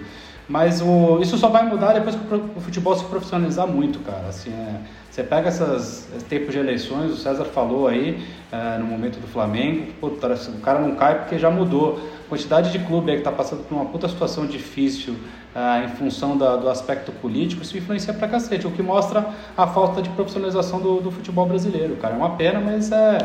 Mas 0.49 0.81
o, 0.81 1.19
isso 1.21 1.37
só 1.37 1.49
vai 1.49 1.67
mudar 1.67 1.93
depois 1.93 2.15
que 2.15 2.35
o 2.35 2.61
futebol 2.61 2.95
se 2.95 3.05
profissionalizar 3.05 3.67
muito, 3.67 3.99
cara. 4.01 4.29
Assim, 4.29 4.51
é, 4.51 4.77
você 5.11 5.25
pega 5.25 5.49
esses 5.49 6.09
tempos 6.29 6.53
de 6.53 6.59
eleições, 6.59 7.11
o 7.11 7.17
César 7.17 7.45
falou 7.47 7.89
aí 7.89 8.25
é, 8.53 8.79
no 8.79 8.85
momento 8.85 9.19
do 9.19 9.27
Flamengo, 9.27 9.93
pô, 10.01 10.11
tá, 10.11 10.29
o 10.29 10.61
cara 10.61 10.79
não 10.79 10.95
cai 10.95 11.19
porque 11.19 11.39
já 11.39 11.51
mudou. 11.51 12.01
A 12.27 12.29
quantidade 12.29 12.71
de 12.71 12.79
clube 12.81 13.11
que 13.13 13.19
está 13.19 13.33
passando 13.33 13.65
por 13.65 13.75
uma 13.75 13.87
puta 13.87 14.09
situação 14.09 14.47
difícil 14.47 15.17
é, 15.55 15.85
em 15.85 15.89
função 15.89 16.37
da, 16.37 16.57
do 16.57 16.69
aspecto 16.69 17.11
político, 17.13 17.63
isso 17.63 17.77
influencia 17.77 18.15
pra 18.15 18.29
cacete, 18.29 18.67
o 18.67 18.71
que 18.71 18.83
mostra 18.83 19.27
a 19.57 19.67
falta 19.67 20.01
de 20.01 20.09
profissionalização 20.11 20.81
do, 20.81 21.01
do 21.01 21.11
futebol 21.11 21.47
brasileiro, 21.47 21.97
cara. 21.97 22.15
É 22.15 22.17
uma 22.17 22.37
pena, 22.37 22.61
mas 22.61 22.93
é, 22.93 23.19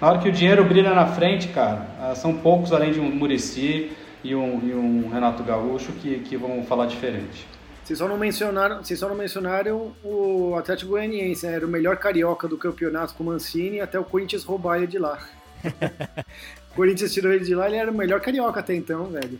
na 0.00 0.08
hora 0.08 0.18
que 0.18 0.28
o 0.28 0.32
dinheiro 0.32 0.64
brilha 0.64 0.92
na 0.92 1.06
frente, 1.06 1.48
cara, 1.48 2.14
são 2.16 2.34
poucos 2.34 2.72
além 2.72 2.92
de 2.92 2.98
um 2.98 3.14
Murici 3.14 3.92
e 4.24 4.34
um, 4.34 4.66
e 4.66 4.74
um 4.74 5.08
Renato 5.10 5.44
Gaúcho 5.44 5.92
que, 5.92 6.18
que 6.20 6.36
vão 6.36 6.64
falar 6.64 6.86
diferente. 6.86 7.46
Vocês 7.84 7.98
só 7.98 8.08
não 8.08 8.16
mencionaram, 8.16 8.82
vocês 8.82 8.98
só 8.98 9.06
não 9.06 9.14
mencionaram 9.14 9.92
o 10.02 10.56
Atlético 10.56 10.92
Goianiense, 10.92 11.46
né? 11.46 11.52
era 11.52 11.66
o 11.66 11.68
melhor 11.68 11.98
carioca 11.98 12.48
do 12.48 12.56
campeonato 12.56 13.14
com 13.14 13.22
o 13.22 13.26
Mancini 13.26 13.78
até 13.78 14.00
o 14.00 14.04
Corinthians 14.04 14.42
roubar 14.42 14.78
ele 14.78 14.86
de 14.86 14.98
lá. 14.98 15.18
o 15.62 16.72
Corinthians 16.74 17.12
tirou 17.12 17.30
ele 17.30 17.44
de 17.44 17.54
lá, 17.54 17.66
ele 17.66 17.76
era 17.76 17.90
o 17.90 17.94
melhor 17.94 18.22
carioca 18.22 18.60
até 18.60 18.74
então, 18.74 19.04
velho. 19.04 19.38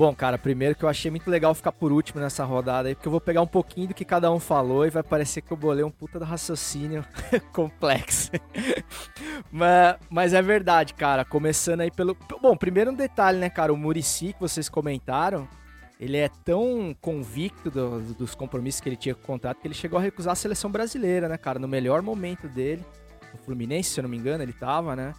Bom, 0.00 0.14
cara, 0.14 0.38
primeiro 0.38 0.74
que 0.74 0.82
eu 0.82 0.88
achei 0.88 1.10
muito 1.10 1.30
legal 1.30 1.54
ficar 1.54 1.72
por 1.72 1.92
último 1.92 2.22
nessa 2.22 2.42
rodada 2.42 2.88
aí, 2.88 2.94
porque 2.94 3.06
eu 3.06 3.10
vou 3.10 3.20
pegar 3.20 3.42
um 3.42 3.46
pouquinho 3.46 3.88
do 3.88 3.92
que 3.92 4.02
cada 4.02 4.32
um 4.32 4.40
falou 4.40 4.86
e 4.86 4.88
vai 4.88 5.02
parecer 5.02 5.42
que 5.42 5.52
eu 5.52 5.58
bolei 5.58 5.84
um 5.84 5.90
puta 5.90 6.18
do 6.18 6.24
raciocínio 6.24 7.04
complexo. 7.52 8.30
mas, 9.52 9.98
mas 10.08 10.32
é 10.32 10.40
verdade, 10.40 10.94
cara. 10.94 11.22
Começando 11.22 11.82
aí 11.82 11.90
pelo. 11.90 12.16
Bom, 12.40 12.56
primeiro 12.56 12.92
um 12.92 12.94
detalhe, 12.94 13.38
né, 13.38 13.50
cara? 13.50 13.74
O 13.74 13.76
Murici 13.76 14.32
que 14.32 14.40
vocês 14.40 14.70
comentaram, 14.70 15.46
ele 16.00 16.16
é 16.16 16.30
tão 16.46 16.96
convicto 16.98 17.70
do, 17.70 18.00
dos 18.14 18.34
compromissos 18.34 18.80
que 18.80 18.88
ele 18.88 18.96
tinha 18.96 19.14
com 19.14 19.20
o 19.20 19.26
contrato 19.26 19.60
que 19.60 19.66
ele 19.66 19.74
chegou 19.74 19.98
a 19.98 20.02
recusar 20.02 20.32
a 20.32 20.34
seleção 20.34 20.70
brasileira, 20.70 21.28
né, 21.28 21.36
cara? 21.36 21.58
No 21.58 21.68
melhor 21.68 22.00
momento 22.00 22.48
dele, 22.48 22.82
no 23.34 23.38
Fluminense, 23.40 23.90
se 23.90 24.00
eu 24.00 24.04
não 24.04 24.08
me 24.08 24.16
engano, 24.16 24.42
ele 24.42 24.54
tava, 24.54 24.96
né? 24.96 25.12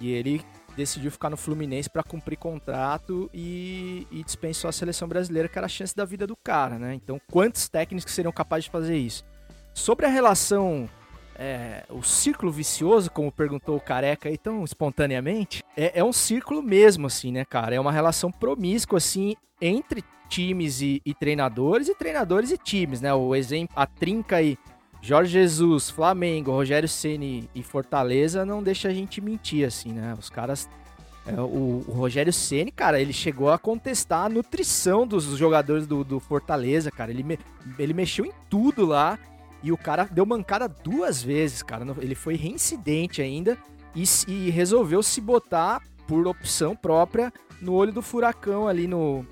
E 0.00 0.10
ele 0.10 0.42
decidiu 0.76 1.10
ficar 1.10 1.30
no 1.30 1.36
Fluminense 1.36 1.88
para 1.88 2.02
cumprir 2.02 2.36
contrato 2.36 3.30
e, 3.32 4.06
e, 4.10 4.22
dispensou 4.22 4.68
a 4.68 4.72
seleção 4.72 5.08
brasileira, 5.08 5.48
que 5.48 5.58
era 5.58 5.66
a 5.66 5.70
chance 5.70 5.96
da 5.96 6.04
vida 6.04 6.26
do 6.26 6.36
cara, 6.36 6.78
né? 6.78 6.94
Então, 6.94 7.20
quantos 7.30 7.68
técnicos 7.68 8.12
seriam 8.12 8.32
capazes 8.32 8.66
de 8.66 8.70
fazer 8.70 8.96
isso? 8.96 9.24
Sobre 9.72 10.06
a 10.06 10.08
relação, 10.08 10.88
é, 11.38 11.84
o 11.90 12.02
círculo 12.02 12.52
vicioso, 12.52 13.10
como 13.10 13.32
perguntou 13.32 13.76
o 13.76 13.80
Careca 13.80 14.28
aí 14.28 14.38
tão 14.38 14.64
espontaneamente, 14.64 15.62
é, 15.76 15.98
é 16.00 16.04
um 16.04 16.12
círculo 16.12 16.62
mesmo, 16.62 17.06
assim, 17.06 17.32
né, 17.32 17.44
cara? 17.44 17.74
É 17.74 17.80
uma 17.80 17.92
relação 17.92 18.30
promíscua, 18.30 18.98
assim, 18.98 19.34
entre 19.60 20.04
times 20.28 20.80
e, 20.80 21.00
e, 21.04 21.14
treinadores 21.14 21.88
e 21.88 21.94
treinadores 21.94 22.50
e 22.50 22.58
times, 22.58 23.00
né? 23.00 23.12
O 23.14 23.34
exemplo, 23.34 23.74
a 23.76 23.86
trinca 23.86 24.36
aí, 24.36 24.58
Jorge 25.00 25.32
Jesus, 25.32 25.88
Flamengo, 25.90 26.50
Rogério 26.50 26.88
Ceni 26.88 27.48
e 27.54 27.62
Fortaleza 27.62 28.44
não 28.44 28.62
deixa 28.62 28.88
a 28.88 28.94
gente 28.94 29.20
mentir 29.20 29.66
assim, 29.66 29.92
né? 29.92 30.16
Os 30.18 30.28
caras 30.28 30.68
é, 31.26 31.40
o, 31.40 31.84
o, 31.86 31.92
Rogério 31.92 32.32
Ceni, 32.32 32.70
cara, 32.70 33.00
ele 33.00 33.12
chegou 33.12 33.50
a 33.50 33.58
contestar 33.58 34.26
a 34.26 34.28
nutrição 34.28 35.06
dos 35.06 35.24
jogadores 35.36 35.86
do, 35.86 36.04
do 36.04 36.20
Fortaleza, 36.20 36.90
cara. 36.90 37.10
Ele, 37.10 37.24
me, 37.24 37.38
ele 37.78 37.92
mexeu 37.92 38.24
em 38.24 38.32
tudo 38.48 38.86
lá 38.86 39.18
e 39.62 39.72
o 39.72 39.76
cara 39.76 40.04
deu 40.04 40.24
mancada 40.24 40.68
duas 40.68 41.20
vezes, 41.20 41.62
cara. 41.62 41.84
Ele 42.00 42.14
foi 42.14 42.36
reincidente 42.36 43.20
ainda 43.20 43.58
e, 43.94 44.04
e 44.28 44.50
resolveu 44.50 45.02
se 45.02 45.20
botar 45.20 45.82
por 46.06 46.28
opção 46.28 46.76
própria 46.76 47.32
no 47.60 47.72
olho 47.72 47.92
do 47.92 48.02
furacão 48.02 48.68
ali 48.68 48.86
no, 48.86 49.26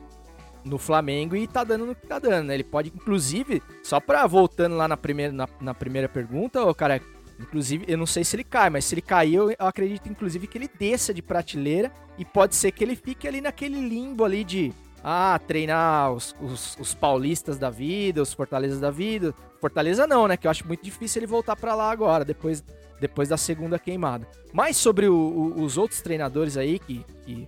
no 0.64 0.78
Flamengo 0.78 1.36
e 1.36 1.46
tá 1.46 1.62
dando 1.62 1.86
no 1.86 1.94
que 1.94 2.06
tá 2.06 2.18
dando, 2.18 2.46
né? 2.46 2.54
Ele 2.54 2.64
pode, 2.64 2.92
inclusive, 2.94 3.62
só 3.82 4.00
pra 4.00 4.26
voltando 4.26 4.76
lá 4.76 4.88
na 4.88 4.96
primeira, 4.96 5.32
na, 5.32 5.48
na 5.60 5.74
primeira 5.74 6.08
pergunta, 6.08 6.64
o 6.64 6.74
cara, 6.74 7.00
inclusive, 7.38 7.84
eu 7.86 7.98
não 7.98 8.06
sei 8.06 8.24
se 8.24 8.36
ele 8.36 8.44
cai, 8.44 8.70
mas 8.70 8.84
se 8.84 8.94
ele 8.94 9.02
cair, 9.02 9.34
eu, 9.34 9.50
eu, 9.50 9.56
acredito, 9.66 10.08
inclusive, 10.08 10.46
que 10.46 10.56
ele 10.56 10.70
desça 10.78 11.12
de 11.12 11.20
prateleira 11.20 11.92
e 12.16 12.24
pode 12.24 12.54
ser 12.54 12.72
que 12.72 12.82
ele 12.82 12.96
fique 12.96 13.28
ali 13.28 13.40
naquele 13.40 13.80
limbo 13.86 14.24
ali 14.24 14.42
de, 14.42 14.72
ah, 15.06 15.38
treinar 15.46 16.12
os, 16.12 16.34
os, 16.40 16.78
os 16.80 16.94
paulistas 16.94 17.58
da 17.58 17.68
vida, 17.68 18.22
os 18.22 18.32
fortalezas 18.32 18.80
da 18.80 18.90
vida. 18.90 19.34
Fortaleza 19.60 20.06
não, 20.06 20.26
né? 20.26 20.34
Que 20.34 20.46
eu 20.46 20.50
acho 20.50 20.66
muito 20.66 20.82
difícil 20.82 21.20
ele 21.20 21.26
voltar 21.26 21.54
para 21.56 21.74
lá 21.74 21.90
agora, 21.90 22.24
depois, 22.24 22.64
depois 22.98 23.28
da 23.28 23.36
segunda 23.36 23.78
queimada. 23.78 24.26
Mas 24.50 24.78
sobre 24.78 25.06
o, 25.06 25.14
o, 25.14 25.62
os 25.62 25.76
outros 25.76 26.00
treinadores 26.00 26.56
aí 26.56 26.78
que, 26.78 27.04
que 27.22 27.46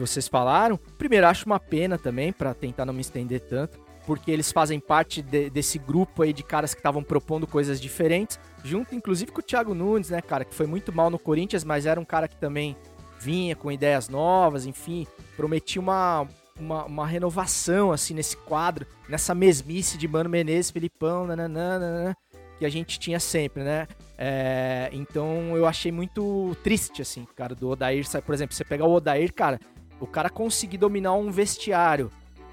vocês 0.00 0.26
falaram. 0.26 0.78
Primeiro, 0.98 1.26
acho 1.26 1.46
uma 1.46 1.60
pena 1.60 1.98
também, 1.98 2.32
para 2.32 2.54
tentar 2.54 2.84
não 2.84 2.94
me 2.94 3.00
estender 3.00 3.40
tanto, 3.40 3.78
porque 4.06 4.30
eles 4.30 4.50
fazem 4.50 4.80
parte 4.80 5.22
de, 5.22 5.50
desse 5.50 5.78
grupo 5.78 6.22
aí 6.22 6.32
de 6.32 6.42
caras 6.42 6.74
que 6.74 6.80
estavam 6.80 7.02
propondo 7.02 7.46
coisas 7.46 7.80
diferentes, 7.80 8.40
junto 8.64 8.94
inclusive 8.94 9.30
com 9.30 9.40
o 9.40 9.42
Thiago 9.42 9.74
Nunes, 9.74 10.10
né, 10.10 10.20
cara, 10.20 10.44
que 10.44 10.54
foi 10.54 10.66
muito 10.66 10.92
mal 10.92 11.10
no 11.10 11.18
Corinthians, 11.18 11.64
mas 11.64 11.86
era 11.86 12.00
um 12.00 12.04
cara 12.04 12.26
que 12.26 12.36
também 12.36 12.76
vinha 13.20 13.54
com 13.54 13.70
ideias 13.70 14.08
novas, 14.08 14.66
enfim, 14.66 15.06
prometia 15.36 15.80
uma, 15.80 16.26
uma, 16.58 16.84
uma 16.86 17.06
renovação, 17.06 17.92
assim, 17.92 18.14
nesse 18.14 18.36
quadro, 18.36 18.86
nessa 19.08 19.34
mesmice 19.34 19.98
de 19.98 20.08
Mano 20.08 20.30
Menezes, 20.30 20.70
Filipão, 20.70 21.26
nananana, 21.26 22.16
que 22.58 22.64
a 22.64 22.68
gente 22.68 22.98
tinha 22.98 23.20
sempre, 23.20 23.62
né? 23.62 23.86
É, 24.18 24.90
então 24.92 25.56
eu 25.56 25.66
achei 25.66 25.90
muito 25.90 26.54
triste, 26.62 27.00
assim, 27.00 27.26
cara, 27.34 27.54
do 27.54 27.70
Odair. 27.70 28.04
Por 28.22 28.34
exemplo, 28.34 28.54
você 28.54 28.64
pegar 28.64 28.84
o 28.84 28.92
Odair, 28.92 29.32
cara, 29.32 29.58
o 30.00 30.06
cara 30.06 30.30
conseguir 30.30 30.78
dominar 30.78 31.14
um 31.14 31.30
vestiário 31.30 32.10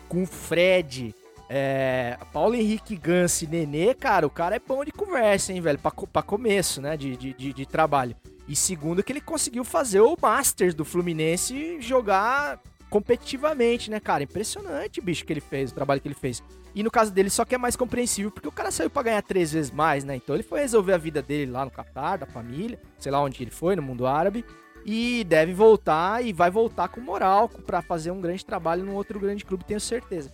com 0.07 0.25
Fred, 0.25 1.15
é, 1.49 2.17
Paulo 2.33 2.55
Henrique 2.55 2.95
Gans 2.95 3.41
e 3.41 3.47
Nenê, 3.47 3.93
cara, 3.93 4.27
o 4.27 4.29
cara 4.29 4.55
é 4.55 4.59
bom 4.59 4.83
de 4.83 4.91
conversa, 4.91 5.53
hein, 5.53 5.61
velho? 5.61 5.79
Pra, 5.79 5.91
pra 5.91 6.21
começo, 6.21 6.81
né, 6.81 6.97
de, 6.97 7.15
de, 7.15 7.33
de, 7.33 7.53
de 7.53 7.65
trabalho. 7.65 8.15
E 8.47 8.55
segundo, 8.55 9.03
que 9.03 9.11
ele 9.11 9.21
conseguiu 9.21 9.63
fazer 9.63 10.01
o 10.01 10.17
Masters 10.21 10.73
do 10.73 10.85
Fluminense 10.85 11.81
jogar 11.81 12.61
competitivamente, 12.89 13.91
né, 13.91 13.99
cara? 13.99 14.23
Impressionante, 14.23 15.01
bicho, 15.01 15.25
que 15.25 15.33
ele 15.33 15.41
fez, 15.41 15.71
o 15.71 15.75
trabalho 15.75 15.99
que 15.99 16.07
ele 16.07 16.15
fez. 16.15 16.41
E 16.73 16.83
no 16.83 16.91
caso 16.91 17.11
dele, 17.11 17.29
só 17.29 17.43
que 17.43 17.55
é 17.55 17.57
mais 17.57 17.75
compreensível, 17.75 18.31
porque 18.31 18.47
o 18.47 18.51
cara 18.51 18.71
saiu 18.71 18.89
para 18.89 19.03
ganhar 19.03 19.21
três 19.21 19.51
vezes 19.51 19.71
mais, 19.71 20.03
né? 20.03 20.15
Então 20.15 20.35
ele 20.35 20.43
foi 20.43 20.61
resolver 20.61 20.93
a 20.93 20.97
vida 20.97 21.21
dele 21.21 21.51
lá 21.51 21.65
no 21.65 21.71
Catar, 21.71 22.17
da 22.17 22.25
família, 22.25 22.79
sei 22.99 23.11
lá 23.11 23.19
onde 23.21 23.41
ele 23.43 23.51
foi, 23.51 23.75
no 23.75 23.81
mundo 23.81 24.05
árabe. 24.05 24.45
E 24.89 25.25
deve 25.25 25.53
voltar 25.53 26.23
e 26.23 26.31
vai 26.31 26.49
voltar 26.49 26.87
com 26.87 27.01
moral 27.01 27.49
para 27.49 27.81
fazer 27.81 28.09
um 28.09 28.21
grande 28.21 28.45
trabalho 28.45 28.85
num 28.85 28.95
outro 28.95 29.19
grande 29.19 29.43
clube, 29.43 29.65
tenho 29.65 29.81
certeza. 29.81 30.31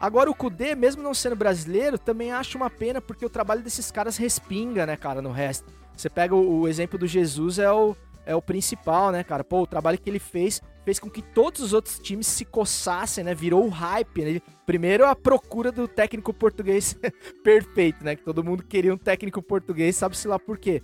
Agora 0.00 0.28
o 0.28 0.34
Kudê, 0.34 0.74
mesmo 0.74 1.00
não 1.00 1.14
sendo 1.14 1.36
brasileiro, 1.36 1.96
também 1.96 2.32
acho 2.32 2.58
uma 2.58 2.68
pena 2.68 3.00
porque 3.00 3.24
o 3.24 3.30
trabalho 3.30 3.62
desses 3.62 3.92
caras 3.92 4.16
respinga, 4.16 4.84
né, 4.84 4.96
cara, 4.96 5.22
no 5.22 5.30
resto. 5.30 5.72
Você 5.96 6.10
pega 6.10 6.34
o, 6.34 6.62
o 6.62 6.68
exemplo 6.68 6.98
do 6.98 7.06
Jesus, 7.06 7.60
é 7.60 7.70
o, 7.70 7.96
é 8.26 8.34
o 8.34 8.42
principal, 8.42 9.12
né, 9.12 9.22
cara? 9.22 9.44
Pô, 9.44 9.62
o 9.62 9.66
trabalho 9.66 9.96
que 9.96 10.10
ele 10.10 10.18
fez 10.18 10.60
fez 10.84 10.98
com 10.98 11.08
que 11.08 11.22
todos 11.22 11.60
os 11.60 11.72
outros 11.72 11.98
times 11.98 12.26
se 12.26 12.44
coçassem, 12.44 13.24
né? 13.24 13.34
Virou 13.34 13.64
o 13.64 13.70
hype, 13.70 14.24
né? 14.24 14.40
Primeiro 14.66 15.06
a 15.06 15.14
procura 15.14 15.70
do 15.70 15.88
técnico 15.88 16.34
português 16.34 16.98
perfeito, 17.44 18.04
né? 18.04 18.16
Que 18.16 18.24
todo 18.24 18.44
mundo 18.44 18.64
queria 18.64 18.92
um 18.92 18.98
técnico 18.98 19.40
português, 19.40 19.96
sabe-se 19.96 20.26
lá 20.26 20.38
por 20.38 20.58
quê. 20.58 20.82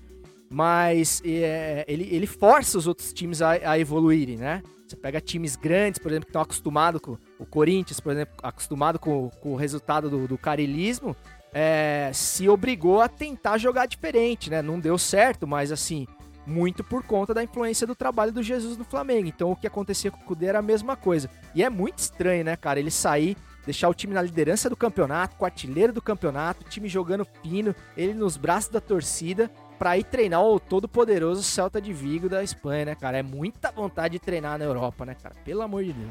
Mas 0.53 1.23
é, 1.25 1.85
ele, 1.87 2.09
ele 2.11 2.27
força 2.27 2.77
os 2.77 2.89
outros 2.89 3.13
times 3.13 3.41
a, 3.41 3.51
a, 3.51 3.79
evoluírem, 3.79 4.37
né? 4.37 4.63
Você 4.87 4.97
pega 4.97 5.21
times 5.21 5.55
grandes, 5.55 6.01
por 6.01 6.11
exemplo, 6.11 6.27
que 6.27 6.31
estão 6.31 6.43
acostumados 6.43 7.01
com 7.01 7.17
o 7.39 7.47
Corinthians, 7.47 8.01
por 8.01 8.13
exemplo, 8.13 8.35
acostumado 8.43 8.99
com, 8.99 9.31
com 9.41 9.53
o 9.53 9.57
resultado 9.57 10.11
do, 10.11 10.27
do 10.27 10.37
carilismo, 10.37 11.17
é, 11.53 12.11
se 12.13 12.49
obrigou 12.49 13.01
a 13.01 13.09
tentar 13.09 13.59
jogar 13.59 13.87
diferente, 13.87 14.51
né? 14.51 14.61
Não 14.61 14.81
deu 14.81 14.99
certo, 14.99 15.47
mas 15.47 15.71
assim, 15.71 16.09
muito 16.47 16.83
por 16.83 17.05
conta 17.05 17.33
da 17.33 17.43
influência 17.43 17.87
do 17.87 17.95
trabalho 17.95 18.33
do 18.33 18.43
Jesus 18.43 18.77
no 18.77 18.85
Flamengo. 18.85 19.29
Então 19.29 19.53
o 19.53 19.57
que 19.57 19.67
acontecia 19.67 20.11
com 20.11 20.19
o 20.19 20.25
Cudê 20.25 20.47
era 20.47 20.59
a 20.59 20.63
mesma 20.63 20.97
coisa. 20.97 21.31
E 21.55 21.63
é 21.63 21.71
muito 21.71 21.99
estranho, 21.99 22.45
né, 22.45 22.57
cara? 22.57 22.81
Ele 22.81 22.91
sair, 22.91 23.37
deixar 23.65 23.89
o 23.89 23.95
time 23.95 24.15
na 24.15 24.23
liderança 24.23 24.69
do 24.69 24.77
campeonato, 24.77 25.37
com 25.37 25.45
o 25.45 25.47
artilheiro 25.47 25.93
do 25.93 26.03
campeonato, 26.03 26.65
o 26.65 26.69
time 26.69 26.89
jogando 26.89 27.27
fino, 27.43 27.75
ele 27.97 28.15
nos 28.15 28.37
braços 28.37 28.71
da 28.71 28.81
torcida, 28.81 29.51
para 29.81 29.97
ir 29.97 30.05
treinar 30.05 30.45
o 30.45 30.61
todo 30.61 30.87
poderoso 30.87 31.43
Celta 31.43 31.81
de 31.81 31.91
Vigo 31.91 32.29
da 32.29 32.45
Espanha, 32.45 32.85
né, 32.85 32.95
cara? 32.95 33.17
É 33.17 33.23
muita 33.23 33.73
vontade 33.73 34.13
de 34.13 34.19
treinar 34.19 34.59
na 34.59 34.65
Europa, 34.67 35.07
né, 35.07 35.17
cara? 35.21 35.35
Pelo 35.43 35.63
amor 35.63 35.83
de 35.83 35.95
Deus. 35.95 36.11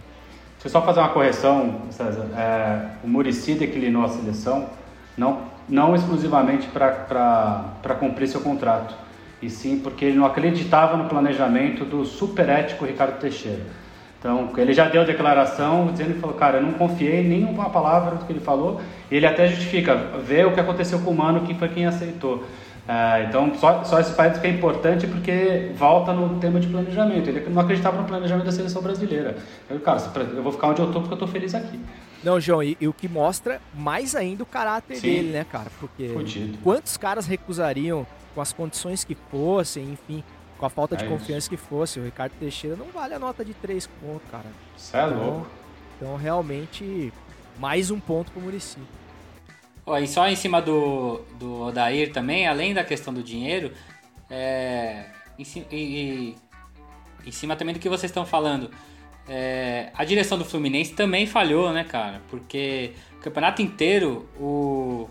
Deixa 0.54 0.66
eu 0.66 0.72
só 0.72 0.82
fazer 0.82 1.00
uma 1.02 1.10
correção, 1.10 1.84
César. 1.92 2.26
É, 2.36 2.90
o 3.04 3.08
Murici 3.08 3.54
declinou 3.54 4.04
a 4.04 4.10
seleção 4.10 4.72
não, 5.16 5.44
não 5.70 5.96
exclusivamente 5.96 6.68
para 6.68 7.96
cumprir 8.00 8.28
seu 8.28 8.42
contrato 8.42 8.96
e 9.40 9.52
sim 9.52 9.80
porque 9.80 10.04
ele 10.04 10.18
não 10.18 10.26
acreditava 10.26 10.98
no 10.98 11.08
planejamento 11.08 11.86
do 11.86 12.04
super 12.06 12.50
ético 12.50 12.86
Ricardo 12.86 13.20
Teixeira. 13.20 13.62
Então, 14.18 14.50
ele 14.58 14.74
já 14.74 14.90
deu 14.90 15.06
declaração 15.06 15.92
dizendo 15.92 16.16
que 16.16 16.20
falou, 16.20 16.36
cara, 16.36 16.58
eu 16.58 16.64
não 16.64 16.74
confiei 16.74 17.22
em 17.22 17.30
nenhuma 17.30 17.70
palavra 17.70 18.18
do 18.18 18.26
que 18.26 18.34
ele 18.34 18.42
falou. 18.42 18.82
E 19.10 19.16
ele 19.16 19.26
até 19.26 19.48
justifica, 19.48 19.96
vê 19.96 20.44
o 20.44 20.54
que 20.54 20.60
aconteceu 20.60 21.00
com 21.00 21.12
o 21.12 21.16
Mano, 21.16 21.48
que 21.48 21.54
foi 21.54 21.70
quem 21.70 21.86
aceitou. 21.86 22.44
É, 22.90 23.26
então, 23.26 23.54
só, 23.54 23.84
só 23.84 24.00
esse 24.00 24.16
país 24.16 24.40
que 24.40 24.48
é 24.48 24.50
importante 24.50 25.06
porque 25.06 25.72
volta 25.76 26.12
no 26.12 26.40
tema 26.40 26.60
de 26.60 26.68
planejamento. 26.68 27.30
Ele 27.30 27.48
não 27.48 27.62
acreditava 27.62 28.02
no 28.02 28.08
planejamento 28.08 28.48
da 28.48 28.52
seleção 28.52 28.82
brasileira. 28.82 29.38
Eu, 29.70 29.80
cara, 29.80 30.02
eu 30.36 30.42
vou 30.42 30.52
ficar 30.52 30.70
onde 30.70 30.82
eu 30.82 30.88
estou 30.88 31.02
porque 31.04 31.14
eu 31.14 31.18
estou 31.18 31.28
feliz 31.28 31.54
aqui. 31.54 31.80
Não, 32.24 32.40
João, 32.40 32.64
e, 32.64 32.76
e, 32.82 32.88
o 32.88 32.94
que 32.94 33.08
mostra 33.08 33.62
mais 33.76 34.16
ainda 34.16 34.42
o 34.42 34.46
caráter 34.46 34.96
Sim. 34.96 35.08
dele, 35.08 35.32
né, 35.34 35.46
cara? 35.46 35.70
Porque 35.80 36.10
Fudido. 36.10 36.58
quantos 36.64 36.98
caras 36.98 37.28
recusariam 37.28 38.08
com 38.34 38.42
as 38.42 38.52
condições 38.52 39.04
que 39.04 39.16
fossem, 39.30 39.92
enfim, 39.92 40.24
com 40.58 40.66
a 40.66 40.70
falta 40.70 40.98
de 40.98 41.06
é 41.06 41.08
confiança 41.08 41.38
isso. 41.38 41.50
que 41.52 41.58
fosse. 41.58 42.00
O 42.00 42.04
Ricardo 42.04 42.34
Teixeira 42.40 42.76
não 42.76 42.88
vale 42.88 43.14
a 43.14 43.20
nota 43.20 43.46
de 43.46 43.54
3 43.54 43.86
pontos, 43.86 44.28
cara. 44.32 44.48
Isso 44.76 44.98
é 44.98 45.06
então, 45.06 45.24
louco. 45.24 45.48
Então, 45.96 46.16
realmente, 46.16 47.14
mais 47.60 47.92
um 47.92 48.00
ponto 48.00 48.32
pro 48.32 48.42
Murici. 48.42 48.80
E 49.98 50.08
só 50.08 50.28
em 50.28 50.36
cima 50.36 50.62
do, 50.62 51.22
do 51.40 51.62
Odair 51.62 52.12
também, 52.12 52.48
além 52.48 52.74
da 52.74 52.84
questão 52.84 53.14
do 53.14 53.24
dinheiro, 53.24 53.72
é, 54.30 55.06
em, 55.38 56.36
em, 57.26 57.32
cima 57.32 57.56
também 57.56 57.74
do 57.74 57.80
que 57.80 57.90
vocês 57.90 58.10
estão 58.10 58.26
falando, 58.26 58.70
é, 59.28 59.90
a 59.94 60.04
direção 60.04 60.38
do 60.38 60.46
Fluminense 60.46 60.94
também 60.94 61.26
falhou, 61.26 61.72
né, 61.72 61.84
cara? 61.84 62.22
Porque 62.30 62.92
o 63.18 63.22
campeonato 63.22 63.62
inteiro, 63.62 64.28
o, 64.40 65.10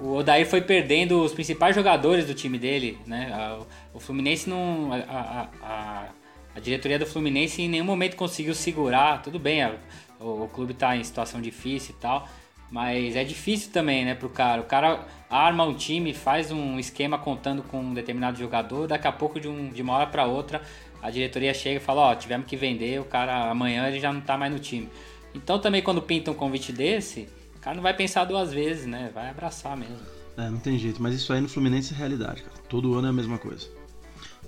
o 0.00 0.16
Odair 0.16 0.46
foi 0.46 0.60
perdendo 0.60 1.22
os 1.22 1.32
principais 1.32 1.74
jogadores 1.74 2.26
do 2.26 2.34
time 2.34 2.58
dele, 2.58 2.98
né? 3.06 3.58
O 3.94 4.00
Fluminense 4.00 4.48
não. 4.48 4.90
A, 4.92 4.96
a, 4.96 5.48
a, 5.62 6.08
a 6.54 6.60
diretoria 6.60 6.98
do 6.98 7.06
Fluminense 7.06 7.62
em 7.62 7.68
nenhum 7.68 7.84
momento 7.84 8.16
conseguiu 8.16 8.54
segurar. 8.54 9.22
Tudo 9.22 9.38
bem, 9.38 9.62
a, 9.62 9.74
o, 10.20 10.44
o, 10.44 10.48
clube 10.48 10.72
está 10.72 10.96
em 10.96 11.02
situação 11.02 11.40
difícil 11.40 11.94
e 11.96 12.00
tal. 12.00 12.28
Mas 12.72 13.14
é 13.14 13.22
difícil 13.22 13.70
também, 13.70 14.02
né, 14.02 14.14
pro 14.14 14.30
cara. 14.30 14.62
O 14.62 14.64
cara 14.64 15.06
arma 15.28 15.62
um 15.64 15.74
time, 15.74 16.14
faz 16.14 16.50
um 16.50 16.78
esquema 16.78 17.18
contando 17.18 17.62
com 17.62 17.78
um 17.80 17.92
determinado 17.92 18.38
jogador, 18.38 18.88
daqui 18.88 19.06
a 19.06 19.12
pouco, 19.12 19.38
de, 19.38 19.46
um, 19.46 19.68
de 19.68 19.82
uma 19.82 19.92
hora 19.92 20.06
para 20.06 20.24
outra, 20.24 20.62
a 21.02 21.10
diretoria 21.10 21.52
chega 21.52 21.76
e 21.76 21.80
fala: 21.80 22.00
Ó, 22.00 22.12
oh, 22.12 22.16
tivemos 22.16 22.46
que 22.46 22.56
vender, 22.56 22.98
o 22.98 23.04
cara 23.04 23.50
amanhã 23.50 23.86
ele 23.86 24.00
já 24.00 24.10
não 24.10 24.22
tá 24.22 24.38
mais 24.38 24.50
no 24.50 24.58
time. 24.58 24.88
Então 25.34 25.58
também 25.58 25.82
quando 25.82 26.00
pinta 26.00 26.30
um 26.30 26.34
convite 26.34 26.72
desse 26.72 27.28
o 27.56 27.60
cara 27.60 27.76
não 27.76 27.82
vai 27.82 27.94
pensar 27.94 28.24
duas 28.24 28.52
vezes, 28.52 28.86
né? 28.86 29.10
Vai 29.14 29.28
abraçar 29.28 29.76
mesmo. 29.76 30.00
É, 30.36 30.48
não 30.48 30.58
tem 30.58 30.78
jeito. 30.78 31.00
Mas 31.00 31.14
isso 31.14 31.32
aí 31.32 31.40
no 31.40 31.48
Fluminense 31.48 31.92
é 31.92 31.96
realidade, 31.96 32.42
cara. 32.42 32.56
Todo 32.68 32.94
ano 32.94 33.06
é 33.06 33.10
a 33.10 33.12
mesma 33.12 33.38
coisa. 33.38 33.68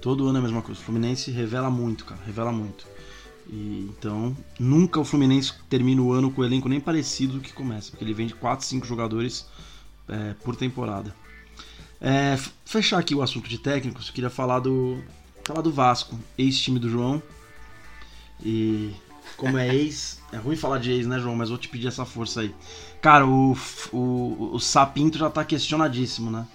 Todo 0.01 0.27
ano 0.27 0.39
é 0.39 0.41
a 0.41 0.43
mesma 0.43 0.63
coisa. 0.63 0.81
O 0.81 0.83
Fluminense 0.83 1.31
revela 1.31 1.71
muito, 1.71 2.05
cara. 2.07 2.21
Revela 2.27 2.51
muito. 2.51 2.87
E, 3.47 3.91
então, 3.91 4.37
nunca 4.59 4.99
o 4.99 5.05
Fluminense 5.05 5.53
termina 5.69 6.01
o 6.01 6.13
ano 6.13 6.31
com 6.31 6.41
o 6.41 6.45
elenco 6.45 6.69
nem 6.69 6.81
parecido 6.81 7.35
do 7.35 7.41
que 7.41 7.53
começa. 7.53 7.91
Porque 7.91 8.05
ele 8.05 8.15
vende 8.15 8.35
4, 8.35 8.65
5 8.65 8.87
jogadores 8.87 9.47
é, 10.09 10.35
por 10.43 10.57
temporada. 10.57 11.15
É, 12.01 12.39
fechar 12.65 12.99
aqui 12.99 13.15
o 13.15 13.23
assunto 13.23 13.49
de 13.49 13.59
técnicos, 13.59 14.11
queria 14.11 14.31
falar 14.31 14.61
do, 14.61 15.03
falar 15.45 15.63
do 15.63 15.73
Vasco, 15.73 16.19
ex-time 16.37 16.79
do 16.79 16.89
João. 16.89 17.23
E 18.45 18.93
como 19.37 19.59
é 19.59 19.75
ex, 19.75 20.21
é 20.33 20.37
ruim 20.37 20.57
falar 20.57 20.79
de 20.79 20.91
ex, 20.91 21.07
né, 21.07 21.19
João? 21.19 21.37
Mas 21.37 21.49
vou 21.49 21.59
te 21.59 21.69
pedir 21.69 21.89
essa 21.89 22.05
força 22.05 22.41
aí. 22.41 22.55
Cara, 23.01 23.27
o, 23.27 23.57
o, 23.93 24.51
o 24.55 24.61
Sapinto 24.61 25.19
já 25.19 25.31
tá 25.31 25.45
questionadíssimo, 25.45 26.31
né? 26.31 26.47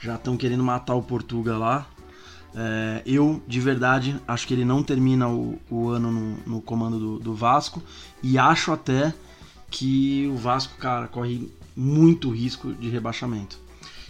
Já 0.00 0.16
estão 0.16 0.36
querendo 0.36 0.62
matar 0.62 0.94
o 0.94 1.02
Portuga 1.02 1.56
lá. 1.56 1.86
É, 2.54 3.02
eu, 3.04 3.42
de 3.46 3.60
verdade, 3.60 4.20
acho 4.26 4.46
que 4.46 4.54
ele 4.54 4.64
não 4.64 4.82
termina 4.82 5.28
o, 5.28 5.58
o 5.70 5.88
ano 5.88 6.10
no, 6.10 6.36
no 6.46 6.62
comando 6.62 6.98
do, 6.98 7.18
do, 7.18 7.34
Vasco. 7.34 7.82
E 8.22 8.38
acho 8.38 8.72
até 8.72 9.12
que 9.70 10.30
o 10.32 10.36
Vasco, 10.36 10.76
cara, 10.78 11.08
corre 11.08 11.50
muito 11.76 12.30
risco 12.30 12.72
de 12.72 12.88
rebaixamento. 12.88 13.58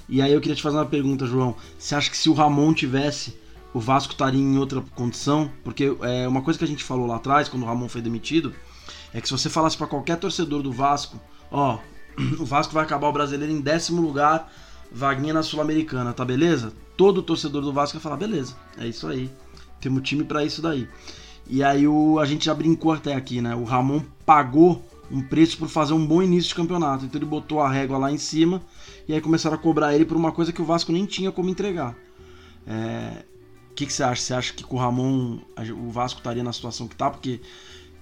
E 0.09 0.21
aí 0.21 0.33
eu 0.33 0.41
queria 0.41 0.57
te 0.57 0.63
fazer 0.63 0.77
uma 0.77 0.85
pergunta, 0.85 1.27
João. 1.27 1.57
Você 1.79 1.95
acha 1.95 2.11
que 2.11 2.17
se 2.17 2.29
o 2.29 2.35
Ramon 2.35 2.75
tivesse 2.75 3.35
o 3.75 3.81
Vasco 3.81 4.13
estaria 4.13 4.41
em 4.41 4.57
outra 4.57 4.81
condição, 4.95 5.51
porque 5.65 5.97
é 6.03 6.29
uma 6.29 6.43
coisa 6.43 6.57
que 6.57 6.65
a 6.65 6.69
gente 6.69 6.85
falou 6.85 7.09
lá 7.09 7.17
atrás, 7.17 7.49
quando 7.49 7.65
o 7.65 7.67
Ramon 7.67 7.89
foi 7.89 8.01
demitido, 8.01 8.55
é 9.13 9.21
que 9.21 9.27
se 9.27 9.33
você 9.33 9.51
falasse 9.51 9.77
para 9.77 9.89
qualquer 9.89 10.17
torcedor 10.17 10.63
do 10.63 10.71
Vasco, 10.71 11.21
ó, 11.51 11.79
o 12.39 12.45
Vasco 12.45 12.73
vai 12.73 12.85
acabar 12.85 13.09
o 13.09 13.13
brasileiro 13.13 13.53
em 13.53 13.61
décimo 13.61 14.01
lugar, 14.01 14.51
vaguinha 14.95 15.35
na 15.35 15.43
Sul-Americana, 15.43 16.13
tá 16.13 16.25
beleza? 16.25 16.73
Todo 16.97 17.23
torcedor 17.23 17.61
do 17.63 17.73
Vasco 17.73 17.97
ia 17.97 18.01
falar, 18.01 18.17
beleza, 18.17 18.55
é 18.79 18.87
isso 18.87 19.09
aí. 19.09 19.29
Temos 19.81 20.09
time 20.09 20.23
para 20.25 20.45
isso 20.45 20.63
daí. 20.63 20.89
E 21.47 21.63
aí 21.63 21.87
o, 21.87 22.19
a 22.19 22.25
gente 22.25 22.47
já 22.47 22.55
brincou 22.55 22.93
até 22.93 23.15
aqui, 23.15 23.41
né? 23.41 23.55
O 23.55 23.65
Ramon 23.65 24.01
pagou 24.25 24.83
um 25.11 25.21
preço 25.21 25.59
por 25.59 25.69
fazer 25.69 25.93
um 25.93 26.07
bom 26.07 26.23
início 26.23 26.49
de 26.49 26.55
campeonato. 26.55 27.05
Então 27.05 27.19
ele 27.19 27.27
botou 27.27 27.61
a 27.61 27.69
régua 27.69 27.99
lá 27.99 28.11
em 28.11 28.17
cima 28.17 28.63
e 29.07 29.13
aí 29.13 29.21
começaram 29.21 29.57
a 29.57 29.59
cobrar 29.59 29.95
ele 29.95 30.05
por 30.05 30.17
uma 30.17 30.33
coisa 30.33 30.53
que 30.53 30.63
o 30.63 30.65
Vasco 30.65 30.93
nem 30.93 31.05
tinha 31.05 31.31
como 31.31 31.51
entregar. 31.51 31.95
É, 32.67 33.25
o 33.71 33.75
que, 33.75 33.85
que, 33.85 33.93
você 33.93 34.03
acha? 34.03 34.23
Você 34.23 34.35
acha 34.35 34.53
que 34.55 34.65
com 34.65 34.77
o 34.77 34.79
Ramon 34.79 35.41
o 35.77 35.91
Vasco 35.91 36.21
estaria 36.21 36.43
na 36.43 36.53
situação 36.53 36.89
que 36.89 36.97
tá? 36.97 37.11
Porque 37.11 37.41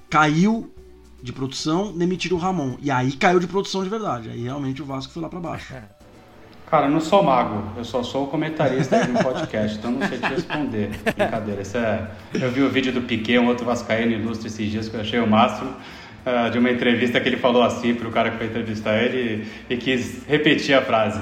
caiu 0.09 0.71
de 1.23 1.33
produção, 1.33 1.97
demitiram 1.97 2.37
o 2.37 2.41
Ramon. 2.41 2.77
E 2.81 2.91
aí 2.91 3.13
caiu 3.13 3.41
de 3.41 3.47
produção 3.47 3.83
de 3.83 3.89
verdade. 3.89 4.29
Aí 4.29 4.43
realmente 4.43 4.83
o 4.83 4.85
Vasco 4.85 5.13
foi 5.13 5.23
lá 5.23 5.29
para 5.29 5.41
baixo. 5.41 5.75
Cara, 6.73 6.87
eu 6.87 6.91
não 6.91 7.01
sou 7.01 7.23
mago, 7.23 7.65
eu 7.77 7.85
só 7.85 8.03
sou 8.03 8.29
comentarista 8.29 9.05
de 9.05 9.11
um 9.11 9.15
podcast, 9.17 9.77
então 9.77 9.91
não 9.91 10.09
sei 10.09 10.17
te 10.17 10.25
responder. 10.25 10.89
Brincadeira, 11.05 11.61
isso 11.61 11.77
é... 11.77 12.09
Eu 12.33 12.51
vi 12.51 12.63
o 12.63 12.71
vídeo 12.71 12.91
do 12.91 13.03
Piquet, 13.03 13.39
um 13.39 13.49
outro 13.49 13.67
vascaíno 13.67 14.13
ilustre 14.13 14.47
esses 14.47 14.71
dias, 14.71 14.89
que 14.89 14.97
eu 14.97 15.03
achei 15.03 15.21
o 15.21 15.27
máximo, 15.27 15.69
uh, 15.71 16.51
de 16.51 16.59
uma 16.59 16.71
entrevista 16.71 17.21
que 17.21 17.29
ele 17.29 17.37
falou 17.37 17.63
assim 17.63 17.95
para 17.95 18.09
o 18.09 18.11
cara 18.11 18.31
que 18.31 18.39
foi 18.39 18.47
entrevistar 18.47 18.97
ele 19.03 19.47
e, 19.69 19.77
quis 19.77 20.27
repetir 20.27 20.75
a 20.75 20.81
frase. 20.81 21.21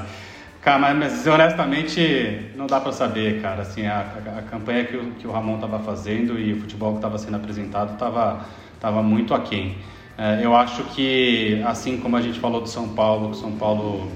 Cara, 0.62 0.78
mas, 0.78 0.96
mas, 0.96 1.26
honestamente 1.26 2.52
não 2.54 2.68
dá 2.68 2.80
para 2.80 2.92
saber, 2.92 3.42
cara. 3.42 3.62
Assim, 3.62 3.88
a, 3.88 4.06
a, 4.36 4.38
a, 4.38 4.42
campanha 4.42 4.84
que 4.84 4.96
o, 4.96 5.10
que 5.18 5.26
o 5.26 5.32
Ramon 5.32 5.56
estava 5.56 5.80
fazendo 5.80 6.38
e 6.38 6.52
o 6.52 6.60
futebol 6.60 6.92
que 6.92 6.98
estava 6.98 7.18
sendo 7.18 7.34
apresentado 7.34 7.94
estava 7.94 8.46
tava 8.78 9.02
muito 9.02 9.34
aquém. 9.34 9.78
É, 10.16 10.44
eu 10.44 10.54
acho 10.54 10.84
que, 10.94 11.60
assim 11.66 11.98
como 11.98 12.16
a 12.16 12.22
gente 12.22 12.38
falou 12.38 12.60
do 12.60 12.68
São 12.68 12.90
Paulo, 12.90 13.30
que 13.30 13.38
São 13.38 13.50
Paulo 13.50 14.08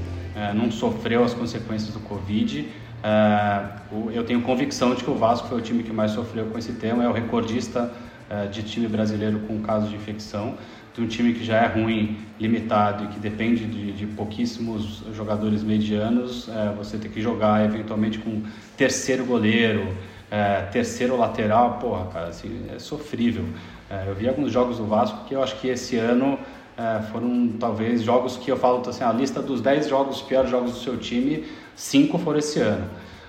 não 0.55 0.71
sofreu 0.71 1.23
as 1.23 1.33
consequências 1.33 1.93
do 1.93 2.01
Covid, 2.01 2.69
é, 3.05 3.67
eu 4.15 4.25
tenho 4.25 4.41
convicção 4.41 4.95
de 4.95 5.05
que 5.05 5.11
o 5.11 5.15
Vasco 5.15 5.47
foi 5.47 5.59
o 5.59 5.61
time 5.61 5.83
que 5.83 5.93
mais 5.93 6.13
sofreu 6.13 6.47
com 6.47 6.57
esse 6.57 6.73
tema, 6.73 7.05
é 7.05 7.09
o 7.09 7.13
recordista 7.13 7.93
é, 8.31 8.47
de 8.47 8.63
time 8.63 8.89
brasileiro 8.89 9.41
com 9.41 9.61
casos 9.61 9.91
de 9.91 9.97
infecção, 9.97 10.55
de 10.95 11.03
um 11.03 11.07
time 11.07 11.35
que 11.35 11.45
já 11.45 11.59
é 11.59 11.67
ruim, 11.67 12.17
limitado 12.41 13.05
e 13.05 13.09
que 13.09 13.21
depende 13.21 13.67
de, 13.67 13.93
de 13.93 14.07
pouquíssimos 14.07 15.03
jogadores 15.13 15.63
medianos, 15.63 16.49
é, 16.49 16.73
você 16.73 16.97
ter 16.97 17.11
que 17.11 17.21
jogar 17.21 17.63
eventualmente 17.63 18.19
com 18.19 18.43
terceiro 18.75 19.27
goleiro, 19.27 19.95
é, 20.31 20.63
terceiro 20.73 21.15
lateral, 21.15 21.75
porra, 21.75 22.07
cara, 22.07 22.29
assim, 22.29 22.65
é 22.75 22.79
sofrível. 22.79 23.45
É, 23.91 24.05
eu 24.09 24.15
vi 24.15 24.27
alguns 24.27 24.51
jogos 24.51 24.79
do 24.79 24.87
Vasco 24.87 25.27
que 25.27 25.35
eu 25.35 25.43
acho 25.43 25.61
que 25.61 25.69
esse 25.69 25.99
ano 25.99 26.39
é, 26.77 27.03
foram 27.13 27.53
talvez 27.59 28.03
jogos 28.03 28.37
que 28.37 28.51
eu 28.51 28.57
falo 28.57 28.83
assim, 28.89 29.05
a 29.05 29.13
lista 29.13 29.41
dos 29.41 29.61
10 29.61 29.89
jogos, 29.89 30.23
piores 30.23 30.51
jogos 30.51 30.73
do 30.73 30.79
seu 30.79 30.97
time, 30.97 31.45
cinco 31.77 32.19
foram 32.19 32.39
esse 32.39 32.61
ano. 32.61 32.87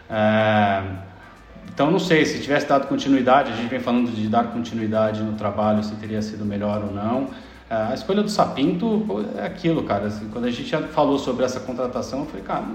É, 0.09 0.83
então 1.73 1.91
não 1.91 1.99
sei 1.99 2.25
se 2.25 2.41
tivesse 2.41 2.67
dado 2.67 2.87
continuidade, 2.87 3.51
a 3.51 3.55
gente 3.55 3.69
vem 3.69 3.79
falando 3.79 4.09
de 4.11 4.27
dar 4.27 4.45
continuidade 4.45 5.21
no 5.21 5.33
trabalho, 5.33 5.83
se 5.83 5.95
teria 5.95 6.21
sido 6.21 6.45
melhor 6.45 6.83
ou 6.83 6.91
não. 6.91 7.29
É, 7.69 7.75
a 7.75 7.93
escolha 7.93 8.23
do 8.23 8.29
Sapinto 8.29 9.25
é 9.37 9.45
aquilo, 9.45 9.83
cara. 9.83 10.07
Assim, 10.07 10.29
quando 10.29 10.45
a 10.45 10.51
gente 10.51 10.67
já 10.69 10.81
falou 10.81 11.19
sobre 11.19 11.45
essa 11.45 11.59
contratação, 11.59 12.19
eu 12.19 12.25
falei, 12.25 12.43
cara, 12.43 12.65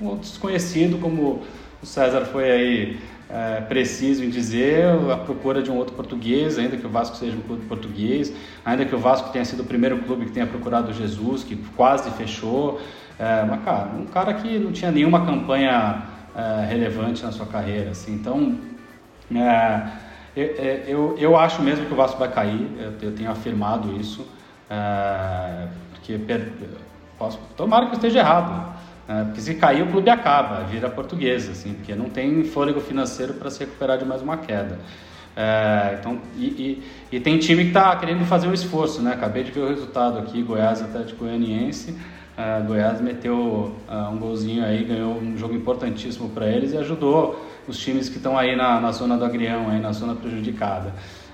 um 0.00 0.16
desconhecido 0.16 0.98
como 1.00 1.42
o 1.82 1.86
César 1.86 2.24
foi 2.26 2.50
aí 2.50 2.98
é, 3.34 3.60
preciso 3.62 4.22
em 4.22 4.30
dizer, 4.30 4.84
a 5.12 5.16
procura 5.16 5.60
de 5.60 5.68
um 5.68 5.76
outro 5.76 5.96
português, 5.96 6.56
ainda 6.56 6.76
que 6.76 6.86
o 6.86 6.88
Vasco 6.88 7.16
seja 7.16 7.36
um 7.36 7.40
clube 7.40 7.66
português, 7.66 8.32
ainda 8.64 8.84
que 8.84 8.94
o 8.94 8.98
Vasco 8.98 9.30
tenha 9.30 9.44
sido 9.44 9.64
o 9.64 9.66
primeiro 9.66 9.98
clube 10.04 10.26
que 10.26 10.30
tenha 10.30 10.46
procurado 10.46 10.92
Jesus, 10.92 11.42
que 11.42 11.56
quase 11.76 12.08
fechou. 12.12 12.80
É, 13.18 13.44
mas, 13.44 13.64
cara, 13.64 13.90
um 13.98 14.06
cara 14.06 14.34
que 14.34 14.56
não 14.56 14.70
tinha 14.70 14.92
nenhuma 14.92 15.26
campanha 15.26 16.04
é, 16.36 16.64
relevante 16.64 17.24
na 17.24 17.32
sua 17.32 17.46
carreira. 17.46 17.90
Assim, 17.90 18.14
então, 18.14 18.56
é, 19.34 19.82
eu, 20.36 20.46
eu, 20.86 21.16
eu, 21.18 21.36
acho 21.36 21.60
mesmo 21.60 21.86
que 21.86 21.92
o 21.92 21.96
Vasco 21.96 22.16
vai 22.16 22.30
cair, 22.30 22.70
eu, 22.78 22.92
eu 23.02 23.16
tenho 23.16 23.32
afirmado 23.32 23.96
isso, 23.96 24.24
é, 24.70 25.66
porque 25.90 26.18
per, 26.18 26.52
posso, 27.18 27.40
tomara 27.56 27.86
que 27.86 27.92
eu 27.92 27.96
esteja 27.96 28.20
errado. 28.20 28.73
É, 29.06 29.24
porque 29.24 29.40
se 29.40 29.54
cair 29.54 29.82
o 29.82 29.86
clube 29.88 30.08
acaba, 30.08 30.64
vira 30.64 30.88
portuguesa, 30.88 31.52
assim, 31.52 31.74
porque 31.74 31.94
não 31.94 32.08
tem 32.08 32.44
fôlego 32.44 32.80
financeiro 32.80 33.34
para 33.34 33.50
se 33.50 33.60
recuperar 33.60 33.98
de 33.98 34.04
mais 34.04 34.22
uma 34.22 34.38
queda. 34.38 34.78
É, 35.36 35.96
então, 35.98 36.18
e, 36.36 36.46
e, 37.10 37.16
e, 37.16 37.20
tem 37.20 37.38
time 37.38 37.64
que 37.64 37.68
está 37.68 37.94
querendo 37.96 38.24
fazer 38.24 38.46
um 38.46 38.54
esforço, 38.54 39.02
né? 39.02 39.12
Acabei 39.12 39.42
de 39.42 39.50
ver 39.50 39.60
o 39.60 39.68
resultado 39.68 40.18
aqui, 40.18 40.42
Goiás 40.42 40.80
Atlético 40.80 41.24
Goianiense. 41.24 41.96
É, 42.36 42.60
Goiás 42.62 43.00
meteu 43.00 43.74
é, 43.88 43.96
um 44.08 44.16
golzinho 44.16 44.64
aí, 44.64 44.84
ganhou 44.84 45.16
um 45.16 45.36
jogo 45.36 45.54
importantíssimo 45.54 46.28
para 46.30 46.46
eles 46.46 46.72
e 46.72 46.76
ajudou 46.78 47.44
os 47.66 47.78
times 47.78 48.08
que 48.08 48.16
estão 48.16 48.38
aí 48.38 48.54
na, 48.54 48.80
na 48.80 48.92
zona 48.92 49.16
do 49.16 49.24
agrião, 49.24 49.68
aí 49.70 49.80
na 49.80 49.92
zona 49.92 50.14
prejudicada. 50.14 50.92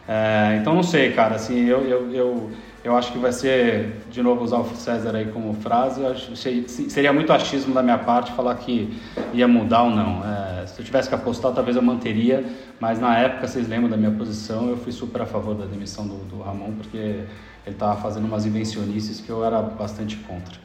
É, 0.08 0.58
então 0.60 0.74
não 0.74 0.82
sei, 0.82 1.12
cara, 1.12 1.36
assim, 1.36 1.66
eu, 1.66 1.82
eu, 1.82 2.14
eu 2.14 2.50
eu 2.82 2.96
acho 2.96 3.12
que 3.12 3.18
vai 3.18 3.32
ser, 3.32 3.96
de 4.10 4.22
novo, 4.22 4.42
usar 4.42 4.58
o 4.58 4.64
César 4.74 5.14
aí 5.14 5.26
como 5.26 5.52
frase. 5.54 6.00
Seria 6.66 7.12
muito 7.12 7.32
achismo 7.32 7.74
da 7.74 7.82
minha 7.82 7.98
parte 7.98 8.32
falar 8.32 8.54
que 8.54 8.98
ia 9.34 9.46
mudar 9.46 9.82
ou 9.82 9.90
não. 9.90 10.22
É, 10.24 10.66
se 10.66 10.80
eu 10.80 10.84
tivesse 10.84 11.08
que 11.08 11.14
apostar, 11.14 11.52
talvez 11.52 11.76
eu 11.76 11.82
manteria, 11.82 12.44
mas 12.80 12.98
na 12.98 13.18
época, 13.18 13.46
vocês 13.46 13.68
lembram 13.68 13.90
da 13.90 13.98
minha 13.98 14.10
posição, 14.12 14.70
eu 14.70 14.78
fui 14.78 14.92
super 14.92 15.22
a 15.22 15.26
favor 15.26 15.54
da 15.54 15.66
demissão 15.66 16.06
do, 16.06 16.16
do 16.24 16.40
Ramon, 16.40 16.72
porque 16.72 16.96
ele 16.96 17.26
estava 17.66 18.00
fazendo 18.00 18.24
umas 18.24 18.46
invencionices 18.46 19.20
que 19.20 19.28
eu 19.28 19.44
era 19.44 19.60
bastante 19.60 20.16
contra. 20.16 20.58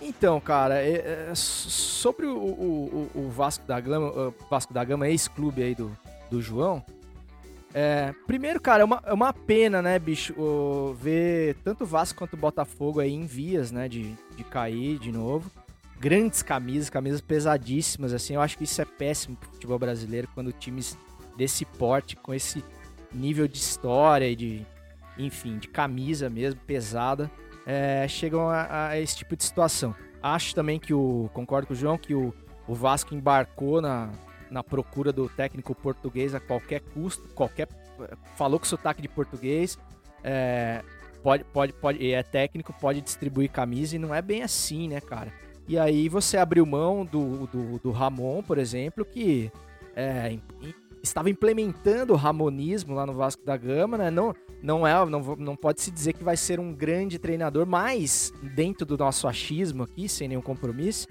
Então, 0.00 0.40
cara, 0.40 0.80
é, 0.80 1.28
é, 1.30 1.32
sobre 1.34 2.26
o, 2.26 2.36
o, 2.36 3.10
o, 3.16 3.28
Vasco 3.28 3.66
da 3.66 3.80
Gama, 3.80 4.32
Vasco 4.48 4.72
da 4.72 4.84
Gama, 4.84 5.08
ex-clube 5.08 5.60
aí 5.60 5.74
do, 5.74 5.90
do 6.30 6.40
João, 6.40 6.84
é, 7.80 8.12
primeiro, 8.26 8.60
cara, 8.60 8.82
é 8.82 8.84
uma, 8.84 9.00
é 9.06 9.12
uma 9.12 9.32
pena, 9.32 9.80
né, 9.80 10.00
bicho, 10.00 10.34
ver 11.00 11.54
tanto 11.62 11.84
o 11.84 11.86
Vasco 11.86 12.18
quanto 12.18 12.34
o 12.34 12.36
Botafogo 12.36 12.98
aí 12.98 13.14
em 13.14 13.24
vias, 13.24 13.70
né, 13.70 13.88
de, 13.88 14.16
de 14.36 14.42
cair 14.42 14.98
de 14.98 15.12
novo. 15.12 15.48
Grandes 16.00 16.42
camisas, 16.42 16.90
camisas 16.90 17.20
pesadíssimas, 17.20 18.12
assim, 18.12 18.34
eu 18.34 18.40
acho 18.40 18.58
que 18.58 18.64
isso 18.64 18.82
é 18.82 18.84
péssimo 18.84 19.36
pro 19.36 19.50
futebol 19.50 19.78
brasileiro, 19.78 20.28
quando 20.34 20.52
times 20.52 20.98
desse 21.36 21.64
porte, 21.64 22.16
com 22.16 22.34
esse 22.34 22.64
nível 23.14 23.46
de 23.46 23.58
história 23.58 24.28
e 24.28 24.34
de, 24.34 24.66
enfim, 25.16 25.56
de 25.58 25.68
camisa 25.68 26.28
mesmo, 26.28 26.60
pesada, 26.66 27.30
é, 27.64 28.08
chegam 28.08 28.48
a, 28.48 28.88
a, 28.88 29.00
esse 29.00 29.18
tipo 29.18 29.36
de 29.36 29.44
situação. 29.44 29.94
Acho 30.20 30.52
também 30.52 30.80
que 30.80 30.92
o, 30.92 31.30
concordo 31.32 31.68
com 31.68 31.74
o 31.74 31.76
João, 31.76 31.96
que 31.96 32.12
o, 32.12 32.34
o 32.66 32.74
Vasco 32.74 33.14
embarcou 33.14 33.80
na, 33.80 34.10
na 34.50 34.62
procura 34.62 35.12
do 35.12 35.28
técnico 35.28 35.74
português 35.74 36.34
a 36.34 36.40
qualquer 36.40 36.80
custo, 36.80 37.28
qualquer 37.34 37.68
falou 38.36 38.58
com 38.58 38.66
sotaque 38.66 39.02
de 39.02 39.08
português, 39.08 39.78
é, 40.22 40.82
pode, 41.22 41.44
pode, 41.44 41.72
pode, 41.72 42.12
é 42.12 42.22
técnico, 42.22 42.72
pode 42.80 43.00
distribuir 43.00 43.50
camisa 43.50 43.96
e 43.96 43.98
não 43.98 44.14
é 44.14 44.22
bem 44.22 44.42
assim, 44.42 44.88
né, 44.88 45.00
cara? 45.00 45.32
E 45.66 45.78
aí 45.78 46.08
você 46.08 46.36
abriu 46.38 46.64
mão 46.64 47.04
do, 47.04 47.46
do, 47.46 47.78
do 47.78 47.90
Ramon, 47.90 48.42
por 48.42 48.56
exemplo, 48.56 49.04
que 49.04 49.50
é, 49.94 50.38
estava 51.02 51.28
implementando 51.28 52.12
o 52.12 52.16
ramonismo 52.16 52.94
lá 52.94 53.04
no 53.04 53.12
Vasco 53.12 53.44
da 53.44 53.56
Gama, 53.56 53.98
né? 53.98 54.10
Não, 54.10 54.34
não 54.62 54.86
é, 54.86 55.04
não, 55.06 55.20
não 55.36 55.56
pode 55.56 55.82
se 55.82 55.90
dizer 55.90 56.14
que 56.14 56.24
vai 56.24 56.36
ser 56.36 56.58
um 56.58 56.72
grande 56.72 57.18
treinador, 57.18 57.66
mas 57.66 58.32
dentro 58.54 58.86
do 58.86 58.96
nosso 58.96 59.28
achismo 59.28 59.82
aqui, 59.82 60.08
sem 60.08 60.28
nenhum 60.28 60.40
compromisso, 60.40 61.06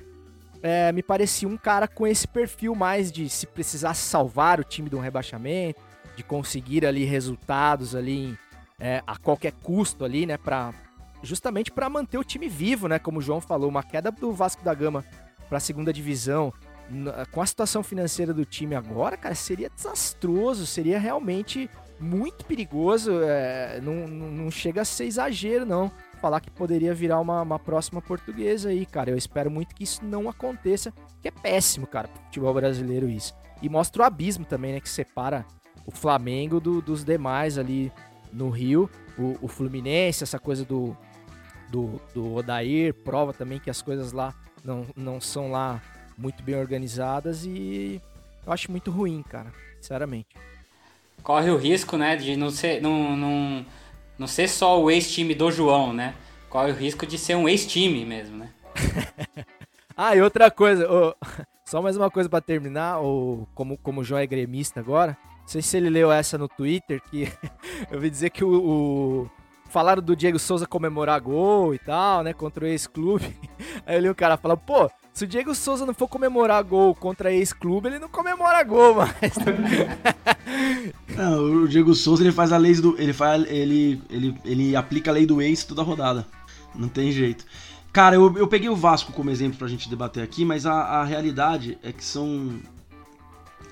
é, 0.62 0.92
me 0.92 1.04
parecia 1.04 1.48
um 1.48 1.58
cara 1.58 1.88
com 1.88 2.06
esse 2.06 2.28
perfil 2.28 2.76
mais 2.76 3.12
de 3.12 3.30
se 3.30 3.46
precisar 3.46 3.94
salvar 3.94 4.60
o 4.60 4.64
time 4.64 4.90
de 4.90 4.96
um 4.96 5.00
rebaixamento, 5.00 5.80
de 6.16 6.24
conseguir 6.24 6.86
ali 6.86 7.04
resultados 7.06 7.96
ali 7.96 8.38
é, 8.80 9.04
a 9.06 9.18
qualquer 9.18 9.54
custo 9.64 10.04
ali, 10.04 10.26
né, 10.26 10.38
para 10.38 10.74
justamente 11.24 11.72
para 11.72 11.90
manter 11.90 12.18
o 12.18 12.24
time 12.24 12.48
vivo, 12.48 12.88
né, 12.88 13.00
como 13.00 13.20
o 13.20 13.22
João 13.22 13.42
falou, 13.42 13.70
uma 13.70 13.84
queda 13.84 14.12
do 14.12 14.32
Vasco 14.32 14.64
da 14.64 14.74
Gama 14.74 15.04
para 15.50 15.58
a 15.58 15.62
segunda 15.62 15.92
divisão, 15.94 16.54
com 17.32 17.42
a 17.42 17.46
situação 17.46 17.84
financeira 17.84 18.34
do 18.34 18.46
time 18.46 18.76
agora, 18.76 19.18
cara, 19.18 19.36
seria 19.36 19.70
desastroso, 19.70 20.66
seria 20.66 21.00
realmente 21.00 21.70
muito 22.00 22.46
perigoso, 22.46 23.12
é, 23.24 23.82
não, 23.82 24.08
não 24.08 24.52
chega 24.52 24.82
a 24.82 24.86
ser 24.86 25.06
exagero 25.06 25.66
não 25.66 25.92
falar 26.18 26.42
que 26.42 26.52
poderia 26.52 26.94
virar 26.94 27.20
uma, 27.20 27.42
uma 27.42 27.60
próxima 27.60 28.02
portuguesa 28.02 28.70
aí, 28.70 28.86
cara. 28.86 29.10
Eu 29.10 29.18
espero 29.18 29.50
muito 29.50 29.74
que 29.76 29.84
isso 29.84 30.04
não 30.04 30.30
aconteça, 30.30 30.94
que 31.22 31.28
é 31.28 31.32
péssimo, 31.32 31.88
cara, 31.88 32.08
pro 32.08 32.22
futebol 32.24 32.54
brasileiro 32.54 33.10
isso. 33.10 33.34
E 33.62 33.70
mostra 33.70 34.02
o 34.02 34.06
abismo 34.06 34.46
também, 34.46 34.74
né, 34.74 34.80
que 34.80 34.90
separa 34.90 35.46
o 35.86 35.92
Flamengo 35.92 36.60
do, 36.60 36.82
dos 36.82 37.04
demais 37.04 37.58
ali 37.58 37.92
no 38.32 38.50
Rio. 38.50 38.90
O, 39.18 39.38
o, 39.42 39.48
Fluminense, 39.48 40.24
essa 40.24 40.38
coisa 40.38 40.64
do, 40.64 40.96
do, 41.70 42.00
do 42.14 42.36
Odair, 42.36 42.94
prova 42.94 43.34
também 43.34 43.60
que 43.60 43.70
as 43.70 43.82
coisas 43.82 44.12
lá 44.12 44.34
não, 44.64 44.86
não 44.96 45.20
são 45.20 45.50
lá 45.50 45.82
muito 46.18 46.44
bem 46.44 46.56
organizadas 46.56 47.46
e 47.46 48.02
eu 48.46 48.52
acho 48.52 48.72
muito 48.72 48.92
ruim, 48.92 49.24
cara, 49.28 49.52
sinceramente. 49.80 50.36
Corre 51.24 51.50
o 51.50 51.58
risco, 51.58 51.98
né, 51.98 52.16
de 52.16 52.36
não 52.36 52.50
ser, 52.50 52.82
não, 52.82 53.16
não 53.16 53.66
não 54.18 54.28
ser 54.28 54.48
só 54.48 54.82
o 54.82 54.90
ex-time 54.90 55.36
do 55.36 55.52
João, 55.52 55.94
né? 55.94 56.16
Corre 56.50 56.72
o 56.72 56.76
risco 56.76 57.06
de 57.06 57.18
ser 57.18 57.36
um 57.36 57.48
ex-time 57.48 58.06
mesmo, 58.06 58.38
né? 58.38 58.50
ah, 59.96 60.16
e 60.16 60.22
outra 60.22 60.50
coisa, 60.50 60.88
oh, 60.90 61.16
só 61.66 61.82
mais 61.82 61.98
uma 61.98 62.10
coisa 62.10 62.30
para 62.30 62.42
terminar, 62.42 63.02
oh, 63.02 63.48
como, 63.54 63.78
como 63.78 64.02
o 64.02 64.04
João 64.04 64.20
é 64.20 64.28
gremista 64.28 64.80
agora, 64.80 65.18
não 65.42 65.48
sei 65.48 65.62
se 65.62 65.78
ele 65.78 65.90
leu 65.90 66.12
essa 66.12 66.38
no 66.38 66.48
Twitter, 66.48 67.02
que 67.10 67.32
eu 67.92 68.00
vi 68.00 68.10
dizer 68.10 68.30
que 68.30 68.44
o, 68.44 68.50
o, 68.50 69.30
Falaram 69.70 70.02
do 70.02 70.16
Diego 70.16 70.40
Souza 70.40 70.66
comemorar 70.66 71.20
gol 71.20 71.74
e 71.74 71.80
tal, 71.80 72.24
né? 72.24 72.34
Contra 72.34 72.64
o 72.64 72.68
ex-clube. 72.68 73.36
Aí 73.86 73.98
eu 73.98 74.02
li 74.02 74.10
o 74.10 74.16
cara 74.16 74.38
falando, 74.38 74.60
pô, 74.60 74.90
se 75.18 75.24
o 75.24 75.28
Diego 75.28 75.56
Souza 75.56 75.84
não 75.84 75.96
for 75.96 76.08
comemorar 76.08 76.64
gol 76.64 76.94
contra 76.94 77.34
ex-clube, 77.34 77.88
ele 77.88 77.98
não 77.98 78.08
comemora 78.08 78.64
gol 78.64 78.94
mais. 78.94 79.34
não, 81.10 81.64
o 81.64 81.68
Diego 81.68 81.96
Souza 81.96 82.22
ele 82.22 82.32
faz 82.32 82.52
a 82.52 82.58
lei 82.58 82.76
do. 82.76 82.96
Ele, 83.02 83.12
faz, 83.14 83.44
ele, 83.50 84.00
ele, 84.12 84.38
ele 84.46 84.76
aplica 84.76 85.10
a 85.10 85.14
lei 85.16 85.26
do 85.26 85.42
ex 85.42 85.64
toda 85.64 85.82
rodada. 85.82 86.24
Não 86.76 86.88
tem 86.88 87.12
jeito. 87.12 87.48
Cara, 87.92 88.16
eu, 88.16 88.32
eu 88.38 88.48
peguei 88.48 88.70
o 88.70 88.76
Vasco 88.76 89.12
como 89.12 89.32
exemplo 89.32 89.58
pra 89.58 89.68
gente 89.68 89.90
debater 89.90 90.22
aqui, 90.22 90.46
mas 90.46 90.68
a, 90.68 90.74
a 90.74 91.04
realidade 91.04 91.80
é 91.82 91.92
que 91.92 92.06
são. 92.06 92.60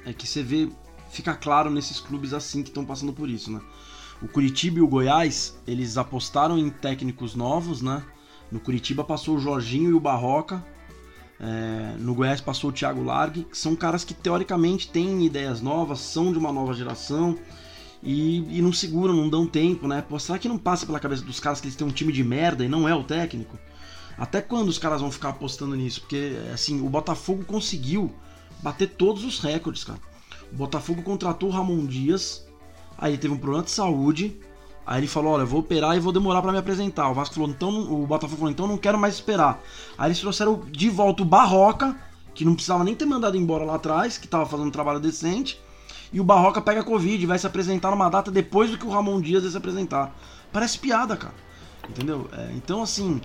É 0.03 0.11
que 0.13 0.27
você 0.27 0.41
vê. 0.41 0.67
Fica 1.11 1.35
claro 1.35 1.69
nesses 1.69 1.99
clubes 1.99 2.33
assim 2.33 2.63
que 2.63 2.69
estão 2.69 2.83
passando 2.83 3.13
por 3.13 3.29
isso, 3.29 3.51
né? 3.51 3.61
O 4.19 4.27
Curitiba 4.27 4.79
e 4.79 4.81
o 4.81 4.87
Goiás, 4.87 5.61
eles 5.67 5.95
apostaram 5.95 6.57
em 6.57 6.71
técnicos 6.71 7.35
novos, 7.35 7.83
né? 7.83 8.03
No 8.51 8.59
Curitiba 8.59 9.03
passou 9.03 9.35
o 9.35 9.39
Jorginho 9.39 9.91
e 9.91 9.93
o 9.93 9.99
Barroca, 9.99 10.65
é, 11.39 11.95
no 11.99 12.13
Goiás 12.13 12.41
passou 12.41 12.69
o 12.69 12.73
Thiago 12.73 13.03
Largue, 13.03 13.43
que 13.43 13.57
são 13.57 13.75
caras 13.75 14.03
que 14.03 14.13
teoricamente 14.13 14.87
têm 14.87 15.25
ideias 15.25 15.61
novas, 15.61 15.99
são 15.99 16.31
de 16.31 16.37
uma 16.37 16.51
nova 16.51 16.73
geração 16.73 17.37
e, 18.01 18.57
e 18.57 18.61
não 18.61 18.71
seguram, 18.71 19.13
não 19.13 19.29
dão 19.29 19.45
tempo, 19.45 19.87
né? 19.87 20.01
Pô, 20.07 20.17
será 20.19 20.39
que 20.39 20.47
não 20.47 20.57
passa 20.57 20.85
pela 20.85 20.99
cabeça 20.99 21.23
dos 21.23 21.39
caras 21.39 21.59
que 21.59 21.67
eles 21.67 21.75
têm 21.75 21.87
um 21.87 21.91
time 21.91 22.13
de 22.13 22.23
merda 22.23 22.63
e 22.63 22.69
não 22.69 22.87
é 22.87 22.95
o 22.95 23.03
técnico? 23.03 23.57
Até 24.17 24.41
quando 24.41 24.69
os 24.69 24.77
caras 24.77 25.01
vão 25.01 25.11
ficar 25.11 25.29
apostando 25.29 25.75
nisso? 25.75 26.01
Porque, 26.01 26.37
assim, 26.53 26.81
o 26.81 26.89
Botafogo 26.89 27.43
conseguiu 27.43 28.13
bater 28.61 28.87
todos 28.87 29.25
os 29.25 29.39
recordes, 29.39 29.83
cara. 29.83 29.99
O 30.53 30.55
Botafogo 30.55 31.01
contratou 31.01 31.49
o 31.49 31.51
Ramon 31.51 31.85
Dias, 31.85 32.45
Aí 32.97 33.17
teve 33.17 33.33
um 33.33 33.37
problema 33.37 33.63
de 33.63 33.71
saúde. 33.71 34.37
Aí 34.85 34.99
ele 34.99 35.07
falou: 35.07 35.33
Olha, 35.33 35.45
vou 35.45 35.61
operar 35.61 35.95
e 35.95 35.99
vou 35.99 36.13
demorar 36.13 36.41
para 36.41 36.51
me 36.51 36.57
apresentar. 36.57 37.09
O 37.09 37.13
Vasco 37.13 37.35
falou: 37.35 37.49
Então, 37.49 37.69
o 37.69 38.05
Botafogo 38.05 38.37
falou: 38.37 38.51
Então 38.51 38.67
não 38.67 38.77
quero 38.77 38.97
mais 38.97 39.15
esperar. 39.15 39.61
Aí 39.97 40.07
eles 40.07 40.19
trouxeram 40.19 40.61
de 40.71 40.89
volta 40.89 41.23
o 41.23 41.25
Barroca, 41.25 41.97
que 42.33 42.45
não 42.45 42.53
precisava 42.53 42.83
nem 42.83 42.93
ter 42.93 43.05
mandado 43.05 43.35
embora 43.35 43.63
lá 43.63 43.75
atrás, 43.75 44.17
que 44.17 44.27
tava 44.27 44.45
fazendo 44.45 44.67
um 44.67 44.71
trabalho 44.71 44.99
decente. 44.99 45.59
E 46.13 46.19
o 46.19 46.23
Barroca 46.23 46.61
pega 46.61 46.83
Covid 46.83 47.21
e 47.21 47.25
vai 47.25 47.39
se 47.39 47.47
apresentar 47.47 47.91
numa 47.91 48.09
data 48.09 48.29
depois 48.29 48.69
do 48.69 48.77
que 48.77 48.85
o 48.85 48.89
Ramon 48.89 49.19
Dias 49.19 49.43
ia 49.43 49.51
se 49.51 49.57
apresentar. 49.57 50.15
Parece 50.51 50.77
piada, 50.77 51.17
cara. 51.17 51.33
Entendeu? 51.89 52.29
É, 52.31 52.51
então, 52.55 52.81
assim, 52.81 53.19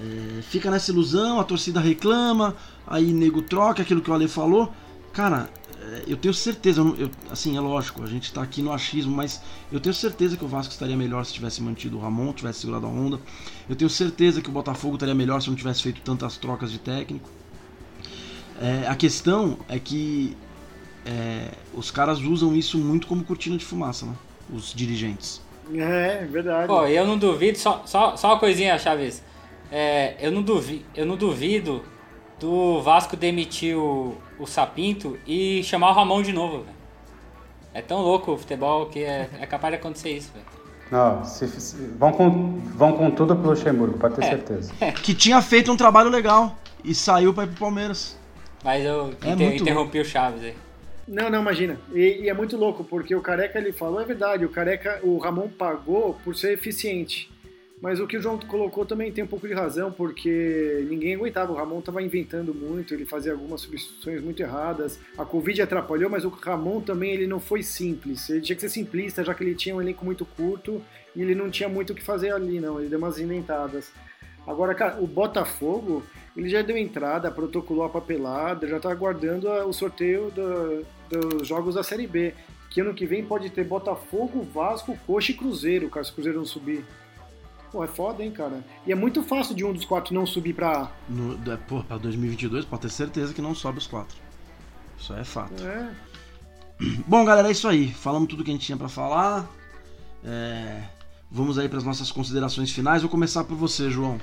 é, 0.00 0.42
fica 0.42 0.70
nessa 0.70 0.90
ilusão, 0.90 1.38
a 1.40 1.44
torcida 1.44 1.80
reclama, 1.80 2.56
aí 2.86 3.12
nego 3.12 3.42
troca 3.42 3.82
aquilo 3.82 4.00
que 4.00 4.10
o 4.10 4.14
Ale 4.14 4.28
falou. 4.28 4.72
Cara, 5.12 5.48
eu 6.06 6.16
tenho 6.16 6.32
certeza, 6.34 6.80
eu, 6.80 7.10
assim, 7.30 7.56
é 7.56 7.60
lógico, 7.60 8.02
a 8.02 8.06
gente 8.06 8.32
tá 8.32 8.42
aqui 8.42 8.62
no 8.62 8.72
achismo, 8.72 9.14
mas 9.14 9.40
eu 9.72 9.80
tenho 9.80 9.94
certeza 9.94 10.36
que 10.36 10.44
o 10.44 10.48
Vasco 10.48 10.72
estaria 10.72 10.96
melhor 10.96 11.24
se 11.24 11.32
tivesse 11.32 11.62
mantido 11.62 11.96
o 11.96 12.00
Ramon, 12.00 12.32
tivesse 12.32 12.60
segurado 12.60 12.86
a 12.86 12.88
onda. 12.88 13.18
Eu 13.68 13.76
tenho 13.76 13.90
certeza 13.90 14.40
que 14.40 14.48
o 14.48 14.52
Botafogo 14.52 14.94
estaria 14.94 15.14
melhor 15.14 15.40
se 15.40 15.48
não 15.48 15.56
tivesse 15.56 15.82
feito 15.82 16.00
tantas 16.00 16.36
trocas 16.36 16.70
de 16.70 16.78
técnico. 16.78 17.28
É, 18.60 18.86
a 18.86 18.94
questão 18.94 19.58
é 19.68 19.78
que 19.78 20.36
é, 21.04 21.50
os 21.74 21.90
caras 21.90 22.18
usam 22.20 22.54
isso 22.54 22.78
muito 22.78 23.06
como 23.06 23.24
cortina 23.24 23.56
de 23.56 23.64
fumaça, 23.64 24.06
né? 24.06 24.14
Os 24.52 24.72
dirigentes. 24.74 25.40
É, 25.74 26.24
verdade. 26.26 26.66
Pô, 26.66 26.86
eu 26.86 27.06
não 27.06 27.18
duvido, 27.18 27.58
só, 27.58 27.82
só, 27.86 28.16
só 28.16 28.28
uma 28.28 28.38
coisinha, 28.38 28.78
Chaves. 28.78 29.22
É, 29.70 30.16
eu, 30.20 30.30
não 30.30 30.42
duvido, 30.42 30.84
eu 30.94 31.06
não 31.06 31.16
duvido 31.16 31.82
do 32.38 32.80
Vasco 32.82 33.16
demitir 33.16 33.76
o, 33.76 34.16
o 34.38 34.46
Sapinto 34.46 35.18
e 35.26 35.62
chamar 35.64 35.90
o 35.90 35.94
Ramon 35.94 36.22
de 36.22 36.32
novo, 36.32 36.58
velho. 36.64 36.76
É 37.72 37.82
tão 37.82 38.00
louco 38.02 38.32
o 38.32 38.38
futebol 38.38 38.86
que 38.86 39.00
é, 39.02 39.28
é 39.40 39.46
capaz 39.46 39.72
de 39.72 39.80
acontecer 39.80 40.10
isso, 40.10 40.30
velho. 40.32 40.46
Não, 40.90 41.24
se, 41.24 41.48
se, 41.48 41.76
vão, 41.98 42.12
com, 42.12 42.60
vão 42.74 42.92
com 42.92 43.10
tudo 43.10 43.34
pro 43.34 43.50
Luxemburgo, 43.50 43.98
pode 43.98 44.14
ter 44.16 44.24
É. 44.24 44.28
certeza. 44.30 44.72
Que 45.02 45.14
tinha 45.14 45.40
feito 45.42 45.72
um 45.72 45.76
trabalho 45.76 46.08
legal 46.10 46.56
e 46.84 46.94
saiu 46.94 47.32
pra 47.34 47.44
ir 47.44 47.48
pro 47.48 47.56
Palmeiras. 47.56 48.16
Mas 48.62 48.84
eu 48.84 49.12
É 49.22 49.30
inter- 49.30 49.56
interrompi 49.56 49.98
o 50.00 50.04
Chaves 50.04 50.42
aí. 50.42 50.54
Não, 51.08 51.28
não, 51.28 51.40
imagina. 51.40 51.78
E, 51.92 52.22
e 52.22 52.28
é 52.28 52.34
muito 52.34 52.56
louco, 52.56 52.84
porque 52.84 53.14
o 53.14 53.20
Careca 53.20 53.58
ele 53.58 53.72
falou, 53.72 54.00
é 54.00 54.04
verdade, 54.04 54.44
o 54.44 54.48
Careca, 54.48 55.00
o 55.02 55.18
Ramon 55.18 55.48
pagou 55.48 56.18
por 56.24 56.34
ser 56.36 56.52
eficiente. 56.52 57.30
Mas 57.84 58.00
o 58.00 58.06
que 58.06 58.16
o 58.16 58.22
João 58.22 58.38
colocou 58.38 58.86
também 58.86 59.12
tem 59.12 59.22
um 59.22 59.26
pouco 59.26 59.46
de 59.46 59.52
razão, 59.52 59.92
porque 59.92 60.86
ninguém 60.88 61.14
aguentava. 61.16 61.52
O 61.52 61.54
Ramon 61.54 61.80
estava 61.80 62.00
inventando 62.02 62.54
muito, 62.54 62.94
ele 62.94 63.04
fazia 63.04 63.32
algumas 63.32 63.60
substituições 63.60 64.22
muito 64.22 64.40
erradas. 64.40 64.98
A 65.18 65.24
Covid 65.26 65.60
atrapalhou, 65.60 66.08
mas 66.08 66.24
o 66.24 66.30
Ramon 66.30 66.80
também 66.80 67.12
ele 67.12 67.26
não 67.26 67.38
foi 67.38 67.62
simples. 67.62 68.30
Ele 68.30 68.40
tinha 68.40 68.56
que 68.56 68.62
ser 68.62 68.70
simplista, 68.70 69.22
já 69.22 69.34
que 69.34 69.44
ele 69.44 69.54
tinha 69.54 69.76
um 69.76 69.82
elenco 69.82 70.02
muito 70.02 70.24
curto 70.24 70.80
e 71.14 71.20
ele 71.20 71.34
não 71.34 71.50
tinha 71.50 71.68
muito 71.68 71.90
o 71.92 71.94
que 71.94 72.02
fazer 72.02 72.30
ali, 72.32 72.58
não. 72.58 72.80
Ele 72.80 72.88
deu 72.88 72.98
umas 72.98 73.18
inventadas. 73.20 73.92
Agora, 74.46 74.74
cara, 74.74 74.98
o 75.02 75.06
Botafogo, 75.06 76.02
ele 76.34 76.48
já 76.48 76.62
deu 76.62 76.78
entrada, 76.78 77.30
protocolou 77.30 77.84
a 77.84 77.90
papelada, 77.90 78.66
já 78.66 78.80
tá 78.80 78.90
aguardando 78.90 79.46
a- 79.46 79.66
o 79.66 79.74
sorteio 79.74 80.30
do- 80.30 80.86
dos 81.36 81.46
jogos 81.46 81.74
da 81.74 81.82
Série 81.82 82.06
B. 82.06 82.32
Que 82.70 82.80
ano 82.80 82.94
que 82.94 83.04
vem 83.04 83.22
pode 83.22 83.50
ter 83.50 83.62
Botafogo, 83.62 84.42
Vasco, 84.42 84.98
Coxa 85.06 85.32
e 85.32 85.34
Cruzeiro, 85.34 85.90
caso 85.90 86.10
o 86.12 86.14
Cruzeiro 86.14 86.38
não 86.38 86.46
subir. 86.46 86.82
Pô, 87.74 87.82
é 87.82 87.88
foda, 87.88 88.22
hein, 88.22 88.30
cara? 88.30 88.64
E 88.86 88.92
é 88.92 88.94
muito 88.94 89.20
fácil 89.24 89.52
de 89.52 89.64
um 89.64 89.72
dos 89.72 89.84
quatro 89.84 90.14
não 90.14 90.24
subir 90.24 90.54
pra 90.54 90.92
No, 91.08 91.34
é, 91.52 91.56
pô, 91.56 91.82
pra 91.82 91.98
2022 91.98 92.64
pode 92.64 92.82
ter 92.82 92.88
certeza 92.88 93.34
que 93.34 93.42
não 93.42 93.52
sobe 93.52 93.78
os 93.78 93.86
quatro. 93.88 94.16
Isso 94.96 95.12
é 95.12 95.24
fato. 95.24 95.60
É. 95.66 95.90
Bom, 97.04 97.24
galera, 97.24 97.48
é 97.48 97.50
isso 97.50 97.66
aí. 97.66 97.88
Falamos 97.88 98.28
tudo 98.28 98.44
que 98.44 98.50
a 98.50 98.54
gente 98.54 98.64
tinha 98.64 98.78
pra 98.78 98.88
falar. 98.88 99.50
É, 100.24 100.82
Vamos 101.28 101.58
aí 101.58 101.68
para 101.68 101.78
as 101.78 101.84
nossas 101.84 102.12
considerações 102.12 102.70
finais. 102.70 103.02
Vou 103.02 103.10
começar 103.10 103.42
por 103.42 103.56
você, 103.56 103.90
João. 103.90 104.20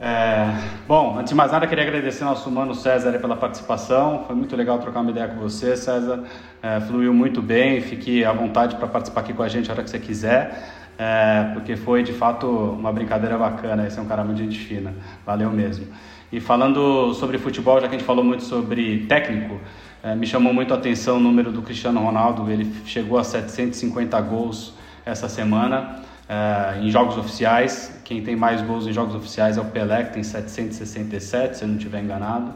É, 0.00 0.52
bom, 0.88 1.16
antes 1.16 1.28
de 1.28 1.36
mais 1.36 1.52
nada, 1.52 1.64
queria 1.68 1.84
agradecer 1.84 2.24
nosso 2.24 2.50
mano 2.50 2.74
César 2.74 3.16
pela 3.20 3.36
participação. 3.36 4.24
Foi 4.26 4.34
muito 4.34 4.56
legal 4.56 4.80
trocar 4.80 5.02
uma 5.02 5.12
ideia 5.12 5.28
com 5.28 5.36
você, 5.36 5.76
César. 5.76 6.24
É, 6.60 6.80
fluiu 6.80 7.14
muito 7.14 7.40
bem. 7.40 7.80
Fique 7.80 8.24
à 8.24 8.32
vontade 8.32 8.74
para 8.74 8.88
participar 8.88 9.20
aqui 9.20 9.32
com 9.32 9.44
a 9.44 9.48
gente 9.48 9.70
a 9.70 9.74
hora 9.74 9.84
que 9.84 9.90
você 9.90 10.00
quiser, 10.00 10.81
é, 10.98 11.50
porque 11.54 11.76
foi 11.76 12.02
de 12.02 12.12
fato 12.12 12.46
uma 12.46 12.92
brincadeira 12.92 13.36
bacana. 13.38 13.86
Esse 13.86 13.98
é 13.98 14.02
um 14.02 14.06
cara 14.06 14.24
muito 14.24 14.38
gente 14.38 14.58
fina. 14.58 14.94
Valeu 15.24 15.50
mesmo. 15.50 15.86
E 16.30 16.40
falando 16.40 17.12
sobre 17.14 17.38
futebol, 17.38 17.80
já 17.80 17.88
que 17.88 17.94
a 17.94 17.98
gente 17.98 18.06
falou 18.06 18.24
muito 18.24 18.42
sobre 18.42 19.06
técnico, 19.06 19.60
é, 20.02 20.14
me 20.14 20.26
chamou 20.26 20.52
muito 20.52 20.72
a 20.72 20.76
atenção 20.76 21.16
o 21.18 21.20
número 21.20 21.52
do 21.52 21.62
Cristiano 21.62 22.00
Ronaldo. 22.00 22.50
Ele 22.50 22.72
chegou 22.84 23.18
a 23.18 23.24
750 23.24 24.20
gols 24.22 24.74
essa 25.04 25.28
semana. 25.28 26.00
É, 26.28 26.78
em 26.80 26.90
jogos 26.90 27.18
oficiais, 27.18 28.00
quem 28.04 28.22
tem 28.22 28.34
mais 28.34 28.62
gols 28.62 28.86
em 28.86 28.92
jogos 28.92 29.14
oficiais 29.14 29.58
é 29.58 29.60
o 29.60 29.66
Pelé, 29.66 30.04
que 30.04 30.14
tem 30.14 30.22
767, 30.22 31.58
se 31.58 31.64
eu 31.64 31.68
não 31.68 31.76
estiver 31.76 32.02
enganado. 32.02 32.54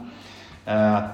É, 0.65 0.73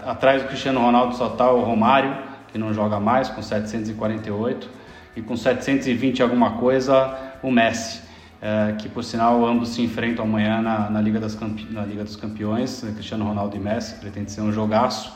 atrás 0.10 0.42
do 0.42 0.48
Cristiano 0.48 0.80
Ronaldo 0.80 1.16
só 1.16 1.28
está 1.28 1.52
o 1.52 1.62
Romário, 1.62 2.16
que 2.52 2.58
não 2.58 2.74
joga 2.74 3.00
mais, 3.00 3.30
com 3.30 3.42
748. 3.42 4.83
E 5.16 5.22
com 5.22 5.36
720 5.36 6.20
e 6.20 6.22
alguma 6.24 6.52
coisa, 6.52 7.18
o 7.42 7.52
Messi, 7.52 8.02
é, 8.42 8.74
que 8.74 8.90
por 8.90 9.04
sinal 9.04 9.46
ambos 9.46 9.70
se 9.70 9.82
enfrentam 9.82 10.26
amanhã 10.26 10.62
na, 10.62 10.90
na, 10.90 11.00
Liga, 11.00 11.20
das 11.20 11.36
Campe... 11.36 11.68
na 11.72 11.86
Liga 11.86 12.04
dos 12.04 12.16
Campeões, 12.16 12.84
Cristiano 12.96 13.26
Ronaldo 13.26 13.56
e 13.56 13.60
Messi, 13.60 13.96
pretende 14.00 14.32
ser 14.32 14.42
um 14.42 14.52
jogaço. 14.52 15.14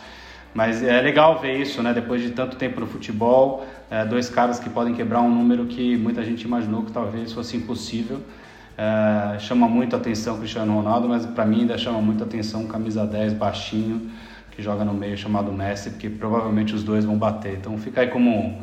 Mas 0.53 0.81
é 0.81 1.01
legal 1.01 1.39
ver 1.39 1.59
isso, 1.59 1.83
né? 1.83 1.93
Depois 1.93 2.21
de 2.21 2.31
tanto 2.31 2.55
tempo 2.55 2.79
no 2.79 2.87
futebol, 2.87 3.65
é, 3.91 4.05
dois 4.05 4.29
caras 4.29 4.59
que 4.59 4.69
podem 4.69 4.93
quebrar 4.93 5.21
um 5.21 5.29
número 5.29 5.65
que 5.65 5.97
muita 5.97 6.23
gente 6.23 6.43
imaginou 6.43 6.83
que 6.83 6.91
talvez 6.91 7.33
fosse 7.33 7.57
impossível. 7.57 8.21
É, 8.77 9.39
chama 9.39 9.67
muito 9.67 9.95
a 9.95 9.99
atenção 9.99 10.35
o 10.35 10.37
Cristiano 10.37 10.73
Ronaldo, 10.73 11.09
mas 11.09 11.25
para 11.25 11.45
mim 11.45 11.61
ainda 11.61 11.77
chama 11.77 11.99
muito 11.99 12.23
a 12.23 12.27
atenção 12.27 12.61
um 12.61 12.67
camisa 12.67 13.05
10 13.05 13.33
baixinho 13.33 14.09
que 14.51 14.61
joga 14.61 14.85
no 14.85 14.93
meio 14.93 15.17
chamado 15.17 15.51
Messi, 15.51 15.91
porque 15.91 16.09
provavelmente 16.09 16.73
os 16.73 16.83
dois 16.83 17.05
vão 17.05 17.17
bater. 17.17 17.55
Então 17.55 17.77
fica 17.77 18.01
aí 18.01 18.07
como 18.07 18.59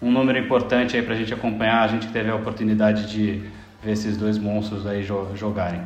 um, 0.00 0.10
número 0.10 0.38
importante 0.38 0.96
aí 0.96 1.02
pra 1.02 1.14
gente 1.14 1.32
acompanhar, 1.32 1.82
a 1.82 1.88
gente 1.88 2.06
que 2.06 2.12
teve 2.12 2.30
a 2.30 2.34
oportunidade 2.34 3.10
de 3.10 3.42
ver 3.82 3.92
esses 3.92 4.16
dois 4.16 4.38
monstros 4.38 4.86
aí 4.86 5.02
jo 5.02 5.34
jogarem. 5.34 5.82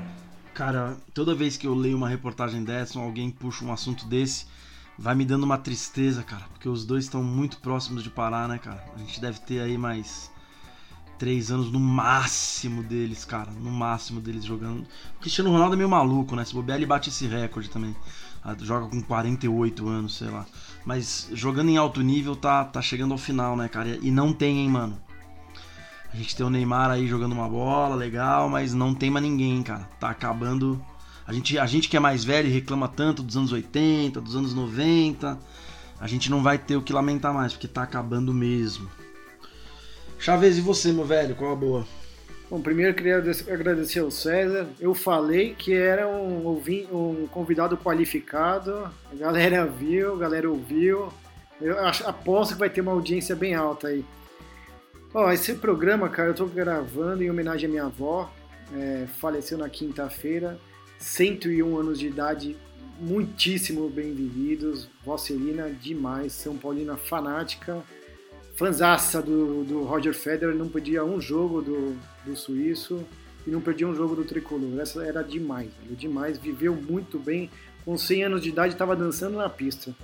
Cara, 0.54 0.96
toda 1.14 1.34
vez 1.34 1.56
que 1.56 1.66
eu 1.66 1.74
leio 1.74 1.96
uma 1.96 2.08
reportagem 2.08 2.64
dessa, 2.64 2.98
ou 2.98 3.04
alguém 3.04 3.30
puxa 3.30 3.64
um 3.64 3.72
assunto 3.72 4.06
desse, 4.06 4.46
vai 4.98 5.14
me 5.14 5.24
dando 5.24 5.44
uma 5.44 5.56
tristeza, 5.56 6.22
cara, 6.22 6.44
porque 6.52 6.68
os 6.68 6.84
dois 6.84 7.04
estão 7.04 7.22
muito 7.22 7.58
próximos 7.58 8.02
de 8.02 8.10
parar, 8.10 8.48
né, 8.48 8.58
cara? 8.58 8.84
A 8.94 8.98
gente 8.98 9.20
deve 9.20 9.40
ter 9.40 9.60
aí 9.60 9.78
mais 9.78 10.30
três 11.18 11.50
anos 11.50 11.70
no 11.70 11.78
máximo 11.78 12.82
deles, 12.82 13.26
cara, 13.26 13.50
no 13.50 13.70
máximo 13.70 14.20
deles 14.20 14.44
jogando. 14.44 14.86
O 15.16 15.20
Cristiano 15.20 15.50
Ronaldo 15.50 15.74
é 15.74 15.76
meio 15.76 15.88
maluco, 15.88 16.34
né? 16.34 16.44
Se 16.44 16.54
bobear, 16.54 16.78
ele 16.78 16.86
bate 16.86 17.10
esse 17.10 17.26
recorde 17.26 17.68
também. 17.68 17.94
Joga 18.60 18.86
com 18.88 19.00
48 19.02 19.88
anos, 19.88 20.16
sei 20.16 20.28
lá. 20.28 20.46
Mas 20.84 21.28
jogando 21.32 21.68
em 21.68 21.76
alto 21.76 22.00
nível 22.00 22.34
tá, 22.34 22.64
tá 22.64 22.80
chegando 22.80 23.12
ao 23.12 23.18
final, 23.18 23.56
né, 23.56 23.68
cara? 23.68 23.98
E 24.00 24.10
não 24.10 24.32
tem, 24.32 24.58
hein, 24.58 24.68
mano. 24.68 25.00
A 26.12 26.16
gente 26.16 26.34
tem 26.34 26.44
o 26.44 26.50
Neymar 26.50 26.90
aí 26.90 27.06
jogando 27.06 27.32
uma 27.32 27.48
bola, 27.48 27.94
legal, 27.94 28.48
mas 28.48 28.74
não 28.74 28.94
tem 28.94 29.10
mais 29.10 29.24
ninguém, 29.24 29.62
cara. 29.62 29.88
Tá 30.00 30.10
acabando 30.10 30.82
a 31.30 31.32
gente, 31.32 31.56
a 31.60 31.64
gente 31.64 31.88
que 31.88 31.96
é 31.96 32.00
mais 32.00 32.24
velho 32.24 32.52
reclama 32.52 32.88
tanto 32.88 33.22
dos 33.22 33.36
anos 33.36 33.52
80, 33.52 34.20
dos 34.20 34.34
anos 34.34 34.52
90, 34.52 35.38
a 36.00 36.06
gente 36.08 36.28
não 36.28 36.42
vai 36.42 36.58
ter 36.58 36.74
o 36.74 36.82
que 36.82 36.92
lamentar 36.92 37.32
mais, 37.32 37.52
porque 37.52 37.68
tá 37.68 37.84
acabando 37.84 38.34
mesmo. 38.34 38.90
Chaves, 40.18 40.58
e 40.58 40.60
você, 40.60 40.90
meu 40.90 41.04
velho? 41.04 41.36
Qual 41.36 41.52
a 41.52 41.54
boa? 41.54 41.86
Bom, 42.50 42.60
primeiro 42.60 42.92
queria 42.94 43.18
agradecer 43.18 44.00
ao 44.00 44.10
César. 44.10 44.68
Eu 44.80 44.92
falei 44.92 45.54
que 45.54 45.72
era 45.72 46.08
um, 46.08 46.48
um 46.48 47.28
convidado 47.28 47.76
qualificado, 47.76 48.90
a 49.08 49.14
galera 49.14 49.64
viu, 49.70 50.14
a 50.14 50.18
galera 50.18 50.50
ouviu. 50.50 51.12
Eu 51.60 51.78
aposto 51.86 52.54
que 52.54 52.58
vai 52.58 52.68
ter 52.68 52.80
uma 52.80 52.90
audiência 52.90 53.36
bem 53.36 53.54
alta 53.54 53.86
aí. 53.86 54.04
Ó, 55.14 55.30
esse 55.30 55.54
programa, 55.54 56.08
cara, 56.08 56.30
eu 56.30 56.34
tô 56.34 56.46
gravando 56.46 57.22
em 57.22 57.30
homenagem 57.30 57.68
à 57.68 57.70
minha 57.70 57.84
avó, 57.84 58.28
é, 58.74 59.06
faleceu 59.20 59.56
na 59.56 59.68
quinta-feira. 59.68 60.58
101 60.98 61.78
anos 61.78 62.00
de 62.00 62.08
idade, 62.08 62.56
muitíssimo 62.98 63.88
bem 63.88 64.12
vividos. 64.12 64.88
Vocelina 65.04 65.70
demais, 65.70 66.32
São 66.32 66.56
Paulina 66.56 66.96
fanática, 66.96 67.80
fanzaça 68.60 69.22
do, 69.22 69.64
do 69.64 69.84
Roger 69.84 70.12
Federer, 70.12 70.54
não 70.54 70.68
perdia 70.68 71.02
um 71.02 71.18
jogo 71.18 71.62
do, 71.62 71.96
do 72.30 72.36
suíço 72.36 73.04
e 73.46 73.50
não 73.50 73.60
perdia 73.60 73.86
um 73.86 73.94
jogo 73.94 74.14
do 74.14 74.24
tricolor. 74.24 74.80
Essa 74.80 75.04
era 75.04 75.22
demais, 75.22 75.70
velho, 75.82 75.96
demais. 75.96 76.38
Viveu 76.38 76.74
muito 76.74 77.18
bem, 77.18 77.50
com 77.84 77.96
100 77.96 78.24
anos 78.24 78.42
de 78.42 78.50
idade, 78.50 78.74
estava 78.74 78.94
dançando 78.94 79.36
na 79.36 79.48
pista. 79.48 79.94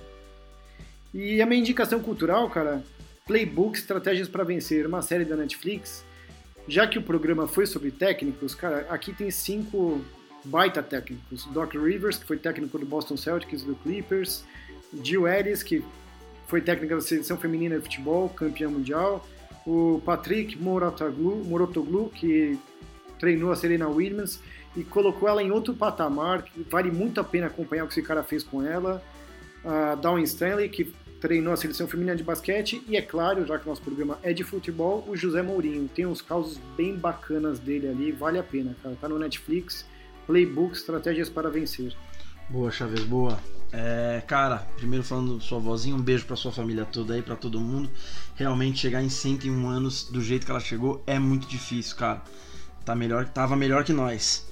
E 1.13 1.41
a 1.41 1.45
minha 1.45 1.59
indicação 1.59 1.99
cultural, 1.99 2.49
cara, 2.49 2.83
Playbook 3.25 3.77
Estratégias 3.77 4.27
para 4.27 4.43
Vencer, 4.43 4.85
uma 4.87 5.01
série 5.01 5.25
da 5.25 5.35
Netflix. 5.35 6.03
Já 6.67 6.85
que 6.85 6.99
o 6.99 7.01
programa 7.01 7.47
foi 7.47 7.65
sobre 7.65 7.91
técnicos, 7.91 8.53
cara, 8.53 8.85
aqui 8.89 9.13
tem 9.13 9.31
cinco 9.31 10.01
baita 10.43 10.83
técnicos. 10.83 11.45
Doc 11.45 11.73
Rivers, 11.73 12.17
que 12.17 12.25
foi 12.25 12.37
técnico 12.37 12.77
do 12.77 12.85
Boston 12.85 13.17
Celtics, 13.17 13.63
do 13.63 13.75
Clippers. 13.75 14.43
Jill 15.03 15.27
Ellis, 15.27 15.63
que 15.63 15.83
foi 16.47 16.61
técnica 16.61 16.95
da 16.95 17.01
seleção 17.01 17.37
feminina 17.37 17.75
de 17.75 17.81
futebol, 17.81 18.29
campeã 18.29 18.69
mundial. 18.69 19.25
O 19.67 20.01
Patrick 20.05 20.57
Morotoglu, 20.57 22.09
que 22.15 22.57
treinou 23.19 23.51
a 23.51 23.55
Serena 23.55 23.89
Williams 23.89 24.39
e 24.77 24.83
colocou 24.83 25.27
ela 25.27 25.43
em 25.43 25.51
outro 25.51 25.73
patamar, 25.73 26.45
vale 26.69 26.89
muito 26.89 27.19
a 27.19 27.23
pena 27.23 27.47
acompanhar 27.47 27.83
o 27.83 27.87
que 27.87 27.93
esse 27.93 28.01
cara 28.01 28.23
fez 28.23 28.43
com 28.43 28.63
ela. 28.63 29.03
A 29.65 29.95
Dawn 29.95 30.19
Stanley, 30.19 30.69
que 30.69 30.93
treinou 31.19 31.51
a 31.51 31.57
seleção 31.57 31.85
feminina 31.85 32.15
de 32.15 32.23
basquete, 32.23 32.81
e 32.87 32.95
é 32.95 33.01
claro, 33.01 33.45
já 33.45 33.57
que 33.57 33.65
o 33.65 33.69
nosso 33.69 33.81
programa 33.81 34.17
é 34.23 34.31
de 34.31 34.43
futebol, 34.45 35.03
o 35.05 35.17
José 35.17 35.41
Mourinho. 35.41 35.89
Tem 35.93 36.05
uns 36.05 36.21
causos 36.21 36.57
bem 36.77 36.95
bacanas 36.95 37.59
dele 37.59 37.89
ali, 37.89 38.11
vale 38.13 38.39
a 38.39 38.43
pena, 38.43 38.73
cara. 38.81 38.95
Tá 39.01 39.09
no 39.09 39.19
Netflix, 39.19 39.85
Playbook, 40.25 40.77
Estratégias 40.77 41.27
para 41.27 41.49
Vencer. 41.49 41.93
Boa, 42.49 42.71
Chaves, 42.71 43.03
boa. 43.03 43.37
É, 43.73 44.23
cara, 44.25 44.65
primeiro 44.77 45.03
falando 45.03 45.41
sua 45.41 45.59
vozinha, 45.59 45.93
um 45.93 46.01
beijo 46.01 46.25
pra 46.25 46.37
sua 46.37 46.49
família 46.49 46.85
toda 46.85 47.13
aí, 47.13 47.21
pra 47.21 47.35
todo 47.35 47.59
mundo. 47.59 47.89
Realmente 48.35 48.79
chegar 48.79 49.03
em 49.03 49.09
101 49.09 49.67
anos 49.67 50.05
do 50.05 50.21
jeito 50.21 50.45
que 50.45 50.51
ela 50.51 50.59
chegou 50.61 51.03
é 51.05 51.19
muito 51.19 51.45
difícil, 51.45 51.97
cara. 51.97 52.23
Tá 52.85 52.95
melhor, 52.95 53.25
tava 53.27 53.57
melhor 53.57 53.83
que 53.83 53.91
nós. 53.91 54.47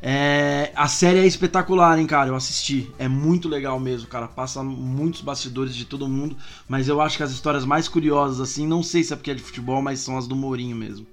É, 0.00 0.72
a 0.74 0.88
série 0.88 1.18
é 1.18 1.26
espetacular, 1.26 1.98
hein, 1.98 2.06
cara. 2.06 2.30
Eu 2.30 2.36
assisti. 2.36 2.90
É 2.98 3.06
muito 3.06 3.50
legal 3.50 3.78
mesmo, 3.78 4.08
cara. 4.08 4.28
Passa 4.28 4.62
muitos 4.62 5.20
bastidores 5.20 5.76
de 5.76 5.84
todo 5.84 6.08
mundo. 6.08 6.34
Mas 6.66 6.88
eu 6.88 7.02
acho 7.02 7.18
que 7.18 7.22
as 7.22 7.32
histórias 7.32 7.66
mais 7.66 7.86
curiosas, 7.86 8.40
assim, 8.40 8.66
não 8.66 8.82
sei 8.82 9.04
se 9.04 9.12
é 9.12 9.16
porque 9.16 9.30
é 9.30 9.34
de 9.34 9.42
futebol, 9.42 9.82
mas 9.82 10.00
são 10.00 10.16
as 10.16 10.26
do 10.26 10.34
Mourinho 10.34 10.74
mesmo. 10.74 11.06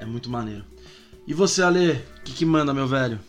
É 0.00 0.04
muito 0.04 0.28
maneiro. 0.28 0.64
E 1.28 1.32
você, 1.32 1.62
Ale, 1.62 1.92
o 1.92 2.22
que, 2.24 2.32
que 2.32 2.44
manda, 2.44 2.74
meu 2.74 2.88
velho? 2.88 3.20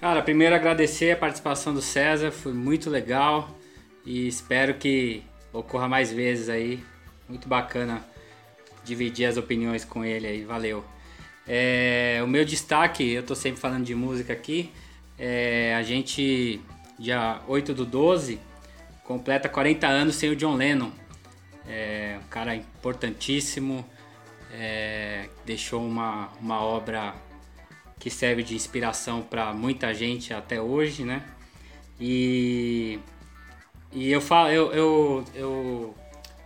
Cara, 0.00 0.22
primeiro 0.22 0.54
agradecer 0.54 1.10
a 1.10 1.16
participação 1.16 1.74
do 1.74 1.82
César, 1.82 2.30
foi 2.30 2.54
muito 2.54 2.88
legal 2.88 3.54
e 4.02 4.26
espero 4.26 4.72
que 4.72 5.22
ocorra 5.52 5.86
mais 5.86 6.10
vezes 6.10 6.48
aí. 6.48 6.82
Muito 7.28 7.46
bacana 7.46 8.02
dividir 8.82 9.26
as 9.26 9.36
opiniões 9.36 9.84
com 9.84 10.02
ele 10.02 10.26
aí, 10.26 10.42
valeu. 10.42 10.82
É, 11.46 12.18
o 12.24 12.26
meu 12.26 12.46
destaque, 12.46 13.12
eu 13.12 13.22
tô 13.22 13.34
sempre 13.34 13.60
falando 13.60 13.84
de 13.84 13.94
música 13.94 14.32
aqui, 14.32 14.72
é, 15.18 15.74
a 15.74 15.82
gente, 15.82 16.62
dia 16.98 17.42
8 17.46 17.74
do 17.74 17.84
12, 17.84 18.40
completa 19.04 19.50
40 19.50 19.86
anos 19.86 20.16
sem 20.16 20.30
o 20.30 20.36
John 20.36 20.54
Lennon. 20.54 20.92
É, 21.68 22.16
um 22.24 22.28
cara 22.30 22.56
importantíssimo, 22.56 23.84
é, 24.50 25.28
deixou 25.44 25.84
uma, 25.84 26.30
uma 26.40 26.62
obra 26.62 27.14
que 28.00 28.10
serve 28.10 28.42
de 28.42 28.56
inspiração 28.56 29.22
para 29.22 29.52
muita 29.52 29.94
gente 29.94 30.34
até 30.34 30.60
hoje, 30.60 31.04
né? 31.04 31.22
E, 32.00 32.98
e 33.92 34.10
eu, 34.10 34.20
falo, 34.20 34.48
eu, 34.48 34.72
eu, 34.72 35.24
eu 35.34 35.94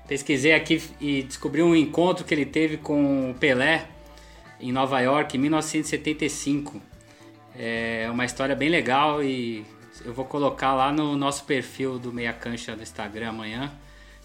pesquisei 0.06 0.52
aqui 0.52 0.82
e 1.00 1.22
descobri 1.22 1.62
um 1.62 1.74
encontro 1.74 2.24
que 2.24 2.34
ele 2.34 2.44
teve 2.44 2.76
com 2.76 3.30
o 3.30 3.34
Pelé 3.34 3.86
em 4.60 4.72
Nova 4.72 5.00
York 5.00 5.36
em 5.36 5.40
1975. 5.40 6.82
É 7.56 8.08
uma 8.10 8.26
história 8.26 8.54
bem 8.54 8.68
legal 8.68 9.22
e 9.22 9.64
eu 10.04 10.12
vou 10.12 10.24
colocar 10.24 10.74
lá 10.74 10.92
no 10.92 11.16
nosso 11.16 11.44
perfil 11.44 11.98
do 11.98 12.12
Meia 12.12 12.32
Cancha 12.32 12.74
do 12.76 12.82
Instagram 12.82 13.30
amanhã. 13.30 13.72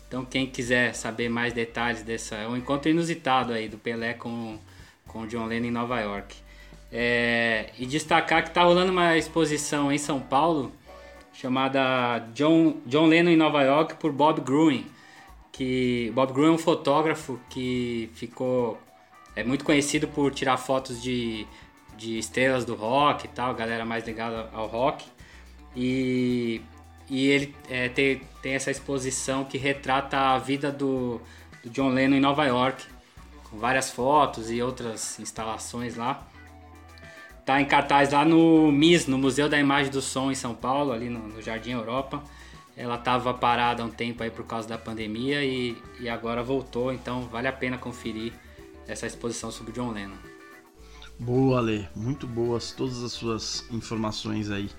Então 0.08 0.26
quem 0.26 0.48
quiser 0.48 0.96
saber 0.96 1.30
mais 1.30 1.54
detalhes 1.54 2.02
dessa, 2.02 2.36
é 2.36 2.48
um 2.48 2.58
encontro 2.58 2.90
inusitado 2.90 3.54
aí 3.54 3.70
do 3.70 3.78
Pelé 3.78 4.16
com 4.16 4.58
com 5.10 5.22
o 5.24 5.28
John 5.28 5.48
Lennon 5.48 5.68
em 5.68 5.72
Nova 5.72 6.00
York. 6.00 6.38
É, 6.92 7.70
e 7.78 7.86
destacar 7.86 8.42
que 8.44 8.50
está 8.50 8.64
rolando 8.64 8.92
uma 8.92 9.16
exposição 9.16 9.92
em 9.92 9.98
São 9.98 10.20
Paulo 10.20 10.72
chamada 11.34 12.20
John, 12.34 12.78
John 12.86 13.06
Lennon 13.06 13.30
em 13.32 13.38
Nova 13.38 13.62
York 13.62 13.96
por 13.96 14.12
Bob 14.12 14.42
Gruen. 14.42 14.86
Que 15.52 16.12
Bob 16.14 16.34
Gruen 16.34 16.50
é 16.50 16.52
um 16.54 16.58
fotógrafo 16.58 17.40
que 17.50 18.10
ficou 18.14 18.80
é 19.36 19.44
muito 19.44 19.64
conhecido 19.64 20.08
por 20.08 20.34
tirar 20.34 20.58
fotos 20.58 21.02
de, 21.02 21.46
de 21.96 22.18
estrelas 22.18 22.66
do 22.66 22.76
rock 22.76 23.26
e 23.26 23.30
tal, 23.30 23.54
galera 23.54 23.86
mais 23.86 24.06
ligada 24.06 24.50
ao 24.52 24.68
rock. 24.68 25.06
E, 25.76 26.62
e 27.10 27.28
ele 27.28 27.56
é, 27.70 27.88
tem, 27.88 28.22
tem 28.42 28.54
essa 28.54 28.72
exposição 28.72 29.46
que 29.46 29.58
retrata 29.58 30.18
a 30.18 30.38
vida 30.38 30.72
do, 30.72 31.22
do 31.64 31.70
John 31.70 31.90
Lennon 31.90 32.18
em 32.18 32.20
Nova 32.20 32.46
York, 32.46 32.84
com 33.50 33.58
várias 33.58 33.90
fotos 33.90 34.52
e 34.52 34.62
outras 34.62 35.20
instalações 35.20 35.96
lá 35.96 36.29
tá 37.50 37.60
em 37.60 37.66
cartaz 37.66 38.12
lá 38.12 38.24
no 38.24 38.72
MIS, 38.72 39.08
no 39.08 39.18
Museu 39.18 39.50
da 39.50 39.60
Imagem 39.60 39.92
do 39.92 40.04
Som 40.04 40.30
em 40.32 40.36
São 40.36 40.54
Paulo, 40.54 40.92
ali 40.92 41.10
no, 41.10 41.30
no 41.30 41.42
Jardim 41.42 41.72
Europa. 41.72 42.22
Ela 42.78 42.94
estava 42.94 43.34
parada 43.34 43.84
um 43.84 43.90
tempo 43.90 44.22
aí 44.22 44.30
por 44.30 44.46
causa 44.46 44.68
da 44.68 44.78
pandemia 44.78 45.44
e, 45.44 45.76
e 46.00 46.08
agora 46.08 46.44
voltou, 46.44 46.94
então 46.94 47.24
vale 47.24 47.48
a 47.48 47.52
pena 47.52 47.76
conferir 47.76 48.34
essa 48.88 49.08
exposição 49.08 49.50
sobre 49.50 49.72
John 49.72 49.92
Lennon. 49.92 50.14
Boa, 51.18 51.58
Ale. 51.58 51.90
Muito 51.96 52.28
boas 52.28 52.72
todas 52.72 53.04
as 53.04 53.14
suas 53.14 53.66
informações 53.72 54.52
aí. 54.52 54.70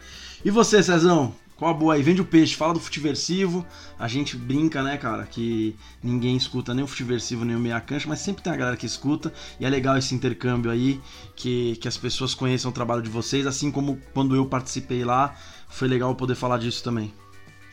E 0.44 0.50
você, 0.50 0.80
Cezão? 0.80 1.34
Qual 1.60 1.70
a 1.70 1.74
boa 1.74 1.92
aí? 1.92 2.02
Vende 2.02 2.22
o 2.22 2.24
peixe, 2.24 2.56
fala 2.56 2.72
do 2.72 2.80
futiversivo. 2.80 3.66
A 3.98 4.08
gente 4.08 4.34
brinca, 4.34 4.82
né, 4.82 4.96
cara, 4.96 5.26
que 5.26 5.76
ninguém 6.02 6.34
escuta 6.34 6.72
nem 6.72 6.82
o 6.82 6.86
futiversivo 6.86 7.44
nem 7.44 7.54
o 7.54 7.58
meia 7.58 7.78
cancha, 7.82 8.08
mas 8.08 8.20
sempre 8.20 8.42
tem 8.42 8.50
a 8.50 8.56
galera 8.56 8.78
que 8.78 8.86
escuta. 8.86 9.30
E 9.60 9.66
é 9.66 9.68
legal 9.68 9.94
esse 9.98 10.14
intercâmbio 10.14 10.70
aí, 10.70 10.98
que, 11.36 11.76
que 11.76 11.86
as 11.86 11.98
pessoas 11.98 12.32
conheçam 12.32 12.70
o 12.70 12.72
trabalho 12.72 13.02
de 13.02 13.10
vocês, 13.10 13.46
assim 13.46 13.70
como 13.70 13.98
quando 14.14 14.34
eu 14.34 14.46
participei 14.46 15.04
lá, 15.04 15.36
foi 15.68 15.86
legal 15.86 16.14
poder 16.14 16.34
falar 16.34 16.56
disso 16.56 16.82
também. 16.82 17.12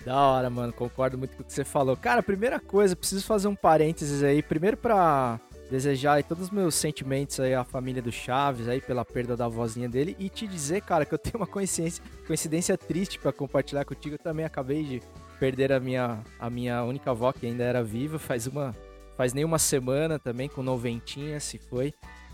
Da 0.06 0.18
hora, 0.18 0.50
mano, 0.50 0.74
concordo 0.74 1.18
muito 1.18 1.38
com 1.38 1.44
o 1.44 1.46
que 1.46 1.54
você 1.54 1.64
falou. 1.64 1.96
Cara, 1.96 2.22
primeira 2.22 2.60
coisa, 2.60 2.94
preciso 2.94 3.26
fazer 3.26 3.48
um 3.48 3.56
parênteses 3.56 4.22
aí. 4.22 4.44
Primeiro 4.44 4.76
pra 4.76 5.40
desejar 5.70 6.14
aí 6.14 6.24
todos 6.24 6.46
os 6.46 6.50
meus 6.50 6.76
sentimentos 6.76 7.40
aí 7.40 7.54
à 7.54 7.64
família 7.64 8.02
do 8.02 8.12
Chaves 8.12 8.68
aí 8.68 8.82
pela 8.82 9.04
perda 9.04 9.36
da 9.36 9.48
vozinha 9.48 9.88
dele 9.88 10.16
e 10.20 10.30
te 10.30 10.48
dizer, 10.48 10.82
cara, 10.82 11.06
que 11.06 11.14
eu 11.14 11.18
tenho 11.18 11.38
uma 11.38 11.48
coincidência, 11.48 12.04
coincidência 12.26 12.78
triste 12.78 13.20
para 13.20 13.32
compartilhar 13.32 13.86
contigo. 13.86 14.16
Eu 14.16 14.20
também 14.20 14.46
acabei 14.46 14.84
de 14.84 15.02
perder 15.40 15.72
a 15.72 15.80
minha, 15.80 16.20
a 16.40 16.50
minha 16.50 16.84
única 16.84 17.12
avó 17.12 17.32
que 17.32 17.46
ainda 17.46 17.64
era 17.64 17.84
viva 17.84 18.18
faz 18.18 18.48
uma 18.48 18.76
faz 19.16 19.34
nem 19.34 19.44
uma 19.44 19.58
semana 19.58 20.20
também 20.20 20.48
com 20.48 20.62
noventinha 20.62 21.40
se 21.40 21.58
foi. 21.58 21.94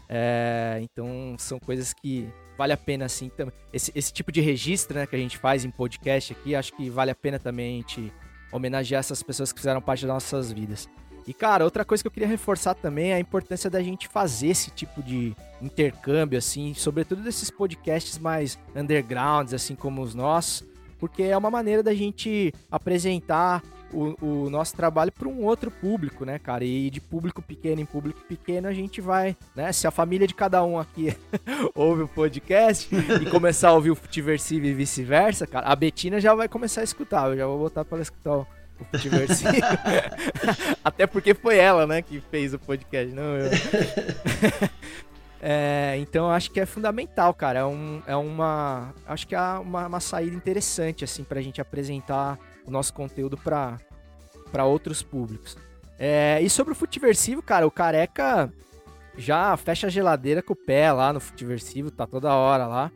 É, 0.09 0.79
então 0.81 1.35
são 1.39 1.59
coisas 1.59 1.93
que 1.93 2.29
vale 2.57 2.73
a 2.73 2.77
pena 2.77 3.05
assim 3.05 3.31
esse, 3.71 3.91
esse 3.95 4.11
tipo 4.11 4.31
de 4.31 4.41
registro 4.41 4.97
né, 4.97 5.07
que 5.07 5.15
a 5.15 5.19
gente 5.19 5.37
faz 5.37 5.63
em 5.63 5.71
podcast 5.71 6.33
aqui 6.33 6.53
acho 6.53 6.73
que 6.73 6.89
vale 6.89 7.09
a 7.09 7.15
pena 7.15 7.39
também 7.39 7.75
a 7.75 7.77
gente 7.77 8.13
homenagear 8.51 8.99
essas 8.99 9.23
pessoas 9.23 9.51
que 9.53 9.59
fizeram 9.59 9.81
parte 9.81 10.05
das 10.05 10.13
nossas 10.13 10.51
vidas 10.51 10.89
e, 11.27 11.33
cara, 11.33 11.63
outra 11.63 11.85
coisa 11.85 12.03
que 12.03 12.07
eu 12.07 12.11
queria 12.11 12.27
reforçar 12.27 12.73
também 12.73 13.11
é 13.11 13.15
a 13.15 13.19
importância 13.19 13.69
da 13.69 13.81
gente 13.81 14.07
fazer 14.07 14.47
esse 14.47 14.71
tipo 14.71 15.01
de 15.01 15.35
intercâmbio, 15.61 16.37
assim, 16.37 16.73
sobretudo 16.73 17.21
desses 17.21 17.49
podcasts 17.49 18.17
mais 18.17 18.57
undergrounds, 18.75 19.53
assim 19.53 19.75
como 19.75 20.01
os 20.01 20.13
nossos, 20.13 20.63
porque 20.99 21.23
é 21.23 21.37
uma 21.37 21.49
maneira 21.49 21.81
da 21.81 21.93
gente 21.93 22.53
apresentar 22.71 23.61
o, 23.93 24.15
o 24.25 24.49
nosso 24.49 24.75
trabalho 24.75 25.11
para 25.11 25.27
um 25.27 25.43
outro 25.43 25.69
público, 25.69 26.25
né, 26.25 26.39
cara? 26.39 26.65
E 26.65 26.89
de 26.89 26.99
público 26.99 27.41
pequeno 27.41 27.81
em 27.81 27.85
público 27.85 28.21
pequeno 28.21 28.67
a 28.67 28.73
gente 28.73 28.99
vai, 28.99 29.37
né? 29.55 29.71
Se 29.71 29.87
a 29.87 29.91
família 29.91 30.27
de 30.27 30.33
cada 30.33 30.63
um 30.63 30.79
aqui 30.79 31.15
ouve 31.75 32.03
o 32.03 32.07
podcast 32.07 32.89
e 32.93 33.29
começar 33.29 33.69
a 33.69 33.73
ouvir 33.73 33.91
o 33.91 33.95
Futiversivo 33.95 34.65
e 34.65 34.73
vice-versa, 34.73 35.45
cara, 35.45 35.67
a 35.67 35.75
Betina 35.75 36.19
já 36.19 36.33
vai 36.33 36.47
começar 36.47 36.81
a 36.81 36.83
escutar. 36.85 37.29
Eu 37.29 37.37
já 37.37 37.45
vou 37.45 37.59
botar 37.59 37.85
para 37.85 37.97
ela 37.97 38.03
escutar 38.03 38.37
o 38.37 38.47
Diversivo. 38.99 39.51
Até 40.83 41.07
porque 41.07 41.33
foi 41.33 41.57
ela, 41.57 41.87
né, 41.87 42.01
que 42.01 42.19
fez 42.19 42.53
o 42.53 42.59
podcast, 42.59 43.13
não 43.13 43.37
eu. 43.37 43.49
é, 45.41 45.95
então 45.99 46.29
acho 46.29 46.51
que 46.51 46.59
é 46.59 46.65
fundamental, 46.65 47.33
cara. 47.33 47.59
É, 47.59 47.65
um, 47.65 48.01
é 48.05 48.15
uma. 48.15 48.93
Acho 49.05 49.27
que 49.27 49.35
é 49.35 49.39
uma, 49.39 49.87
uma 49.87 49.99
saída 49.99 50.35
interessante, 50.35 51.03
assim, 51.03 51.23
pra 51.23 51.41
gente 51.41 51.61
apresentar 51.61 52.37
o 52.65 52.71
nosso 52.71 52.93
conteúdo 52.93 53.37
pra, 53.37 53.77
pra 54.51 54.65
outros 54.65 55.01
públicos. 55.01 55.57
É, 55.97 56.39
e 56.41 56.49
sobre 56.49 56.73
o 56.73 56.75
Futiversivo, 56.75 57.41
cara, 57.41 57.65
o 57.65 57.71
Careca 57.71 58.51
já 59.17 59.55
fecha 59.57 59.87
a 59.87 59.89
geladeira 59.89 60.41
com 60.41 60.53
o 60.53 60.55
pé 60.55 60.91
lá 60.91 61.13
no 61.13 61.19
Futiversivo, 61.19 61.91
tá 61.91 62.05
toda 62.05 62.33
hora 62.33 62.65
lá. 62.65 62.91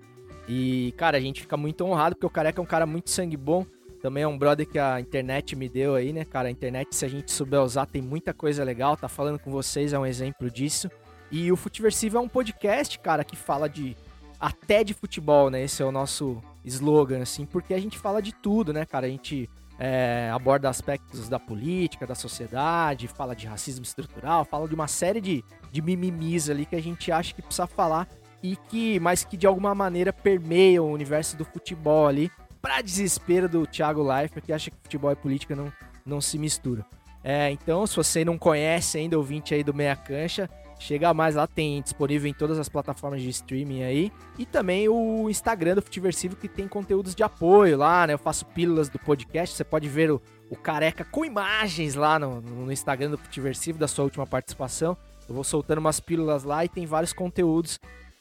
E, 0.47 0.93
cara, 0.97 1.17
a 1.17 1.19
gente 1.19 1.41
fica 1.41 1.57
muito 1.57 1.83
honrado 1.83 2.15
porque 2.15 2.25
o 2.25 2.29
Careca 2.29 2.59
é 2.59 2.63
um 2.63 2.67
cara 2.67 2.85
muito 2.85 3.09
sangue 3.09 3.35
bom. 3.35 3.65
Também 4.01 4.23
é 4.23 4.27
um 4.27 4.37
brother 4.37 4.67
que 4.67 4.77
a 4.77 4.99
internet 4.99 5.55
me 5.55 5.67
deu 5.67 5.95
aí, 5.95 6.13
né, 6.13 6.23
cara? 6.23 6.47
A 6.47 6.51
internet, 6.51 6.95
se 6.95 7.05
a 7.05 7.09
gente 7.09 7.31
souber 7.31 7.61
usar, 7.61 7.85
tem 7.85 8.01
muita 8.01 8.33
coisa 8.33 8.63
legal. 8.63 8.95
Tá 8.95 9.07
falando 9.07 9.39
com 9.39 9.51
vocês, 9.51 9.93
é 9.93 9.99
um 9.99 10.05
exemplo 10.05 10.49
disso. 10.51 10.89
E 11.31 11.51
o 11.51 11.57
Futiversivo 11.57 12.17
é 12.17 12.19
um 12.19 12.29
podcast, 12.29 12.97
cara, 12.99 13.23
que 13.23 13.35
fala 13.35 13.67
de 13.67 13.95
até 14.39 14.83
de 14.83 14.93
futebol, 14.93 15.49
né? 15.49 15.63
Esse 15.63 15.81
é 15.81 15.85
o 15.85 15.91
nosso 15.91 16.41
slogan, 16.63 17.21
assim, 17.21 17.45
porque 17.45 17.73
a 17.73 17.79
gente 17.79 17.97
fala 17.97 18.21
de 18.21 18.33
tudo, 18.33 18.71
né, 18.71 18.85
cara? 18.85 19.07
A 19.07 19.09
gente 19.09 19.49
é, 19.79 20.29
aborda 20.33 20.69
aspectos 20.69 21.27
da 21.27 21.39
política, 21.39 22.05
da 22.05 22.15
sociedade, 22.15 23.07
fala 23.07 23.35
de 23.35 23.47
racismo 23.47 23.83
estrutural, 23.83 24.45
fala 24.45 24.67
de 24.67 24.75
uma 24.75 24.87
série 24.87 25.21
de, 25.21 25.43
de 25.71 25.81
mimimis 25.81 26.49
ali 26.49 26.65
que 26.65 26.75
a 26.75 26.81
gente 26.81 27.11
acha 27.11 27.33
que 27.33 27.41
precisa 27.41 27.67
falar 27.67 28.07
e 28.41 28.55
que, 28.55 28.99
mas 28.99 29.23
que 29.23 29.35
de 29.35 29.47
alguma 29.47 29.73
maneira 29.73 30.13
permeiam 30.13 30.85
o 30.85 30.93
universo 30.93 31.35
do 31.35 31.45
futebol 31.45 32.07
ali 32.07 32.31
para 32.67 32.81
desespero 32.81 33.47
do 33.47 33.65
Thiago 33.65 34.03
Leifert, 34.03 34.45
que 34.45 34.51
acha 34.51 34.69
que 34.69 34.75
futebol 34.83 35.09
e 35.09 35.15
política 35.15 35.55
não, 35.55 35.71
não 36.05 36.19
se 36.19 36.37
misturam. 36.37 36.83
É, 37.23 37.49
então, 37.49 37.87
se 37.87 37.95
você 37.95 38.25
não 38.25 38.37
conhece 38.37 38.97
ainda, 38.97 39.17
ouvinte 39.17 39.53
aí 39.53 39.63
do 39.63 39.73
Meia 39.73 39.95
Cancha, 39.95 40.49
chega 40.77 41.13
mais 41.13 41.35
lá, 41.35 41.47
tem 41.47 41.81
disponível 41.81 42.29
em 42.29 42.33
todas 42.33 42.59
as 42.59 42.67
plataformas 42.67 43.21
de 43.21 43.29
streaming 43.29 43.83
aí. 43.83 44.11
E 44.37 44.45
também 44.45 44.89
o 44.89 45.29
Instagram 45.29 45.75
do 45.75 45.81
Futiversivo, 45.81 46.35
que 46.35 46.49
tem 46.49 46.67
conteúdos 46.67 47.15
de 47.15 47.23
apoio 47.23 47.77
lá, 47.77 48.05
né? 48.05 48.13
Eu 48.13 48.17
faço 48.17 48.45
pílulas 48.47 48.89
do 48.89 48.99
podcast, 48.99 49.55
você 49.55 49.63
pode 49.63 49.87
ver 49.87 50.11
o, 50.11 50.21
o 50.49 50.55
Careca 50.57 51.05
com 51.05 51.23
imagens 51.23 51.95
lá 51.95 52.19
no, 52.19 52.41
no 52.41 52.69
Instagram 52.69 53.11
do 53.11 53.17
Futiversivo, 53.17 53.79
da 53.79 53.87
sua 53.87 54.03
última 54.03 54.27
participação. 54.27 54.97
Eu 55.29 55.33
vou 55.33 55.43
soltando 55.45 55.79
umas 55.79 56.01
pílulas 56.01 56.43
lá 56.43 56.65
e 56.65 56.69
tem 56.69 56.85
vários 56.85 57.13
conteúdos 57.13 57.79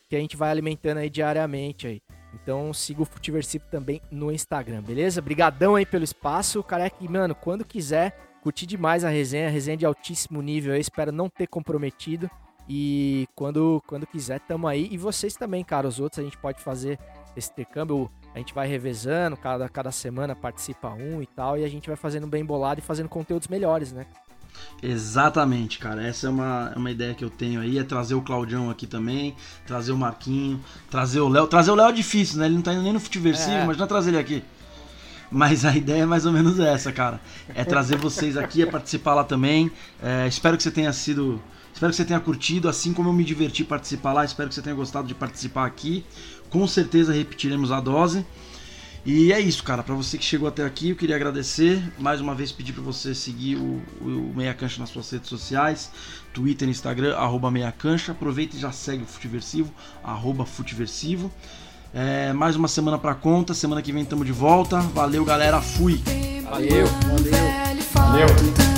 que 0.09 0.15
a 0.15 0.21
gente 0.21 0.37
vai 0.37 0.51
alimentando 0.53 0.99
aí 0.99 1.11
diariamente 1.11 1.89
aí. 1.89 2.01
Então 2.43 2.73
siga 2.73 3.03
o 3.03 3.07
Futiversivo 3.07 3.65
também 3.71 4.01
no 4.11 4.31
Instagram, 4.31 4.83
beleza? 4.83 5.23
Brigadão 5.23 5.75
aí 5.75 5.87
pelo 5.87 6.05
espaço, 6.05 6.63
careca. 6.63 6.97
E, 7.01 7.09
mano, 7.09 7.35
quando 7.35 7.65
quiser, 7.65 8.17
curti 8.43 8.67
demais 8.67 9.05
a 9.05 9.09
resenha, 9.09 9.49
resenha 9.49 9.77
de 9.77 9.87
altíssimo 9.87 10.43
nível 10.43 10.75
aí, 10.75 10.81
espero 10.81 11.11
não 11.11 11.29
ter 11.29 11.47
comprometido. 11.47 12.31
E 12.69 13.29
quando, 13.35 13.83
quando 13.87 14.07
quiser, 14.07 14.41
tamo 14.41 14.67
aí. 14.67 14.89
E 14.91 14.99
vocês 14.99 15.35
também, 15.35 15.65
cara, 15.65 15.87
os 15.87 16.01
outros 16.01 16.19
a 16.19 16.23
gente 16.23 16.37
pode 16.37 16.61
fazer 16.61 16.99
esse 17.37 17.51
intercâmbio. 17.51 18.11
A 18.35 18.39
gente 18.39 18.53
vai 18.53 18.67
revezando, 18.67 19.37
cada, 19.37 19.69
cada 19.69 19.91
semana 19.91 20.35
participa 20.35 20.91
um 20.91 21.23
e 21.23 21.27
tal. 21.27 21.57
E 21.57 21.65
a 21.65 21.69
gente 21.69 21.87
vai 21.89 21.97
fazendo 21.97 22.27
bem 22.27 22.45
bolado 22.45 22.81
e 22.81 22.83
fazendo 22.83 23.09
conteúdos 23.09 23.49
melhores, 23.49 23.93
né? 23.93 24.07
Exatamente, 24.83 25.79
cara. 25.79 26.07
Essa 26.07 26.27
é 26.27 26.31
uma, 26.31 26.73
é 26.75 26.79
uma 26.79 26.91
ideia 26.91 27.15
que 27.15 27.25
eu 27.25 27.31
tenho 27.31 27.61
aí, 27.61 27.79
é 27.79 27.83
trazer 27.83 28.15
o 28.15 28.23
Claudião 28.23 28.71
aqui 28.71 28.87
também, 28.87 29.35
trazer 29.67 29.93
o 29.93 29.97
Marquinho, 29.97 30.63
trazer 30.91 31.21
o 31.21 31.29
Léo. 31.29 31.47
Trazer 31.47 31.71
o 31.71 31.75
Léo 31.75 31.89
é 31.89 31.93
difícil, 31.93 32.39
né? 32.39 32.47
Ele 32.47 32.57
não 32.57 32.63
tá 32.63 32.73
indo 32.73 32.83
nem 32.83 32.93
no 32.93 33.01
Futiversivo, 33.01 33.57
é. 33.57 33.65
mas 33.65 33.77
não 33.77 33.87
trazer 33.87 34.11
ele 34.11 34.19
aqui. 34.19 34.45
Mas 35.31 35.65
a 35.65 35.77
ideia 35.77 36.03
é 36.03 36.07
mais 36.07 36.25
ou 36.25 36.33
menos 36.33 36.59
essa, 36.61 36.93
cara. 36.93 37.21
É 37.55 37.65
trazer 37.65 37.97
vocês 37.97 38.37
aqui, 38.37 38.63
é 38.63 38.67
participar 38.67 39.15
lá 39.15 39.25
também. 39.25 39.71
É, 40.03 40.27
espero 40.29 40.57
que 40.57 40.63
você 40.63 40.71
tenha 40.71 40.93
sido. 40.93 41.43
Espero 41.73 41.91
que 41.91 41.97
você 41.97 42.05
tenha 42.05 42.21
curtido, 42.21 42.69
assim 42.69 42.93
como 42.93 43.09
eu 43.09 43.13
me 43.13 43.25
diverti 43.25 43.65
participar 43.65 44.13
lá. 44.13 44.25
Espero 44.25 44.49
que 44.49 44.55
você 44.55 44.63
tenha 44.63 44.77
gostado 44.77 45.07
de 45.07 45.15
participar 45.15 45.67
aqui. 45.67 46.05
Com 46.49 46.67
certeza 46.67 47.13
repetiremos 47.13 47.73
a 47.73 47.81
dose. 47.81 48.25
E 49.07 49.33
é 49.33 49.39
isso, 49.39 49.63
cara. 49.63 49.85
Para 49.85 49.95
você 49.95 50.19
que 50.19 50.25
chegou 50.25 50.49
até 50.49 50.65
aqui, 50.65 50.91
eu 50.91 50.97
queria 50.97 51.15
agradecer. 51.15 51.81
Mais 51.97 52.21
uma 52.21 52.35
vez 52.35 52.51
pedir 52.51 52.73
para 52.73 52.83
você 52.83 53.15
seguir 53.15 53.55
o, 53.55 53.81
o 54.01 54.33
Meia 54.35 54.53
Cancha 54.53 54.81
nas 54.81 54.91
suas 54.91 55.09
redes 55.09 55.29
sociais, 55.29 55.93
Twitter, 56.35 56.69
Instagram, 56.69 57.15
arroba 57.15 57.49
Meia 57.49 57.71
Cancha. 57.71 58.11
Aproveita 58.11 58.57
e 58.57 58.59
já 58.59 58.73
segue 58.73 59.05
o 59.05 59.07
Futiversivo, 59.07 59.73
arroba 60.03 60.45
Futiversivo. 60.45 61.31
É, 61.95 62.33
mais 62.33 62.57
uma 62.57 62.67
semana 62.67 62.99
para 62.99 63.15
conta. 63.15 63.55
Semana 63.55 63.81
que 63.81 63.93
vem 63.93 64.03
estamos 64.03 64.27
de 64.27 64.33
volta. 64.33 64.81
Valeu, 64.81 65.25
galera. 65.25 65.63
Fui. 65.63 66.03
Valeu. 66.43 66.87
Valeu. 66.87 68.27
Valeu. 68.27 68.76